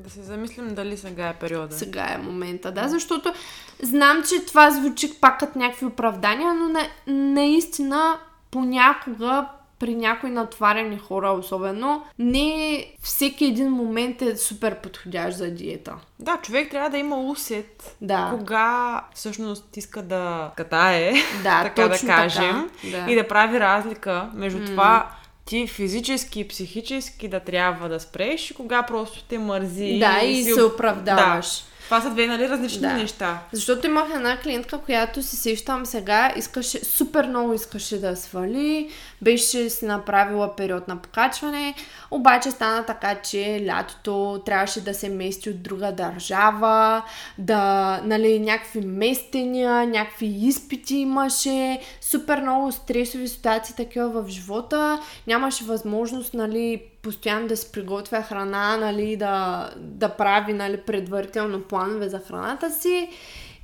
Да 0.06 0.12
се 0.12 0.22
замислим 0.22 0.76
дали 0.76 0.98
сега 0.98 1.28
е 1.28 1.34
периода. 1.34 1.76
Сега 1.76 2.14
е 2.14 2.18
момента, 2.18 2.72
да, 2.72 2.88
защото 2.88 3.34
знам, 3.82 4.24
че 4.30 4.46
това 4.46 4.72
звучи 4.72 5.14
пак 5.22 5.40
като 5.40 5.60
някакви 5.60 5.86
оправдания, 5.86 6.54
но 6.54 6.70
на, 6.70 6.88
наистина 7.08 8.18
понякога 8.52 9.48
при 9.80 9.96
някои 9.96 10.30
натварени 10.30 10.98
хора 10.98 11.32
особено, 11.32 12.04
не 12.20 12.86
всеки 13.02 13.46
един 13.46 13.70
момент 13.70 14.22
е 14.22 14.38
супер 14.38 14.76
подходящ 14.76 15.38
за 15.38 15.52
диета. 15.52 15.96
Да, 16.20 16.38
човек 16.42 16.72
трябва 16.72 16.90
да 16.90 16.98
има 16.98 17.18
усет 17.18 17.96
Да. 18.02 18.34
кога 18.38 19.02
всъщност 19.14 19.78
иска 19.78 20.02
да 20.02 20.52
катае, 20.58 21.14
Да, 21.44 21.64
така 21.76 21.88
да 21.88 22.00
кажем, 22.00 22.70
така, 22.82 22.98
да. 22.98 23.12
и 23.12 23.16
да 23.16 23.28
прави 23.28 23.60
разлика 23.60 24.30
между 24.34 24.66
това 24.66 25.12
ти 25.46 25.68
физически 25.68 26.40
и 26.40 26.48
психически 26.48 27.28
да 27.28 27.40
трябва 27.40 27.90
да 27.90 28.00
спреш 28.00 28.52
и 28.52 28.54
кога 28.54 28.84
просто 28.84 29.24
те 29.24 29.38
мързи. 29.38 30.00
Да, 30.00 30.22
и 30.24 30.44
си 30.44 30.54
се 30.54 30.62
оп- 30.62 30.74
оправдаваш. 30.74 31.46
Да. 31.60 31.76
Това 31.86 32.02
са 32.02 32.10
две 32.10 32.28
нали, 32.28 32.50
различни 32.50 32.82
Да. 32.82 32.94
неща. 32.94 33.40
Защото 33.52 33.88
имах 33.88 34.08
една 34.16 34.38
клиентка, 34.40 34.78
която 34.78 35.24
си 35.24 35.36
сещам 35.36 35.86
сега, 35.86 36.34
искаше, 36.36 36.86
супер 36.86 37.28
много 37.28 37.54
искаше 37.54 38.02
да 38.02 38.16
свали, 38.16 38.90
беше 39.22 39.70
си 39.70 39.86
направила 39.86 40.56
период 40.56 40.88
на 40.88 40.98
покачване, 40.98 41.74
обаче 42.12 42.52
стана 42.52 42.86
така, 42.86 43.16
че 43.16 43.64
лятото 43.68 44.42
трябваше 44.46 44.82
да 44.82 44.94
се 44.94 45.10
мести 45.10 45.50
от 45.50 45.64
друга 45.64 45.92
държава, 45.92 47.02
да, 47.38 48.02
нали, 48.04 48.40
някакви 48.40 48.82
местения, 48.82 49.88
някакви 49.88 50.26
изпити 50.26 50.96
имаше, 50.96 51.80
супер 52.10 52.42
много 52.42 52.72
стресови 52.72 53.28
ситуации 53.28 53.76
такива 53.76 54.10
в 54.10 54.30
живота, 54.30 55.02
нямаше 55.28 55.64
възможност, 55.64 56.34
нали, 56.34 56.84
постоянно 57.02 57.48
да 57.48 57.58
си 57.58 57.72
приготвя 57.72 58.22
храна, 58.22 58.78
нали, 58.78 59.16
да, 59.16 59.70
да 59.78 60.10
прави, 60.10 60.54
нали, 60.54 60.78
предварително 60.78 61.62
планове 61.62 62.10
за 62.10 62.20
храната 62.20 62.72
си. 62.72 63.10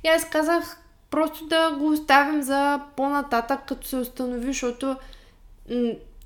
И 0.04 0.08
аз 0.08 0.24
казах 0.24 0.76
просто 1.10 1.46
да 1.46 1.76
го 1.78 1.88
оставим 1.88 2.42
за 2.42 2.80
по-нататък, 2.96 3.60
като 3.68 3.86
се 3.86 3.96
установи, 3.96 4.46
защото 4.46 4.96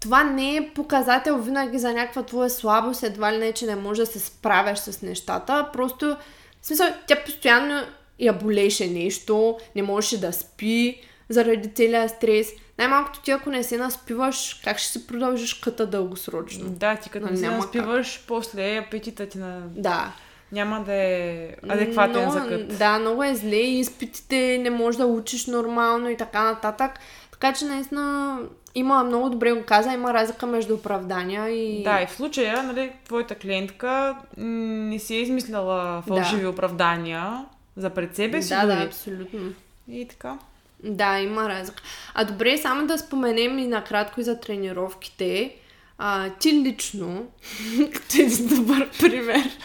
това 0.00 0.24
не 0.24 0.56
е 0.56 0.70
показател 0.74 1.38
винаги 1.38 1.78
за 1.78 1.92
някаква 1.92 2.22
твоя 2.22 2.50
слабост, 2.50 3.02
едва 3.02 3.32
ли 3.32 3.38
не, 3.38 3.52
че 3.52 3.66
не 3.66 3.76
можеш 3.76 4.06
да 4.06 4.12
се 4.12 4.18
справяш 4.18 4.78
с 4.78 5.02
нещата. 5.02 5.68
Просто, 5.72 6.16
в 6.62 6.66
смисъл, 6.66 6.86
тя 7.06 7.24
постоянно 7.24 7.82
я 8.18 8.32
болеше 8.32 8.86
нещо, 8.86 9.58
не 9.76 9.82
можеше 9.82 10.20
да 10.20 10.32
спи 10.32 11.02
заради 11.28 11.74
целия 11.74 12.08
стрес. 12.08 12.52
Най-малкото 12.78 13.20
ти, 13.20 13.30
ако 13.30 13.50
не 13.50 13.62
се 13.62 13.76
наспиваш, 13.76 14.60
как 14.64 14.78
ще 14.78 14.92
си 14.92 15.06
продължиш 15.06 15.54
къта 15.54 15.86
дългосрочно? 15.86 16.70
Да, 16.70 16.96
ти 16.96 17.10
като 17.10 17.26
Но 17.26 17.32
не 17.32 17.38
се 17.38 17.50
наспиваш, 17.50 18.24
после 18.28 18.76
апетитът 18.76 19.28
ти 19.28 19.38
на... 19.38 19.60
Да. 19.70 20.12
няма 20.52 20.84
да 20.84 20.94
е 20.94 21.50
адекватен 21.68 22.20
много, 22.20 22.32
за 22.32 22.48
кът. 22.48 22.78
Да, 22.78 22.98
много 22.98 23.24
е 23.24 23.34
зле 23.34 23.56
и 23.56 23.78
изпитите 23.78 24.58
не 24.62 24.70
можеш 24.70 24.98
да 24.98 25.06
учиш 25.06 25.46
нормално 25.46 26.10
и 26.10 26.16
така 26.16 26.42
нататък. 26.44 26.90
Така 27.32 27.52
че 27.52 27.64
наистина 27.64 28.38
има 28.74 29.04
много 29.04 29.30
добре 29.30 29.52
го 29.52 29.64
каза, 29.64 29.92
има 29.92 30.14
разлика 30.14 30.46
между 30.46 30.74
оправдания 30.74 31.48
и... 31.48 31.82
Да, 31.82 32.02
и 32.02 32.06
в 32.06 32.10
случая, 32.10 32.62
нали, 32.62 32.92
твоята 33.04 33.34
клиентка 33.34 34.16
не 34.36 34.98
си 34.98 35.14
е 35.14 35.20
измисляла 35.20 36.02
фалшиви 36.02 36.46
оправдания 36.46 37.44
за 37.76 37.90
пред 37.90 38.16
себе 38.16 38.42
си 38.42 38.48
да, 38.48 38.66
да, 38.66 38.84
абсолютно. 38.84 39.40
И 39.88 40.08
така. 40.08 40.38
Да, 40.84 41.20
има 41.20 41.48
разлика. 41.48 41.82
А 42.14 42.24
добре, 42.24 42.58
само 42.58 42.86
да 42.86 42.98
споменем 42.98 43.58
и 43.58 43.66
накратко 43.66 44.20
и 44.20 44.24
за 44.24 44.40
тренировките. 44.40 45.56
А, 45.98 46.30
ти 46.30 46.52
лично, 46.52 47.26
като 47.94 48.16
един 48.18 48.48
добър 48.48 48.90
пример, 49.00 49.58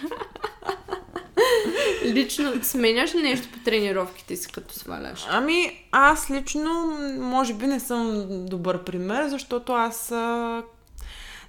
лично 2.05 2.53
сменяш 2.63 3.15
ли 3.15 3.21
нещо 3.21 3.47
по 3.53 3.59
тренировките 3.59 4.35
си, 4.35 4.51
като 4.51 4.73
сваляш? 4.73 5.25
Ами, 5.29 5.85
аз 5.91 6.31
лично, 6.31 6.97
може 7.19 7.53
би 7.53 7.67
не 7.67 7.79
съм 7.79 8.25
добър 8.45 8.83
пример, 8.83 9.27
защото 9.27 9.73
аз 9.73 10.13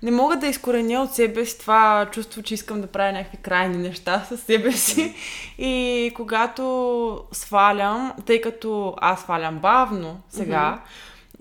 не 0.02 0.10
мога 0.10 0.36
да 0.36 0.46
изкореня 0.46 1.02
от 1.02 1.14
себе 1.14 1.44
си 1.44 1.58
това 1.58 2.08
чувство, 2.12 2.42
че 2.42 2.54
искам 2.54 2.80
да 2.80 2.86
правя 2.86 3.12
някакви 3.12 3.36
крайни 3.36 3.76
неща 3.76 4.24
със 4.28 4.40
себе 4.40 4.72
си. 4.72 5.14
И 5.58 6.12
когато 6.16 7.24
свалям, 7.32 8.12
тъй 8.26 8.40
като 8.40 8.94
аз 9.00 9.20
свалям 9.20 9.58
бавно 9.58 10.20
сега, 10.28 10.80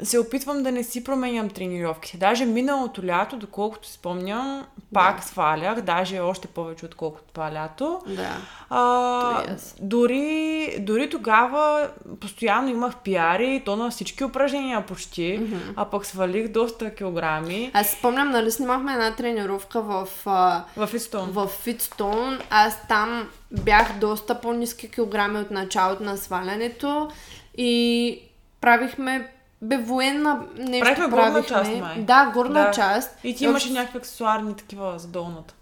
се 0.04 0.20
опитвам 0.20 0.64
да 0.64 0.72
не 0.72 0.84
си 0.84 1.04
променям 1.04 1.49
тренировките. 1.49 2.18
Даже 2.18 2.45
миналото 2.45 3.06
лято, 3.06 3.38
доколкото 3.38 3.88
спомням, 3.88 4.66
пак 4.93 5.24
свалях, 5.24 5.82
даже 5.82 6.20
още 6.20 6.47
повече 6.47 6.86
отколкото 6.86 7.24
това 7.34 7.52
лято. 7.52 8.02
Да. 8.08 8.38
А, 8.70 9.54
аз. 9.54 9.76
дори, 9.82 10.76
дори 10.80 11.10
тогава 11.10 11.89
постоянно 12.20 12.70
имах 12.70 12.95
пиари, 12.97 13.62
то 13.66 13.76
на 13.76 13.89
всички 13.89 14.24
упражнения 14.24 14.86
почти, 14.86 15.41
а 15.76 15.86
пък 15.86 16.06
свалих 16.06 16.47
доста 16.47 16.95
килограми 16.95 17.72
Аз 17.74 17.89
спомням, 17.89 18.30
нали 18.30 18.52
снимахме 18.52 18.93
една 18.93 19.16
тренировка 19.16 19.82
в, 19.82 20.08
в 20.26 20.88
в 21.32 21.49
Fitstone. 21.66 22.41
Аз 22.49 22.88
там 22.88 23.30
бях 23.52 23.99
доста 23.99 24.41
по-низки 24.41 24.91
килограми 24.91 25.39
от 25.39 25.52
началото 25.52 26.04
на 26.04 26.18
свалянето 26.18 27.10
и 27.58 28.22
правихме 28.62 29.32
бе 29.62 29.78
военна 29.78 30.39
нещо 30.57 30.84
Правихме 30.86 31.07
горна 31.07 31.24
правихме. 31.24 31.47
част, 31.47 31.72
май. 31.72 31.95
Да, 31.97 32.26
горна 32.26 32.53
Да. 32.55 32.72
част. 32.72 33.18
И 33.24 33.36
ти 33.36 33.45
имаше 33.45 33.72
някакви 33.72 33.97
аксесуарни 33.97 34.55
такива 34.55 34.93
за 34.97 35.07
долната. 35.07 35.53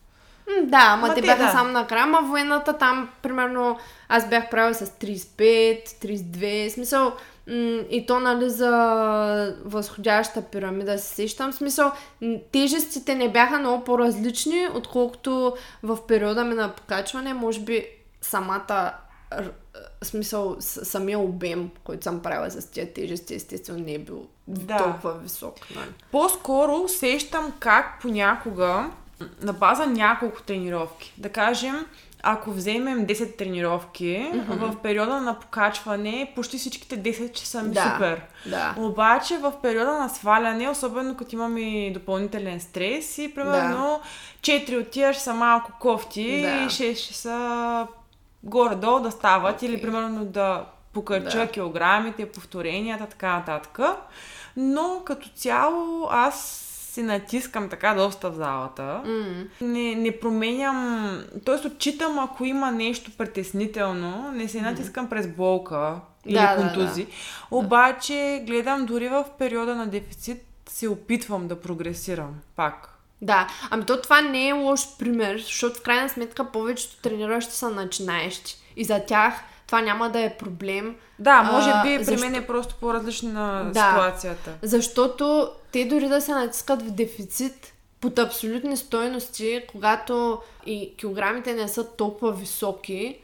М, 0.49 0.63
Да, 0.63 0.81
ама 0.83 1.07
Ма 1.07 1.13
те 1.13 1.21
те, 1.21 1.27
бяха 1.27 1.43
да. 1.43 1.51
само 1.51 1.71
накрая, 1.71 2.03
ама 2.03 2.21
военната 2.21 2.73
там, 2.73 3.09
примерно, 3.21 3.77
аз 4.09 4.29
бях 4.29 4.49
правила 4.49 4.73
с 4.73 4.85
35, 4.89 5.37
32, 5.91 6.35
в 6.65 6.73
смисъл, 6.73 7.05
м- 7.47 7.53
и 7.89 8.05
то, 8.07 8.19
нали, 8.19 8.49
за 8.49 8.71
възходяща 9.65 10.41
пирамида 10.41 10.97
се 10.97 11.07
сещам, 11.07 11.53
смисъл, 11.53 11.91
м, 12.21 12.35
тежестите 12.51 13.15
не 13.15 13.29
бяха 13.29 13.59
много 13.59 13.83
по-различни, 13.83 14.67
отколкото 14.73 15.53
в 15.83 16.07
периода 16.07 16.43
ми 16.43 16.55
на 16.55 16.69
покачване, 16.69 17.33
може 17.33 17.59
би 17.59 17.85
самата 18.21 18.91
р- 19.33 19.51
смисъл, 20.03 20.55
самия 20.59 21.19
обем, 21.19 21.69
който 21.83 22.03
съм 22.03 22.19
правила 22.21 22.51
с 22.51 22.65
тия 22.71 22.93
тежести, 22.93 23.35
естествено 23.35 23.79
не 23.79 23.93
е 23.93 23.99
бил 23.99 24.25
Да. 24.47 24.77
толкова 24.77 25.13
висок. 25.13 25.55
Нали. 25.75 25.87
По-скоро 26.11 26.87
сещам 26.87 27.53
как 27.59 27.97
понякога 28.01 28.89
на 29.41 29.53
база 29.53 29.85
няколко 29.85 30.41
тренировки. 30.41 31.13
Да 31.17 31.29
кажем, 31.29 31.85
ако 32.23 32.51
вземем 32.51 33.05
10 33.07 33.37
тренировки, 33.37 34.31
в 34.47 34.75
периода 34.83 35.21
на 35.21 35.39
покачване 35.39 36.31
почти 36.35 36.57
всичките 36.57 36.97
10 37.03 37.37
ще 37.37 37.47
са 37.47 37.63
ми 37.63 37.73
Да. 37.73 37.91
супер. 37.93 38.21
Да. 38.49 38.75
Обаче 38.77 39.37
в 39.37 39.53
периода 39.61 39.91
на 39.91 40.09
сваляне, 40.09 40.69
особено 40.69 41.17
като 41.17 41.35
имам 41.35 41.57
и 41.57 41.93
допълнителен 41.93 42.59
стрес 42.59 43.17
и 43.17 43.35
примерно 43.35 44.01
4 44.41 44.81
от 44.81 44.89
тия 44.89 45.13
ще 45.13 45.23
са 45.23 45.33
малко 45.33 45.71
кофти 45.79 46.41
Да. 46.41 46.47
и 46.49 46.67
6 46.67 46.95
ще 46.95 47.13
са 47.13 47.87
горе-долу 48.43 48.99
да 48.99 49.11
стават 49.11 49.61
или 49.61 49.71
Окей. 49.73 49.81
примерно 49.81 50.25
да 50.25 50.65
покача 50.93 51.37
Да. 51.37 51.47
килограмите, 51.47 52.31
повторенията, 52.31 53.05
така 53.05 53.33
нататък. 53.35 53.79
Но 54.57 55.01
като 55.05 55.29
цяло 55.29 56.07
аз 56.11 56.65
се 56.93 57.03
натискам 57.03 57.69
така 57.69 57.93
доста 57.93 58.31
в 58.31 58.35
залата. 58.35 59.01
М. 59.05 59.43
Не, 59.61 59.95
не 59.95 60.19
променям, 60.19 61.09
т.е. 61.45 61.67
отчитам 61.67 62.19
ако 62.19 62.45
има 62.45 62.71
нещо 62.71 63.11
притеснително, 63.17 64.31
не 64.31 64.47
се 64.47 64.61
натискам 64.61 65.09
през 65.09 65.27
болка 65.27 65.95
или 66.25 66.33
Да, 66.33 66.55
да, 66.55 66.61
контузи. 66.73 67.07
Обаче 67.51 68.43
гледам 68.47 68.85
дори 68.85 69.09
в 69.09 69.25
периода 69.39 69.75
на 69.75 69.87
дефицит 69.87 70.43
се 70.69 70.87
опитвам 70.87 71.47
да 71.47 71.61
прогресирам 71.61 72.35
пак. 72.55 72.98
Да, 73.21 73.47
ами 73.69 73.85
то 73.85 74.01
това 74.01 74.21
не 74.21 74.47
е 74.47 74.53
лош 74.53 74.81
пример, 74.99 75.37
защото 75.37 75.75
в 75.75 75.83
крайна 75.83 76.09
сметка 76.09 76.45
повечето 76.45 76.97
трениращи 76.97 77.53
са 77.53 77.69
начинаещи. 77.69 78.55
И 78.75 78.83
за 78.83 78.99
тях 78.99 79.33
това 79.67 79.81
няма 79.81 80.09
да 80.09 80.19
е 80.19 80.29
проблем, 80.29 80.95
Да, 81.19 81.43
може 81.43 81.69
А, 81.69 81.83
би 81.83 81.97
при 81.97 82.03
защо- 82.03 82.21
мен 82.21 82.35
е 82.35 82.47
просто 82.47 82.75
по-различна 82.75 83.71
Да. 83.73 83.89
ситуацията. 83.89 84.51
защото 84.61 85.49
те 85.71 85.85
дори 85.85 86.07
да 86.07 86.21
се 86.21 86.31
натискат 86.31 86.81
в 86.81 86.91
дефицит 86.91 87.73
под 88.01 88.19
абсолютни 88.19 88.77
стойности, 88.77 89.61
когато 89.67 90.39
и 90.65 90.93
килограмите 90.97 91.53
не 91.53 91.67
са 91.67 91.87
толкова 91.87 92.31
високи, 92.31 93.17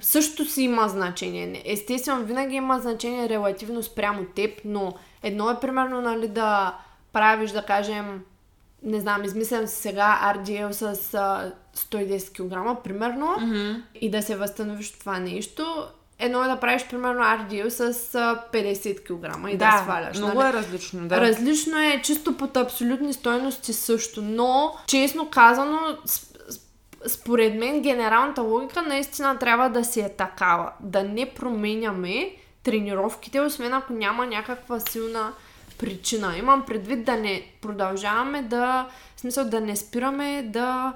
също 0.00 0.44
си 0.44 0.62
има 0.62 0.88
значение. 0.88 1.62
Естествено, 1.66 2.24
винаги 2.24 2.56
има 2.56 2.78
значение 2.78 3.28
релативно 3.28 3.82
спрямо 3.82 4.24
теб, 4.26 4.50
но 4.64 4.92
едно 5.22 5.50
е 5.50 5.60
примерно 5.60 6.00
нали, 6.00 6.28
да 6.28 6.74
правиш, 7.12 7.50
да 7.50 7.62
кажем, 7.62 8.24
не 8.82 9.00
знам, 9.00 9.24
измислям 9.24 9.66
си 9.66 9.76
сега 9.76 10.34
RDL 10.36 10.70
с 10.70 11.14
а, 11.14 11.52
110 11.76 12.32
кг, 12.32 12.82
примерно, 12.84 13.36
и 13.94 14.10
да 14.10 14.22
се 14.22 14.36
възстановиш 14.36 14.92
това 14.92 15.18
нещо. 15.18 15.84
Едно 16.18 16.44
е 16.44 16.48
да 16.48 16.56
правиш, 16.56 16.86
примерно, 16.90 17.20
RDL 17.20 17.68
с 17.68 18.14
а, 18.14 18.44
50 18.52 19.02
кг 19.02 19.52
и 19.52 19.56
да, 19.56 19.80
сваляш. 19.82 20.18
много 20.18 20.38
нали? 20.38 20.48
е 20.48 20.52
различно. 20.52 21.08
Да. 21.08 21.20
Различно 21.20 21.78
е 21.78 22.00
чисто 22.04 22.36
под 22.36 22.56
абсолютни 22.56 23.12
стойности 23.12 23.72
също, 23.72 24.22
но 24.22 24.74
честно 24.86 25.30
казано, 25.30 25.78
според 27.06 27.54
мен 27.54 27.82
генералната 27.82 28.42
логика 28.42 28.82
наистина 28.82 29.38
трябва 29.38 29.68
да 29.68 29.84
си 29.84 30.00
е 30.00 30.08
такава. 30.08 30.72
Да 30.80 31.04
не 31.04 31.30
променяме 31.34 32.32
тренировките, 32.62 33.40
освен 33.40 33.74
ако 33.74 33.92
няма 33.92 34.26
някаква 34.26 34.80
силна 34.80 35.32
причина. 35.80 36.36
Имам 36.38 36.64
предвид 36.66 37.04
да 37.04 37.16
не 37.16 37.42
продължаваме 37.62 38.42
да, 38.42 38.88
в 39.16 39.20
смисъл 39.20 39.44
да 39.44 39.60
не 39.60 39.76
спираме 39.76 40.42
да 40.42 40.92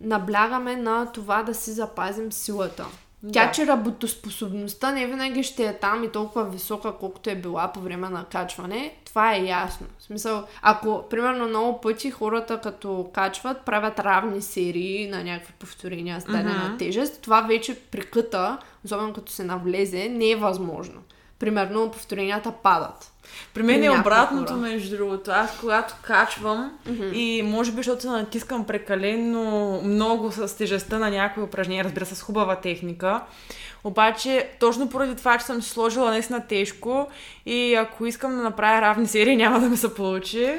наблягаме 0.00 0.76
на 0.76 1.12
това 1.12 1.42
да 1.42 1.54
си 1.54 1.70
запазим 1.72 2.32
силата. 2.32 2.86
Тя, 3.32 3.46
Да. 3.46 3.52
че 3.52 3.66
работоспособността 3.66 4.92
не 4.92 5.06
винаги 5.06 5.42
ще 5.42 5.64
е 5.66 5.78
там 5.78 6.04
и 6.04 6.12
толкова 6.12 6.44
висока, 6.44 6.92
колкото 6.92 7.30
е 7.30 7.34
била 7.34 7.72
по 7.72 7.80
време 7.80 8.08
на 8.08 8.24
качване, 8.24 8.94
това 9.04 9.34
е 9.34 9.44
ясно. 9.44 9.86
В 9.98 10.02
смисъл, 10.02 10.44
ако, 10.62 11.04
примерно, 11.10 11.48
много 11.48 11.80
пъти 11.80 12.10
хората 12.10 12.60
като 12.60 13.10
качват, 13.14 13.60
правят 13.64 13.98
равни 13.98 14.42
серии 14.42 15.08
на 15.08 15.24
някакви 15.24 15.52
повторения 15.58 16.20
с 16.20 16.24
дадена 16.24 16.64
Мгм. 16.68 16.76
тежест, 16.78 17.22
това 17.22 17.40
вече 17.40 17.80
при 17.80 18.00
къта, 18.00 18.58
особено 18.84 19.12
като 19.12 19.32
се 19.32 19.44
навлезе, 19.44 20.08
не 20.08 20.30
е 20.30 20.36
възможно. 20.36 21.00
Примерно, 21.38 21.90
повторенията 21.90 22.52
падат. 22.62 23.12
При 23.54 23.62
мен 23.62 23.84
е 23.84 23.90
обратното, 23.90 24.52
хора. 24.52 24.60
между 24.62 24.96
другото. 24.96 25.30
Аз 25.30 25.58
когато 25.60 25.94
качвам 26.02 26.72
и 27.12 27.42
може 27.44 27.70
би, 27.72 27.76
защото 27.76 28.02
се 28.02 28.08
натискам 28.08 28.64
прекалено 28.64 29.80
много 29.84 30.32
с 30.32 30.56
тежестта 30.56 30.98
на 30.98 31.10
някои 31.10 31.42
упражнения, 31.42 31.84
разбира 31.84 32.06
се, 32.06 32.14
с 32.14 32.22
хубава 32.22 32.56
техника, 32.56 33.20
обаче 33.84 34.48
точно 34.60 34.88
поради 34.88 35.16
това, 35.16 35.38
че 35.38 35.44
съм 35.44 35.62
си 35.62 35.70
сложила 35.70 36.10
наистина 36.10 36.46
тежко 36.46 37.08
и 37.46 37.74
ако 37.74 38.06
искам 38.06 38.36
да 38.36 38.42
направя 38.42 38.80
равни 38.80 39.06
серии, 39.06 39.36
няма 39.44 39.60
да 39.60 39.68
ми 39.68 39.76
се 39.76 39.94
получи. 39.94 40.54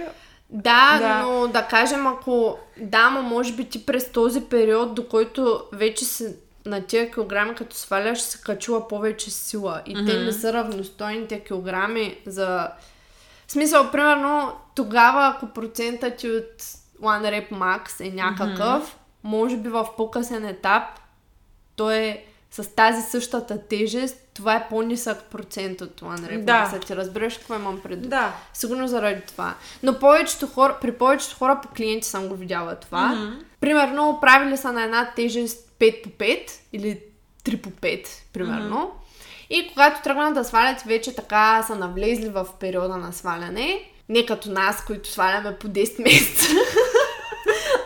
Да, 0.49 0.97
Да. 0.99 1.23
но 1.23 1.47
да 1.47 1.61
кажем, 1.61 2.07
ако 2.07 2.57
да, 2.77 3.09
но 3.09 3.21
може 3.21 3.53
би 3.53 3.65
ти 3.65 3.85
през 3.85 4.11
този 4.11 4.41
период, 4.41 4.95
до 4.95 5.07
който 5.07 5.61
вече 5.73 6.05
си 6.05 6.25
на 6.65 6.81
тия 6.81 7.11
килограми, 7.11 7.55
като 7.55 7.75
сваляш, 7.75 8.21
се 8.21 8.41
качила 8.41 8.87
повече 8.87 9.31
сила. 9.31 9.81
И 9.85 10.05
те 10.05 10.19
не 10.19 10.33
са 10.33 10.53
равностойните 10.53 11.39
килограми 11.39 12.17
за... 12.25 12.69
В 13.47 13.51
смисъл, 13.51 13.91
примерно, 13.91 14.53
тогава, 14.75 15.33
ако 15.35 15.47
процентът 15.47 16.17
ти 16.17 16.31
от 16.31 16.61
One 17.01 17.49
Rep 17.49 17.51
Max 17.51 18.07
е 18.07 18.11
някакъв, 18.11 18.97
може 19.23 19.57
би 19.57 19.69
в 19.69 19.87
по-късен 19.97 20.45
етап 20.45 20.83
той 21.75 21.95
е 21.95 22.25
с 22.51 22.75
тази 22.75 23.01
същата 23.01 23.67
тежест, 23.67 24.17
това 24.33 24.55
е 24.55 24.67
по-нисък 24.69 25.23
процент 25.23 25.81
от 25.81 26.01
One 26.01 26.19
Rep 26.19 26.43
Да. 26.43 26.71
Max. 26.73 26.85
Ти 26.85 26.95
разбираш 26.95 27.37
какво 27.37 27.55
имам 27.55 27.81
предвид? 27.81 28.09
Да. 28.09 28.33
Сигурно 28.53 28.87
заради 28.87 29.21
това. 29.21 29.53
Но 29.83 29.99
повечето 29.99 30.47
хора, 30.47 30.77
при 30.81 30.91
повечето 30.91 31.35
хора 31.37 31.59
по 31.61 31.67
клиенти 31.67 32.07
съм 32.07 32.27
го 32.27 32.35
видяла 32.35 32.75
това. 32.75 33.07
Мгм. 33.07 33.35
Примерно, 33.61 34.17
правили 34.21 34.57
са 34.57 34.71
на 34.71 34.83
една 34.83 35.11
тежест 35.15 35.68
5 35.79 36.03
по 36.03 36.09
5 36.09 36.51
или 36.73 36.99
3 37.43 37.61
по 37.61 37.69
5, 37.69 38.07
примерно. 38.33 38.91
И 39.49 39.67
когато 39.67 40.03
тръгнат 40.03 40.33
да 40.33 40.43
свалят, 40.43 40.81
вече 40.81 41.15
така 41.15 41.63
са 41.67 41.75
навлезли 41.75 42.29
в 42.29 42.47
периода 42.59 42.97
на 42.97 43.11
сваляне. 43.11 43.91
Не 44.09 44.25
като 44.25 44.51
нас, 44.51 44.85
които 44.85 45.09
сваляме 45.09 45.55
по 45.55 45.67
10 45.67 46.03
месеца. 46.03 46.47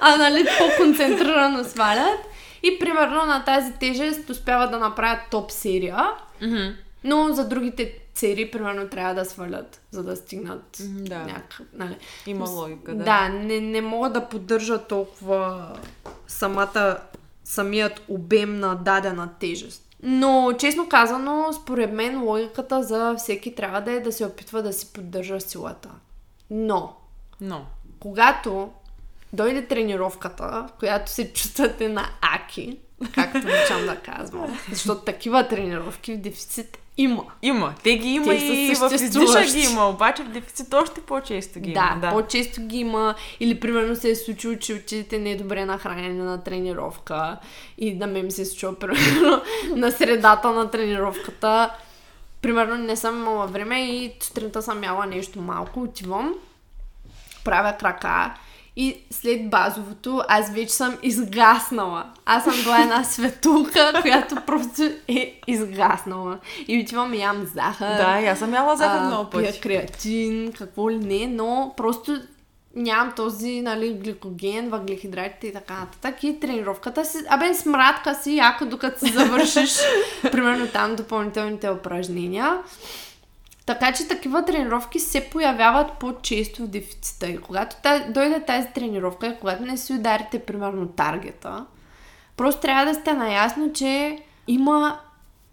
а 0.02 0.18
нали 0.18 0.46
по-концентрирано 0.58 1.64
свалят. 1.64 2.20
И 2.64 2.80
примерно 2.80 3.26
на 3.26 3.44
тази 3.44 3.74
тежест 3.74 4.30
успяват 4.30 4.72
да 4.72 4.80
направят 4.80 5.20
топ 5.32 5.52
серия. 5.52 6.10
Мгм. 6.42 6.70
Но 7.04 7.34
за 7.34 7.48
другите 7.48 8.00
серии, 8.14 8.52
примерно, 8.52 8.88
трябва 8.88 9.14
да 9.14 9.26
свалят, 9.26 9.82
за 9.92 10.04
да 10.04 10.16
стигнат 10.16 10.78
да. 10.80 11.20
някакъв... 11.20 11.66
Нали. 11.74 11.98
Има 12.28 12.50
логика, 12.50 12.96
да. 12.96 13.04
Да, 13.04 13.30
не, 13.30 13.60
не 13.60 13.82
могат 13.82 14.14
да 14.14 14.30
поддържат 14.30 14.88
толкова 14.88 15.72
самата, 16.28 16.98
самият 17.44 18.02
обем 18.08 18.60
на 18.60 18.76
дадена 18.76 19.30
тежест. 19.40 19.84
Но, 20.04 20.54
честно 20.60 20.90
казано, 20.90 21.54
според 21.62 21.94
мен 21.94 22.24
логиката 22.24 22.84
за 22.84 23.16
всеки 23.18 23.56
трябва 23.56 23.82
да 23.82 23.92
е 23.92 24.00
да 24.00 24.12
се 24.12 24.26
опитва 24.26 24.62
да 24.62 24.74
си 24.74 24.94
поддържа 24.94 25.42
силата. 25.42 25.90
Но, 26.50 26.96
Но. 27.42 27.66
когато 28.00 28.70
дойде 29.34 29.68
тренировката, 29.68 30.68
в 30.70 30.80
която 30.80 31.12
се 31.12 31.34
чувствате 31.34 31.90
на 31.90 32.10
аки, 32.22 32.80
както 33.16 33.38
обичам 33.38 33.86
да 33.86 33.96
казвам, 33.96 34.60
защото 34.70 35.02
такива 35.02 35.48
тренировки 35.48 36.14
в 36.14 36.18
дефицит 36.18 36.78
има. 36.98 37.24
Има. 37.42 37.74
Те 37.84 37.98
ги 37.98 38.10
има 38.10 38.26
Те 38.26 38.36
и 38.36 38.76
в 38.76 38.90
съществуващи. 38.90 39.60
ги 39.60 39.66
има, 39.66 39.90
обаче 39.90 40.24
в 40.24 40.28
дефицит 40.28 40.74
още 40.74 41.02
по-често 41.02 41.60
ги 41.60 41.74
Да, 41.74 41.90
има. 41.92 42.02
Да, 42.02 42.10
по-често 42.10 42.62
ги 42.62 42.78
има. 42.78 43.16
Или 43.40 43.60
примерно 43.60 43.96
се 43.96 44.10
е 44.10 44.16
случило, 44.16 44.56
че 44.56 44.74
отидете 44.74 45.20
недобре 45.20 45.66
нахранени 45.66 46.20
на 46.20 46.44
тренировка. 46.44 47.38
И 47.78 47.98
да 47.98 48.08
ме 48.08 48.24
ми 48.24 48.32
се 48.32 48.42
е 48.42 48.46
случило, 48.46 48.74
примерно, 48.74 49.42
на 49.76 49.92
средата 49.92 50.52
на 50.52 50.72
тренировката. 50.72 51.70
Примерно 52.42 52.78
не 52.78 52.96
съм 52.96 53.20
имала 53.20 53.48
време 53.48 53.82
и 53.90 54.14
сутринта 54.20 54.62
съм 54.62 54.84
яла 54.84 55.06
нещо 55.06 55.42
малко. 55.42 55.82
Отивам, 55.82 56.34
правя 57.44 57.78
крака 57.78 58.34
и 58.76 58.98
след 59.12 59.50
базовото 59.50 60.22
аз 60.28 60.52
вече 60.52 60.74
съм 60.74 60.98
изгаснала. 61.04 62.06
Аз 62.26 62.44
съм 62.44 62.54
била 62.64 62.82
една 62.82 63.04
светулка, 63.04 63.94
която 64.02 64.36
просто 64.36 64.82
е 65.08 65.40
изгаснала. 65.48 66.38
И 66.68 66.82
отивам 66.82 67.14
и 67.14 67.18
ям 67.18 67.46
захар. 67.56 67.98
да 67.98 68.22
и 68.22 68.28
аз 68.28 68.40
съм 68.40 68.54
яла 68.54 68.76
захар 68.76 68.98
А, 68.98 69.08
много 69.08 69.30
пъти. 69.30 69.62
креатин, 69.62 70.54
какво 70.58 70.90
ли 70.90 70.98
не, 70.98 71.28
но 71.28 71.74
просто 71.78 72.22
нямам 72.76 73.14
този 73.16 73.62
нали, 73.62 73.94
гликоген, 73.94 74.70
въглехидратите 74.70 75.48
и 75.48 75.54
така 75.54 75.74
нататък. 75.74 76.24
И 76.24 76.40
тренировката 76.40 77.06
си, 77.06 77.18
абе, 77.30 77.54
смратка 77.54 78.16
си, 78.16 78.36
яко 78.36 78.66
докато 78.66 79.00
си 79.00 79.12
завършиш, 79.12 79.78
примерно 80.32 80.68
там 80.68 80.96
допълнителните 80.96 81.70
упражнения. 81.70 82.58
Така 83.66 83.94
че 83.94 84.08
такива 84.08 84.46
тренировки 84.46 85.00
се 85.00 85.30
появяват 85.30 85.92
по-често 86.00 86.64
в 86.64 86.68
дефицита. 86.68 87.28
И 87.28 87.38
когато 87.38 87.76
та, 87.84 88.00
дойде 88.00 88.44
тази 88.48 88.68
тренировка, 88.76 89.28
и 89.28 89.40
когато 89.40 89.64
не 89.64 89.78
си 89.78 89.94
ударите, 89.94 90.40
примерно, 90.40 90.88
таргета, 90.88 91.66
просто 92.38 92.62
трябва 92.62 92.86
да 92.86 92.94
сте 92.94 93.14
наясно, 93.14 93.74
че 93.74 94.18
има 94.48 95.00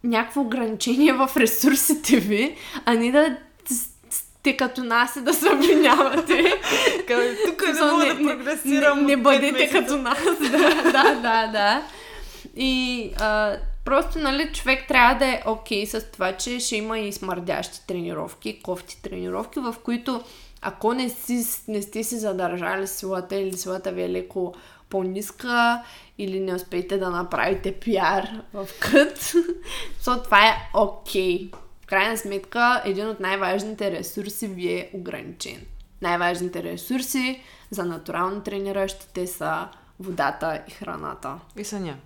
някакво 0.05 0.41
ограничение 0.41 1.13
в 1.13 1.31
ресурсите 1.37 2.17
ви, 2.17 2.57
а 2.85 2.95
не 2.95 3.13
да 3.13 3.37
сте 4.41 4.57
като 4.57 4.85
нас 4.85 5.17
и 5.17 5.21
да 5.21 5.35
се 5.35 5.53
обвинявате. 5.53 6.45
Тук 7.47 7.63
не 7.67 7.85
мога 7.85 8.07
да 8.07 8.17
прогресирам. 8.17 8.99
Не, 8.99 9.05
не 9.05 9.17
пет 9.17 9.23
бъдете 9.23 9.71
като 9.71 9.97
нас. 9.97 10.19
да, 10.41 10.59
да, 10.93 11.15
да, 11.15 11.47
да. 11.47 11.83
И 12.57 13.11
а, 13.21 13.57
просто, 13.85 14.19
нали, 14.19 14.53
човек 14.53 14.89
трябва 14.89 15.15
да 15.15 15.27
е 15.27 15.43
окей 15.47 15.87
с 15.87 16.01
това, 16.13 16.37
че 16.37 16.61
ще 16.61 16.77
има 16.77 16.99
и 16.99 17.13
смърдящи 17.13 17.87
тренировки, 17.87 18.63
кофти 18.63 19.03
тренировки, 19.03 19.61
в 19.61 19.75
които 19.85 20.23
ако 20.63 20.93
не, 20.93 21.09
си, 21.09 21.63
не 21.69 21.83
сте 21.83 22.05
си 22.05 22.19
задържали 22.19 22.87
силата 22.87 23.37
или 23.37 23.57
силата 23.57 23.93
ви 23.93 24.03
е 24.03 24.11
леко 24.11 24.55
по-ниска 24.91 25.83
или 26.19 26.41
не 26.41 26.55
успеете 26.55 26.99
да 26.99 27.11
направите 27.11 27.75
пиар 27.75 28.29
в 28.53 28.69
кът, 28.81 29.33
то 30.05 30.23
това 30.23 30.49
е 30.49 30.71
окей. 30.75 31.51
В 31.83 31.87
крайна 31.87 32.17
сметка, 32.17 32.83
един 32.85 33.09
от 33.09 33.21
най-важните 33.21 33.91
ресурси 33.91 34.49
ви 34.49 34.73
е 34.73 34.91
ограничен. 34.95 35.67
Най-важните 36.03 36.63
ресурси 36.63 37.43
за 37.71 37.85
натурално 37.85 38.43
трениращите 38.43 39.27
са 39.27 39.69
водата 40.01 40.63
и 40.69 40.71
храната. 40.71 41.39
И 41.57 41.65
съня. 41.65 41.97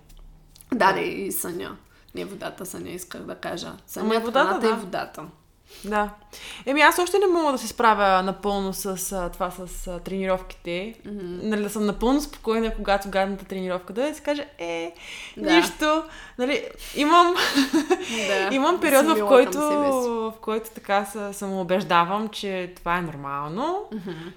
Да, 0.75 0.93
да, 0.93 0.99
и 0.99 1.31
съня. 1.31 1.75
Не 2.15 2.25
водата, 2.25 2.65
съня 2.65 2.89
исках 2.89 3.21
да 3.21 3.35
кажа. 3.35 3.71
Съня, 3.87 4.15
Ама 4.15 4.25
водата, 4.25 4.59
да. 4.59 4.67
и 4.67 4.71
водата. 4.73 5.23
Да. 5.85 6.09
Еми 6.65 6.81
аз 6.81 6.99
още 6.99 7.19
не 7.19 7.27
мога 7.27 7.51
да 7.51 7.57
се 7.57 7.67
справя 7.67 8.23
напълно 8.23 8.73
с 8.73 9.11
а, 9.11 9.29
това, 9.29 9.51
с 9.51 9.87
а, 9.87 9.99
тренировките. 9.99 10.95
Mm-hmm. 11.07 11.43
Нали, 11.43 11.63
да 11.63 11.69
съм 11.69 11.85
напълно 11.85 12.21
спокойна, 12.21 12.75
когато 12.75 13.09
гадната 13.09 13.45
тренировка 13.45 13.93
да 13.93 14.15
се 14.15 14.21
каже, 14.21 14.47
е, 14.57 14.93
Да. 15.37 15.55
нищо. 15.55 16.03
Нали, 16.37 16.67
имам, 16.95 17.35
Да. 18.27 18.55
имам 18.55 18.79
период, 18.79 19.05
в 19.05 19.27
който, 19.27 19.59
в 19.59 20.33
който 20.41 20.69
така 20.69 21.05
се 21.05 21.33
самоубеждавам, 21.33 22.29
че 22.29 22.73
това 22.75 22.97
е 22.97 23.01
нормално. 23.01 23.85
Mm-hmm. 23.93 24.31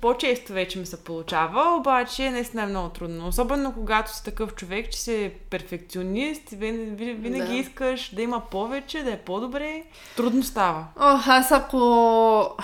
По-често 0.00 0.52
вече 0.52 0.78
ми 0.78 0.86
се 0.86 1.04
получава, 1.04 1.76
обаче 1.76 2.30
наистина 2.30 2.62
е 2.62 2.66
много 2.66 2.88
трудно. 2.88 3.28
Особено 3.28 3.72
когато 3.74 4.16
си 4.16 4.24
такъв 4.24 4.54
човек, 4.54 4.90
че 4.90 5.00
си 5.00 5.32
перфекционист, 5.50 6.42
винаги 6.50 7.38
Да. 7.38 7.54
искаш 7.54 8.14
да 8.14 8.22
има 8.22 8.42
повече, 8.50 9.02
да 9.02 9.10
е 9.12 9.18
по-добре. 9.18 9.82
Трудно 10.16 10.42
става. 10.42 10.86
О, 10.96 11.18
аз 11.26 11.52
ако 11.52 12.56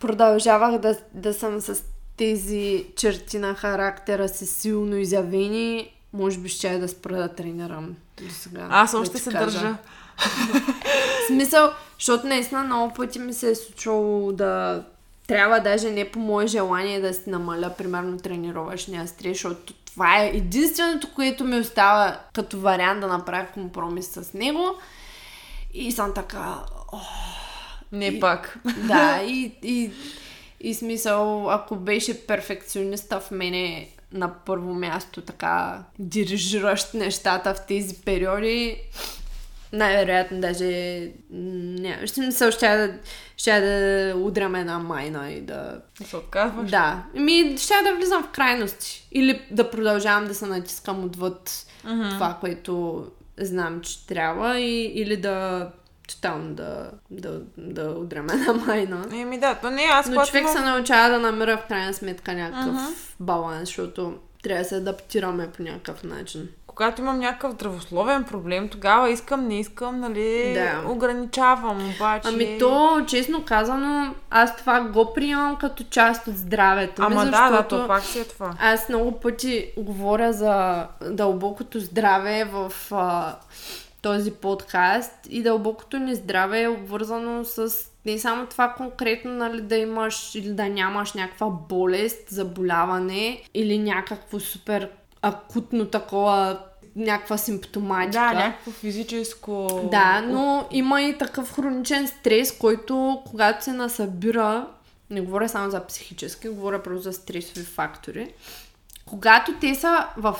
продължавах 0.00 0.78
да, 0.78 0.96
да 1.14 1.34
съм 1.34 1.60
с 1.60 1.82
тези 2.16 2.86
черти 2.96 3.38
на 3.38 3.54
характера 3.54 4.28
си 4.28 4.46
силно 4.46 4.96
изявени, 4.96 5.94
може 6.12 6.38
би 6.38 6.48
ще 6.48 6.72
я 6.72 6.78
да 6.78 6.88
спра 6.88 7.16
да 7.16 7.28
тренирам 7.28 7.96
до 8.22 8.30
сега. 8.30 8.68
Аз 8.70 8.94
още 8.94 9.18
се 9.18 9.30
кажа. 9.32 9.44
държа. 9.44 9.76
В 11.24 11.26
смисъл, 11.26 11.70
защото 11.98 12.26
наистина 12.26 12.62
много 12.64 12.94
пъти 12.94 13.18
ми 13.18 13.32
се 13.32 13.50
е 13.50 13.54
случвало 13.54 14.32
да 14.32 14.84
трябва 15.28 15.60
даже 15.60 15.90
не 15.90 16.10
по 16.10 16.18
мое 16.18 16.46
желание 16.46 17.00
да 17.00 17.14
си 17.14 17.30
намаля, 17.30 17.74
примерно, 17.78 18.18
тренировъчния 18.18 19.08
стрес, 19.08 19.32
защото 19.32 19.72
това 19.72 20.22
е 20.22 20.28
единственото, 20.28 21.14
което 21.14 21.44
ми 21.44 21.60
остава 21.60 22.20
като 22.34 22.60
вариант 22.60 23.00
да 23.00 23.06
направя 23.06 23.46
компромис 23.54 24.06
с 24.06 24.34
него. 24.34 24.74
И 25.74 25.92
съм 25.92 26.14
така... 26.14 26.54
Не 27.92 28.20
пак. 28.20 28.58
Да, 28.76 29.22
и, 29.26 29.52
и, 29.62 29.90
и 30.60 30.74
смисъл, 30.74 31.50
ако 31.50 31.76
беше 31.76 32.26
перфекциониста 32.26 33.20
в 33.20 33.30
мене 33.30 33.88
на 34.12 34.34
първо 34.34 34.74
място 34.74 35.20
така 35.20 35.84
дирижиращ 35.98 36.94
нещата 36.94 37.54
в 37.54 37.66
тези 37.66 37.94
периоди, 37.94 38.76
най-вероятно 39.72 40.40
даже 40.40 40.66
не, 41.30 42.06
ще 42.06 42.14
смисъл, 42.14 42.50
ще 42.50 42.76
да, 42.76 42.94
ще 43.38 43.60
да 43.60 44.16
удрям 44.16 44.54
една 44.54 44.78
майна 44.78 45.30
и 45.30 45.40
да... 45.40 45.80
Да 46.00 46.06
се 46.06 46.16
отказваш? 46.16 46.70
Да. 46.70 47.02
Ми, 47.14 47.54
ще 47.58 47.74
да 47.84 47.94
влизам 47.96 48.22
в 48.22 48.28
крайности. 48.30 49.08
Или 49.12 49.42
да 49.50 49.70
продължавам 49.70 50.24
да 50.24 50.34
се 50.34 50.46
натискам 50.46 51.04
отвъд 51.04 51.66
Мгм. 51.84 52.08
това, 52.08 52.36
което 52.40 53.04
знам, 53.40 53.80
че 53.80 54.06
трябва, 54.06 54.58
и, 54.58 54.84
или 54.84 55.16
да 55.16 55.68
тотално 56.08 56.54
да, 56.54 56.90
да, 57.10 57.40
да 57.58 57.90
удрям 57.90 58.30
една 58.32 58.52
майна. 58.52 59.06
Еми 59.12 59.40
да, 59.40 59.54
то 59.54 59.70
не, 59.70 59.82
аз 59.82 60.08
Но 60.08 60.26
човек 60.26 60.42
имам- 60.42 60.56
се 60.56 60.60
научава 60.60 61.08
да 61.08 61.18
намира 61.20 61.56
в 61.58 61.66
крайна 61.68 61.94
сметка 61.94 62.32
някакъв 62.34 62.66
Мгм. 62.72 62.84
баланс, 63.20 63.68
защото 63.68 64.18
трябва 64.42 64.62
да 64.62 64.68
се 64.68 64.76
адаптираме 64.76 65.50
по 65.50 65.62
някакъв 65.62 66.04
начин. 66.04 66.48
Когато 66.78 67.02
имам 67.02 67.18
някакъв 67.18 67.52
здравословен 67.52 68.24
проблем, 68.24 68.68
тогава 68.68 69.10
искам, 69.10 69.48
не 69.48 69.60
искам, 69.60 70.00
нали, 70.00 70.52
Да. 70.54 70.90
ограничавам, 70.90 71.90
обаче... 71.94 72.28
Ами 72.28 72.56
то, 72.58 73.04
честно 73.08 73.44
казано, 73.44 74.14
аз 74.30 74.56
това 74.56 74.80
го 74.80 75.12
приемам 75.14 75.56
като 75.56 75.84
част 75.90 76.26
от 76.26 76.36
здравето. 76.36 77.02
ми, 77.02 77.06
Ама 77.06 77.24
да, 77.24 77.30
да, 77.30 77.48
защото 77.50 77.80
то 77.80 77.86
пак 77.86 78.02
си 78.02 78.20
е 78.20 78.24
това. 78.24 78.54
Аз 78.60 78.88
много 78.88 79.20
пъти 79.20 79.72
говоря 79.76 80.32
за 80.32 80.86
дълбокото 81.10 81.80
здраве 81.80 82.44
в 82.44 82.72
а, 82.92 83.36
този 84.02 84.30
подкаст 84.30 85.14
и 85.30 85.42
дълбокото 85.42 85.98
ни 85.98 86.14
здраве 86.14 86.62
е 86.62 86.68
обвързано 86.68 87.44
с 87.44 87.72
не 88.06 88.18
само 88.18 88.46
това 88.46 88.68
конкретно, 88.76 89.32
нали, 89.32 89.60
да 89.60 89.76
имаш 89.76 90.34
или 90.34 90.52
да 90.52 90.68
нямаш 90.68 91.12
някаква 91.12 91.46
болест, 91.46 92.28
заболяване 92.28 93.42
или 93.54 93.78
някакво 93.78 94.40
супер 94.40 94.88
акутно 95.22 95.86
такова, 95.86 96.58
някаква 96.98 97.38
симптоматика. 97.38 98.12
Да, 98.12 98.34
някакво 98.34 98.70
физическо... 98.70 99.80
Да, 99.90 100.20
но 100.20 100.66
има 100.70 101.02
и 101.02 101.18
такъв 101.18 101.54
хроничен 101.54 102.08
стрес, 102.08 102.58
който 102.58 103.22
когато 103.26 103.64
се 103.64 103.72
насъбира, 103.72 104.66
не 105.10 105.20
говоря 105.20 105.48
само 105.48 105.70
за 105.70 105.86
психически, 105.86 106.48
говоря 106.48 106.82
просто 106.82 107.02
за 107.02 107.12
стресови 107.12 107.66
фактори, 107.66 108.32
когато 109.06 109.52
те 109.60 109.74
са 109.74 110.06
в 110.16 110.36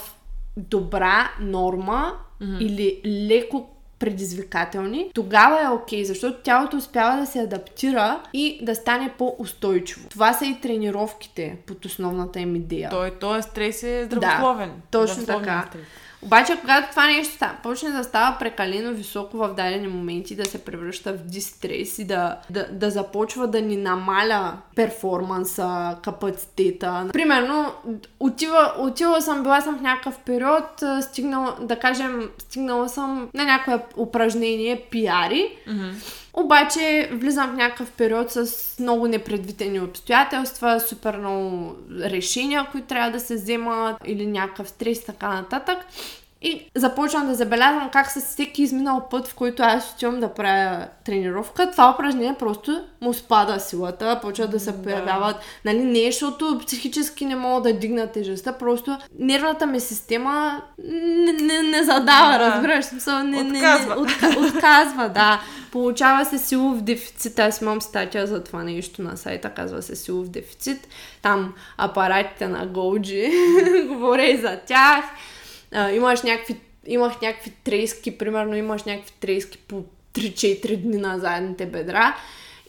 добра 0.56 1.30
норма 1.40 2.12
mm-hmm. 2.42 2.58
или 2.58 3.00
леко 3.06 3.70
предизвикателни, 3.98 5.10
тогава 5.14 5.62
е 5.62 5.68
окей, 5.68 6.04
защото 6.04 6.42
тялото 6.42 6.76
успява 6.76 7.20
да 7.20 7.26
се 7.26 7.40
адаптира 7.40 8.20
и 8.32 8.58
да 8.62 8.74
стане 8.74 9.12
по-устойчиво. 9.18 10.08
Това 10.08 10.32
са 10.32 10.46
и 10.46 10.60
тренировките 10.60 11.56
под 11.66 11.84
основната 11.84 12.40
им 12.40 12.56
идея. 12.56 12.90
Той, 12.90 13.10
той 13.10 13.42
стрес 13.42 13.82
е 13.82 14.04
здравословен. 14.04 14.72
точно 14.90 15.22
Здравословен 15.22 15.44
така. 15.44 15.68
стрес. 15.68 15.82
Обаче, 16.22 16.56
когато 16.60 16.90
това 16.90 17.06
нещо 17.06 17.34
ста- 17.34 17.56
почне 17.62 17.90
да 17.90 18.04
става 18.04 18.38
прекалено 18.38 18.92
високо 18.94 19.36
в 19.36 19.48
дадени 19.48 19.88
моменти, 19.88 20.36
да 20.36 20.44
се 20.46 20.64
превръща 20.64 21.12
в 21.12 21.16
дистрес 21.16 21.98
и 21.98 22.04
да, 22.04 22.36
да, 22.50 22.66
да 22.72 22.90
започва 22.90 23.46
да 23.46 23.60
ни 23.60 23.76
намаля 23.76 24.52
перформанса, 24.76 25.96
капацитета. 26.02 27.10
Примерно, 27.12 27.72
отива, 28.20 28.72
отива 28.78 29.22
съм, 29.22 29.42
била 29.42 29.60
съм 29.60 29.78
в 29.78 29.82
някакъв 29.82 30.18
период, 30.18 30.64
стигнала, 31.00 31.56
да 31.60 31.78
кажем, 31.78 32.30
стигнала 32.38 32.88
съм 32.88 33.28
на 33.34 33.44
някое 33.44 33.78
упражнение 33.96 34.86
пиари, 34.90 35.56
Мгм. 35.66 35.88
Обаче 36.44 37.10
влизам 37.12 37.50
в 37.50 37.56
някакъв 37.56 37.90
период 37.90 38.30
с 38.30 38.76
много 38.80 39.08
непредвидени 39.08 39.80
обстоятелства, 39.80 40.80
супер 40.80 41.16
много 41.16 41.76
решения, 42.00 42.68
които 42.72 42.86
трябва 42.86 43.10
да 43.10 43.20
се 43.20 43.34
вземат 43.34 43.96
или 44.06 44.26
някакъв 44.26 44.68
стрес 44.68 45.04
така 45.04 45.28
нататък. 45.28 45.78
И 46.42 46.70
започвам 46.74 47.26
да 47.26 47.34
забелязвам 47.34 47.90
как 47.92 48.10
с 48.10 48.20
всеки 48.20 48.62
изминал 48.62 49.06
път, 49.10 49.28
в 49.28 49.34
който 49.34 49.62
аз 49.62 49.92
отивам 49.92 50.20
да 50.20 50.34
правя 50.34 50.86
тренировка, 51.04 51.70
това 51.70 51.90
упражнение 51.94 52.34
просто 52.38 52.84
му 53.00 53.14
спада 53.14 53.60
силата, 53.60 54.18
почва 54.22 54.46
да 54.46 54.60
се 54.60 54.82
появяват, 54.82 55.36
нали, 55.64 55.84
не 55.84 56.12
защото 56.12 56.60
психически 56.66 57.24
не 57.24 57.36
мога 57.36 57.72
да 57.72 57.78
дигна 57.78 58.06
тежестта, 58.06 58.52
просто 58.52 58.98
нервната 59.18 59.66
ми 59.66 59.80
система 59.80 60.62
не, 60.88 61.32
не, 61.32 61.62
не 61.62 61.84
задава, 61.84 62.38
Да. 62.38 62.38
разбираш, 62.38 62.84
смисъл, 62.84 63.18
не, 63.18 63.42
не, 63.42 63.58
Отказва. 63.58 63.94
не, 63.94 64.00
отка, 64.00 64.34
отказва, 64.40 65.08
да. 65.08 65.40
Получава 65.72 66.24
се 66.24 66.38
силов 66.38 66.80
дефицит. 66.80 67.38
Аз 67.38 67.60
имам 67.60 67.80
статия 67.80 68.26
за 68.26 68.44
това 68.44 68.62
нещо 68.62 69.02
на 69.02 69.16
сайта, 69.16 69.50
казва 69.50 69.82
се 69.82 69.96
силов 69.96 70.28
дефицит. 70.28 70.88
Там 71.22 71.54
апаратите 71.78 72.48
на 72.48 72.66
Голджи, 72.66 73.30
говоря 73.88 74.26
и 74.26 74.36
за 74.36 74.58
тях. 74.66 75.04
Имаш 75.74 76.22
някакви, 76.22 76.56
имах 76.86 77.20
някакви 77.20 77.50
трески, 77.64 78.18
примерно 78.18 78.56
имаш 78.56 78.84
някакви 78.84 79.12
трески 79.20 79.58
по 79.58 79.84
3-4 80.14 80.76
дни 80.76 80.96
на 80.96 81.18
задните 81.18 81.66
бедра. 81.66 82.16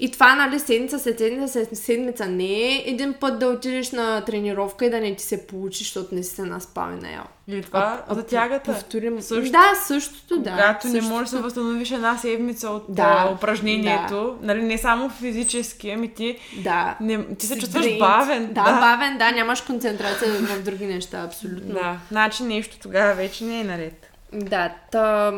И 0.02 0.12
това, 0.12 0.36
нали, 0.36 0.60
седмица 0.60 1.00
след 1.00 1.18
седмица 1.18 1.54
след 1.54 1.78
седмица 1.78 2.26
не 2.26 2.46
е 2.46 2.84
един 2.86 3.14
път 3.14 3.40
да 3.40 3.48
отидеш 3.48 3.92
на 3.92 4.22
тренировка 4.22 4.86
и 4.86 4.90
да 4.90 5.00
не 5.00 5.16
ти 5.16 5.24
се 5.24 5.48
получи, 5.48 5.78
защото 5.84 6.16
не 6.16 6.24
си 6.24 6.36
се 6.36 6.44
наспал 6.44 6.92
и 6.92 7.02
наял. 7.02 7.24
Или 7.48 7.64
това 7.64 8.04
за 8.10 8.24
тягата. 8.26 8.74
Повторим. 8.74 9.22
Също. 9.22 9.52
Да, 9.52 9.74
същото, 9.88 10.40
да. 10.40 10.50
Когато 10.52 10.88
не 10.88 10.94
същото. 10.94 11.14
можеш 11.14 11.30
да 11.30 11.40
възстановиш 11.42 11.92
една 11.92 12.18
седмица 12.18 12.70
от 12.70 12.86
Да, 12.90 13.24
да, 13.26 13.32
упражнението, 13.36 14.38
нали, 14.42 14.62
не 14.62 14.78
само 14.78 15.10
физически, 15.10 15.90
ами 15.90 16.14
ти, 16.14 16.38
Да. 16.64 16.98
не, 17.02 17.36
ти 17.36 17.46
се 17.46 17.60
чувстваш 17.60 17.86
drained. 17.86 18.00
бавен. 18.00 18.46
Да, 18.48 18.64
да, 18.64 18.80
бавен, 18.80 19.18
да, 19.18 19.32
нямаш 19.32 19.62
концентрация 19.62 20.32
в 20.34 20.64
други 20.64 20.86
неща, 20.86 21.22
абсолютно. 21.24 21.74
Да, 21.74 21.98
значи 22.12 22.44
нещо 22.44 22.78
тогава 22.82 23.14
вече 23.14 23.44
не 23.44 23.60
е 23.60 23.64
наред. 23.64 24.12
Да, 24.34 24.74
та, 24.92 25.34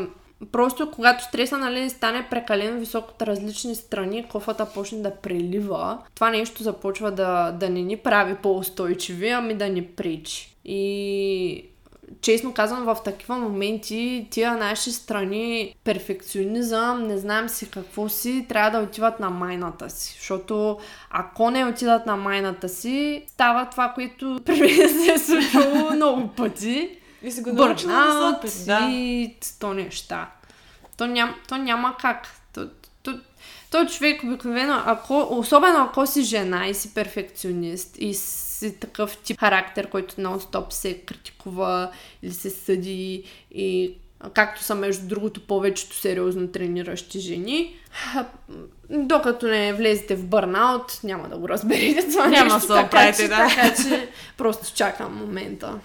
просто 0.52 0.92
когато 0.92 1.24
стреса 1.24 1.58
нали, 1.58 1.90
стане 1.90 2.28
прекалено 2.30 2.80
висок 2.80 3.10
от 3.10 3.22
различни 3.22 3.76
страни, 3.76 4.28
кофата 4.28 4.66
почне 4.66 5.02
да 5.02 5.16
прелива, 5.16 5.98
това 6.16 6.30
нещо 6.30 6.64
започва 6.64 7.12
да, 7.12 7.52
да 7.52 7.70
не 7.70 7.82
ни 7.82 7.98
прави 7.98 8.36
по-устойчиви, 8.36 9.30
ами 9.30 9.54
да 9.54 9.70
ни 9.70 9.86
пречи. 9.86 10.56
И 10.66 11.66
честно 12.22 12.54
казвам, 12.54 12.84
в 12.84 12.98
такива 13.04 13.38
моменти 13.38 14.28
тия 14.32 14.58
наши 14.58 14.92
страни 14.92 15.76
перфекционизъм, 15.84 17.08
не 17.08 17.18
знам 17.18 17.50
си 17.50 17.70
какво 17.70 18.10
си, 18.10 18.46
трябва 18.50 18.80
да 18.80 18.86
отиват 18.86 19.20
на 19.20 19.30
майната 19.30 19.90
си. 19.90 20.16
Защото 20.20 20.78
ако 21.10 21.52
не 21.52 21.66
отидат 21.66 22.06
на 22.06 22.16
майната 22.18 22.70
си, 22.70 23.24
става 23.28 23.70
това, 23.70 23.92
което 23.96 24.40
при 24.46 24.60
мен 24.60 24.90
се 24.90 25.12
е 25.12 25.18
случвало 25.18 25.92
много 25.92 26.28
пъти 26.28 27.01
И 27.24 27.32
си 27.32 27.42
го 27.42 27.54
научила 27.54 28.40
да 28.42 28.52
се 28.52 28.78
и 28.90 29.36
сто 29.42 29.74
неща. 29.74 30.32
То, 30.98 31.08
ням, 31.08 31.36
то 31.48 31.58
няма 31.58 31.96
как. 32.00 32.28
То, 32.54 32.70
то, 33.04 33.20
то 33.72 33.86
човек 33.86 34.24
обикновено, 34.24 34.82
ако, 34.86 35.28
особено 35.30 35.84
ако 35.84 36.08
си 36.08 36.22
жена 36.22 36.68
и 36.68 36.74
си 36.74 36.94
перфекционист 36.94 37.96
и 38.00 38.14
си 38.14 38.80
такъв 38.80 39.18
тип 39.18 39.40
характер, 39.40 39.90
който 39.90 40.16
нон-стоп 40.16 40.70
се 40.70 40.98
критикува 40.98 41.92
или 42.24 42.34
се 42.34 42.50
съди 42.50 43.24
и 43.52 43.96
както 44.34 44.64
са 44.64 44.76
между 44.76 45.08
другото 45.08 45.48
повечето 45.48 45.96
сериозно 45.96 46.48
трениращи 46.48 47.20
жени, 47.20 47.76
докато 48.90 49.48
не 49.48 49.74
влезете 49.74 50.16
в 50.16 50.26
бърнаут, 50.26 51.00
няма 51.04 51.30
да 51.30 51.38
го 51.38 51.50
разберете 51.50 52.08
това 52.12 52.28
Няма 52.28 52.44
нещо, 52.44 52.56
да 52.56 52.62
се 52.62 52.68
така, 52.68 52.86
оправите, 52.86 53.24
че, 53.24 53.28
да. 53.28 53.48
така 53.48 53.76
че 53.76 54.10
просто 54.38 54.76
чакам 54.76 55.16
момента. 55.16 55.80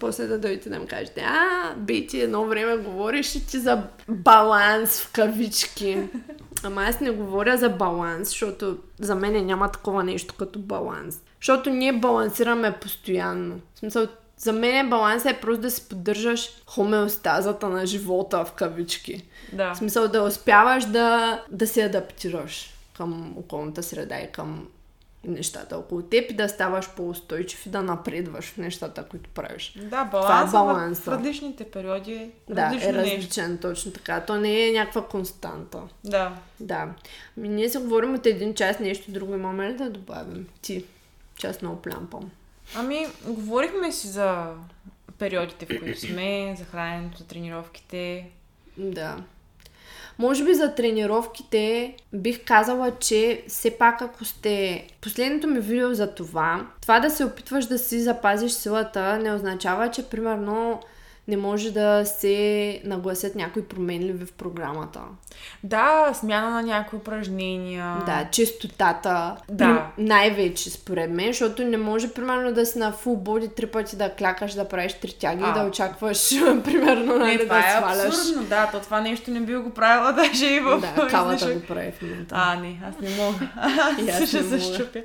После 0.00 0.26
да 0.26 0.38
дойдете 0.38 0.68
да 0.68 0.78
ми 0.78 0.86
кажете, 0.86 1.20
а, 1.20 1.74
Бети, 1.76 2.20
едно 2.20 2.46
време 2.46 2.76
говориш 2.76 3.32
ти 3.32 3.58
за 3.58 3.82
баланс 4.08 5.00
в 5.00 5.12
кавички. 5.12 5.98
Ама 6.62 6.84
аз 6.84 7.00
не 7.00 7.10
говоря 7.10 7.58
за 7.58 7.68
баланс, 7.68 8.28
защото 8.28 8.78
за 9.00 9.14
мен 9.14 9.46
няма 9.46 9.72
такова 9.72 10.04
нещо 10.04 10.34
като 10.38 10.58
баланс. 10.58 11.20
Защото 11.40 11.70
ние 11.70 11.92
балансираме 11.92 12.72
постоянно. 12.72 13.60
В 13.74 13.78
смисъл, 13.78 14.06
за 14.38 14.52
мен 14.52 14.90
баланс 14.90 15.24
е 15.24 15.38
просто 15.40 15.62
да 15.62 15.70
си 15.70 15.88
поддържаш 15.88 16.48
хомеостазата 16.66 17.68
на 17.68 17.86
живота 17.86 18.44
в 18.44 18.52
кавички. 18.52 19.24
Да. 19.52 19.74
В 19.74 19.78
смисъл 19.78 20.08
да 20.08 20.22
успяваш 20.22 20.84
да, 20.84 21.42
да 21.50 21.66
се 21.66 21.82
адаптираш 21.82 22.74
към 22.96 23.34
околната 23.38 23.82
среда 23.82 24.20
и 24.20 24.32
към 24.32 24.68
нещата 25.24 25.78
около 25.78 26.02
теб 26.02 26.30
и 26.30 26.34
да 26.34 26.48
ставаш 26.48 26.90
по-устойчив 26.90 27.66
и 27.66 27.68
да 27.68 27.82
напредваш 27.82 28.44
в 28.44 28.56
нещата, 28.56 29.04
които 29.04 29.30
правиш. 29.30 29.74
Да, 29.76 30.08
Това 30.10 30.42
е 30.42 30.50
баланса, 30.50 31.02
в 31.02 31.08
различните 31.08 31.64
периоди 31.64 32.14
е 32.14 32.30
Да, 32.48 32.66
е 32.66 32.70
нещо. 32.70 32.92
различен, 32.92 33.58
точно 33.58 33.92
така. 33.92 34.20
То 34.20 34.36
не 34.36 34.68
е 34.68 34.72
някаква 34.72 35.04
константа. 35.04 35.78
Да. 36.04 36.36
Да. 36.60 36.88
Ми, 37.36 37.48
ние 37.48 37.68
се 37.68 37.78
говорим 37.78 38.14
от 38.14 38.26
един 38.26 38.54
час, 38.54 38.78
нещо 38.78 39.10
друго 39.10 39.34
имаме 39.34 39.68
ли 39.68 39.76
да 39.76 39.90
добавим? 39.90 40.46
Ти. 40.62 40.84
Час 41.36 41.62
много 41.62 41.82
плямпам. 41.82 42.30
Ами, 42.74 43.06
говорихме 43.26 43.92
си 43.92 44.08
за 44.08 44.46
периодите, 45.18 45.66
в 45.66 45.68
които 45.80 46.00
сме, 46.00 46.54
за 46.58 46.64
храненето, 46.64 47.18
за 47.18 47.24
тренировките. 47.24 48.26
Да. 48.76 49.16
Може 50.18 50.44
би 50.44 50.54
за 50.54 50.74
тренировките 50.74 51.94
бих 52.12 52.44
казала, 52.44 52.92
че 53.00 53.44
все 53.48 53.78
пак 53.78 54.02
ако 54.02 54.24
сте... 54.24 54.86
Последното 55.00 55.46
ми 55.46 55.60
видео 55.60 55.94
за 55.94 56.14
това, 56.14 56.66
това 56.80 57.00
да 57.00 57.10
се 57.10 57.24
опитваш 57.24 57.66
да 57.66 57.78
си 57.78 58.00
запазиш 58.00 58.52
силата 58.52 59.18
не 59.18 59.32
означава, 59.32 59.90
че 59.90 60.08
примерно 60.08 60.80
не 61.28 61.36
може 61.36 61.70
да 61.70 62.04
се 62.04 62.38
нагласят 62.84 63.34
някои 63.34 63.64
променливи 63.64 64.24
в 64.26 64.32
програмата. 64.32 65.00
Да, 65.64 66.10
смяна 66.14 66.50
на 66.50 66.62
някои 66.62 66.98
упражнения. 66.98 67.96
Да, 68.06 68.28
чистотата. 68.32 69.36
Да. 69.48 69.64
При- 69.96 70.04
Най-вече 70.04 70.70
според 70.70 71.10
мен, 71.10 71.26
защото 71.26 71.64
не 71.64 71.76
може 71.76 72.08
примерно 72.08 72.52
да 72.52 72.66
си 72.66 72.78
на 72.78 72.92
фул 72.92 73.16
боди 73.16 73.48
три 73.48 73.66
пъти 73.66 73.96
да 73.96 74.10
клякаш, 74.10 74.52
да 74.52 74.68
правиш 74.68 74.92
три 74.92 75.12
тяги 75.12 75.42
и 75.42 75.52
да 75.52 75.64
очакваш 75.64 76.28
примерно 76.64 77.12
Не, 77.12 77.18
нали, 77.18 77.38
това 77.38 77.54
да 77.56 77.66
е 77.68 77.70
сваляш. 77.72 78.06
абсурдно, 78.08 78.44
да, 78.44 78.66
то 78.66 78.80
това 78.80 79.00
нещо 79.00 79.30
не 79.30 79.40
би 79.40 79.54
го 79.56 79.70
правила 79.70 80.12
даже 80.14 80.46
и 80.46 80.60
в 80.60 80.80
Да, 80.80 81.32
излишък. 81.32 81.54
го 81.54 81.66
прави 81.66 81.92
в 81.92 82.02
момента. 82.02 82.34
А, 82.38 82.56
не, 82.56 82.80
аз 82.88 82.94
не 83.00 83.16
мога. 83.16 83.48
Аз 84.12 84.28
ще 84.28 84.42
се 84.42 84.74
щупя. 84.74 85.00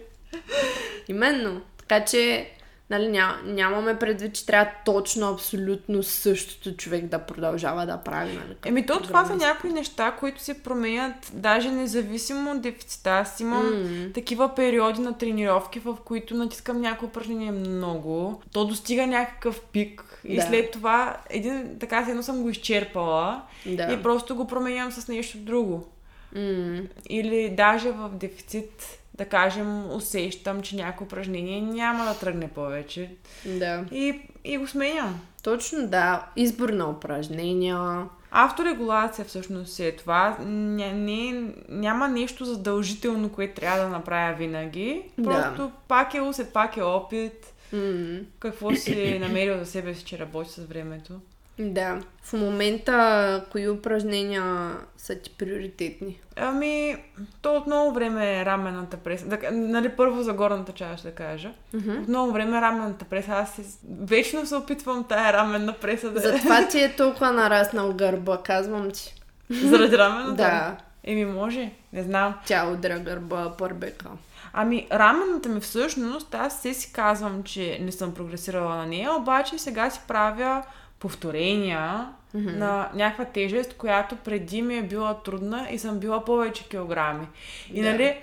Именно. 1.07 1.61
Така 1.79 2.05
че 2.05 2.49
нали, 2.93 3.07
ня, 3.11 3.35
нямаме 3.45 3.99
предвид, 3.99 4.33
че 4.35 4.45
трябва 4.45 4.71
точно, 4.85 5.29
абсолютно 5.29 6.03
същото 6.03 6.75
човек 6.75 7.05
да 7.05 7.19
продължава 7.19 7.85
да 7.85 7.97
прави. 7.97 8.33
Нали, 8.33 8.55
Еми 8.65 8.85
то 8.85 8.99
това 9.01 9.25
са 9.25 9.35
някои 9.35 9.69
неща, 9.69 10.11
които 10.19 10.41
се 10.41 10.63
променят 10.63 11.31
даже 11.33 11.71
независимо 11.71 12.51
от 12.51 12.61
дефицита. 12.61 13.09
Аз 13.09 13.39
имам 13.39 13.83
М. 13.83 14.13
такива 14.13 14.55
периоди 14.55 15.01
на 15.01 15.17
тренировки, 15.17 15.79
в 15.79 15.97
които 16.05 16.35
натискам 16.35 16.81
някои 16.81 17.07
упражнения 17.07 17.51
много. 17.51 18.41
То 18.51 18.65
достига 18.65 19.07
някакъв 19.07 19.61
пик 19.61 20.21
и 20.23 20.35
Да. 20.35 20.41
след 20.41 20.71
това 20.71 21.17
един, 21.29 21.77
така 21.79 22.05
едно 22.09 22.23
съм 22.23 22.41
го 22.41 22.49
изчерпала 22.49 23.41
Да. 23.65 23.93
и 23.93 24.03
просто 24.03 24.35
го 24.35 24.47
променям 24.47 24.91
с 24.91 25.07
нещо 25.07 25.37
друго. 25.37 25.87
М. 26.35 26.81
Или 27.09 27.53
даже 27.57 27.91
в 27.91 28.09
дефицит, 28.13 28.99
да 29.13 29.25
кажем, 29.25 29.91
усещам, 29.91 30.61
че 30.61 30.75
някое 30.75 31.05
упражнение 31.05 31.61
няма 31.61 32.05
да 32.05 32.19
тръгне 32.19 32.47
повече. 32.47 33.11
да. 33.45 33.85
И, 33.91 34.21
и 34.43 34.57
го 34.57 34.67
сменям. 34.67 35.21
Точно, 35.43 35.87
да. 35.87 36.27
Избор 36.35 36.69
на 36.69 36.89
упражнения. 36.89 38.05
Авторегулация 38.31 39.25
всъщност 39.25 39.79
е 39.79 39.95
това. 39.95 40.37
Ня, 40.45 40.91
не, 40.93 41.53
няма 41.69 42.07
нещо 42.07 42.45
задължително, 42.45 43.29
което 43.29 43.61
трябва 43.61 43.83
да 43.83 43.89
направя 43.89 44.35
винаги. 44.35 45.03
Да. 45.17 45.31
Просто 45.31 45.71
пак 45.87 46.13
е 46.13 46.21
усет, 46.21 46.53
пак 46.53 46.77
е 46.77 46.81
опит. 46.81 47.53
М. 47.73 48.19
Какво 48.39 48.75
си 48.75 49.01
е 49.01 49.19
намерил 49.19 49.57
за 49.57 49.65
себе 49.65 49.95
си, 49.95 50.05
че 50.05 50.19
работи 50.19 50.49
с 50.49 50.65
времето. 50.65 51.13
Да. 51.59 52.01
В 52.23 52.33
момента, 52.33 53.45
кои 53.51 53.69
упражнения 53.69 54.71
са 54.97 55.15
ти 55.15 55.29
приоритетни? 55.29 56.19
Ами, 56.35 56.95
то 57.41 57.55
от 57.55 57.67
много 57.67 57.93
време 57.93 58.39
е 58.39 58.45
рамената 58.45 58.97
преса. 58.97 59.25
Да, 59.25 59.37
нали, 59.51 59.89
първо 59.89 60.23
за 60.23 60.33
горната 60.33 60.71
част 60.71 60.99
ще 60.99 61.11
кажа. 61.11 61.51
Мгм. 61.73 62.01
От 62.01 62.07
много 62.07 62.31
време 62.31 62.57
е 62.57 62.61
рамената 62.61 63.05
преса. 63.05 63.31
Аз 63.31 63.51
се, 63.53 63.61
вечно 64.01 64.45
се 64.45 64.55
опитвам 64.55 65.03
тая 65.03 65.33
раменна 65.33 65.73
преса 65.73 66.11
да 66.11 66.19
Затова 66.19 66.67
ти 66.67 66.83
е 66.83 66.95
толкова 66.97 67.31
нараснал 67.31 67.93
гърба, 67.93 68.41
казвам 68.43 68.91
ти. 68.91 69.15
Заради 69.49 69.97
рамената? 69.97 70.33
Да. 70.33 70.77
Еми, 71.03 71.25
може. 71.25 71.71
Не 71.93 72.03
знам. 72.03 72.33
Тя 72.45 72.69
удря 72.69 72.99
гърба 72.99 73.53
пърбека. 73.57 74.05
Ами, 74.53 74.87
рамената 74.91 75.49
ми 75.49 75.59
всъщност, 75.59 76.35
аз 76.35 76.61
се 76.61 76.73
си 76.73 76.93
казвам, 76.93 77.43
че 77.43 77.79
не 77.81 77.91
съм 77.91 78.13
прогресирала 78.13 78.75
на 78.75 78.85
нея, 78.85 79.13
обаче 79.13 79.57
сега 79.57 79.89
си 79.89 79.99
правя 80.07 80.63
повторения 81.03 82.07
Мгм. 82.33 82.57
на 82.57 82.89
някаква 82.93 83.25
тежест, 83.25 83.73
която 83.73 84.15
преди 84.15 84.61
ми 84.61 84.77
е 84.77 84.83
била 84.83 85.13
трудна 85.13 85.67
и 85.71 85.79
съм 85.79 85.99
била 85.99 86.25
повече 86.25 86.63
килограми. 86.63 87.27
И 87.73 87.81
Да. 87.81 87.91
нали, 87.91 88.15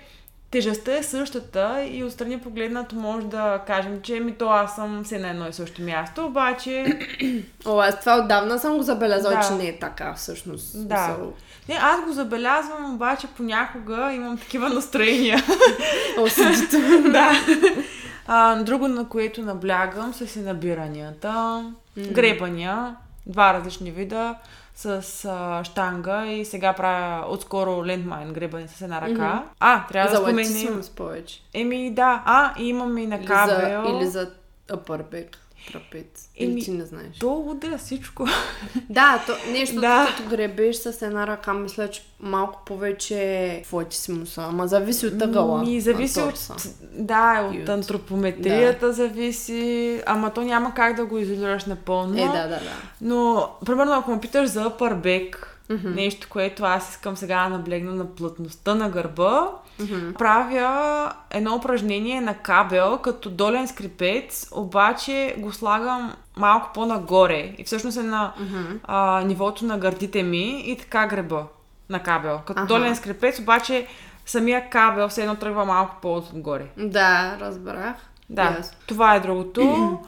тежестта 0.51 0.97
е 0.97 1.03
същата 1.03 1.83
и 1.91 2.03
отстрани 2.03 2.39
погледнато 2.39 2.95
може 2.95 3.25
да 3.27 3.61
кажем, 3.67 4.01
че 4.01 4.19
ми 4.19 4.31
то 4.33 4.49
аз 4.49 4.75
съм 4.75 5.03
все 5.03 5.19
на 5.19 5.29
едно 5.29 5.47
и 5.47 5.53
също 5.53 5.81
място, 5.81 6.25
обаче 6.25 6.99
О, 7.65 7.79
аз 7.79 7.99
това 7.99 8.17
отдавна 8.17 8.59
съм 8.59 8.77
го 8.77 8.83
забелязала, 8.83 9.33
Да. 9.35 9.47
че 9.47 9.53
не 9.53 9.67
е 9.67 9.79
така 9.79 10.13
всъщност. 10.13 10.87
Да. 10.87 11.17
Не, 11.69 11.75
аз 11.81 12.05
го 12.05 12.11
забелязвам, 12.13 12.93
обаче 12.95 13.27
понякога 13.37 14.13
имам 14.13 14.37
такива 14.37 14.69
настроения. 14.69 15.43
Осъдително. 16.19 17.03
да. 17.11 17.31
А, 18.27 18.55
друго, 18.55 18.87
на 18.87 19.09
което 19.09 19.41
наблягам, 19.41 20.13
са 20.13 20.27
си 20.27 20.39
набиранията, 20.39 21.65
гребания, 21.97 22.95
два 23.25 23.53
различни 23.53 23.91
вида 23.91 24.35
с 24.75 24.85
а, 25.25 25.63
штанга 25.63 26.25
и 26.25 26.45
сега 26.45 26.73
правя 26.73 27.25
отскоро 27.27 27.85
лентмайн 27.85 28.33
гребане 28.33 28.67
с 28.67 28.81
една 28.81 29.01
ръка. 29.01 29.33
Мгм. 29.35 29.43
А, 29.59 29.87
трябва 29.87 30.09
да 30.09 30.15
За 30.15 30.21
споменем. 30.21 30.51
латисимус 30.51 30.89
повече. 30.89 31.41
Еми 31.53 31.91
да, 31.91 32.23
а, 32.25 32.53
и 32.59 32.67
имаме 32.67 33.01
и 33.01 33.07
на 33.07 33.15
Или 33.15 33.25
кабел. 33.25 33.83
за, 33.85 33.89
или 33.89 34.05
за 34.07 34.31
upper 34.69 35.03
back, 35.03 35.35
трапец. 35.67 36.29
Или 36.35 36.51
Еми, 36.51 36.61
ти 36.61 36.71
не 36.71 36.85
знаеш. 36.85 37.17
То 37.19 37.33
удря 37.37 37.77
всичко. 37.77 38.25
Да, 38.89 39.23
то, 39.27 39.51
нещо 39.51 39.81
Да. 39.81 40.07
като 40.07 40.29
гребеш 40.29 40.75
с 40.75 41.01
една 41.01 41.27
ръка, 41.27 41.53
мисля, 41.53 41.89
че 41.89 42.01
малко 42.19 42.61
повече 42.65 43.17
в 43.65 43.73
латисимуса. 43.73 44.41
Ама 44.43 44.67
зависи 44.67 45.07
от 45.07 45.21
ъгъла. 45.21 45.61
Ми, 45.61 45.81
зависи 45.81 46.19
от... 46.21 46.51
Да, 46.93 47.49
И 47.53 47.57
от 47.57 47.63
от- 47.63 47.69
антропометрията 47.69 48.93
зависи. 48.93 49.61
Ама 50.05 50.33
то 50.33 50.41
няма 50.41 50.73
как 50.73 50.95
да 50.95 51.05
го 51.05 51.17
изолираш 51.17 51.65
напълно. 51.65 52.17
Е, 52.17 52.21
да, 52.21 52.31
да, 52.33 52.47
да. 52.49 52.59
Но, 53.01 53.49
примерно, 53.65 53.93
ако 53.93 54.11
ме 54.11 54.19
питаш 54.19 54.49
за 54.49 54.65
upper 54.65 54.95
Мгм. 55.69 55.89
нещо, 55.89 56.27
което 56.29 56.63
аз 56.63 56.89
искам 56.89 57.17
сега 57.17 57.43
да 57.43 57.49
наблегна 57.49 57.91
на 57.93 58.05
плътността 58.07 58.75
на 58.75 58.89
гърба, 58.89 59.47
Мгм. 59.79 60.13
правя 60.13 61.11
едно 61.29 61.55
упражнение 61.55 62.21
на 62.21 62.33
кабел, 62.33 62.97
като 62.97 63.29
долен 63.29 63.67
скрипец, 63.67 64.47
обаче 64.51 65.35
го 65.37 65.51
слагам 65.51 66.13
малко 66.37 66.69
по-нагоре. 66.73 67.55
И 67.57 67.63
всъщност 67.63 67.97
е 67.97 68.03
на 68.03 68.33
Мгм. 68.39 68.61
а, 68.83 69.21
нивото 69.21 69.65
на 69.65 69.77
гърдите 69.77 70.23
ми 70.23 70.63
и 70.65 70.77
така 70.77 71.07
греба 71.07 71.43
на 71.89 71.99
кабел. 71.99 72.39
Като 72.39 72.59
Аха. 72.59 72.67
долен 72.67 72.95
скрипец, 72.95 73.39
обаче 73.39 73.87
самия 74.25 74.69
кабел 74.69 75.09
все 75.09 75.21
едно 75.21 75.35
тръгва 75.35 75.65
малко 75.65 75.95
по-отгоре. 76.01 76.65
Да, 76.77 77.37
разбрах. 77.39 77.95
Да, 78.29 78.43
Ясно. 78.43 78.77
това 78.87 79.15
е 79.15 79.19
другото. 79.19 79.99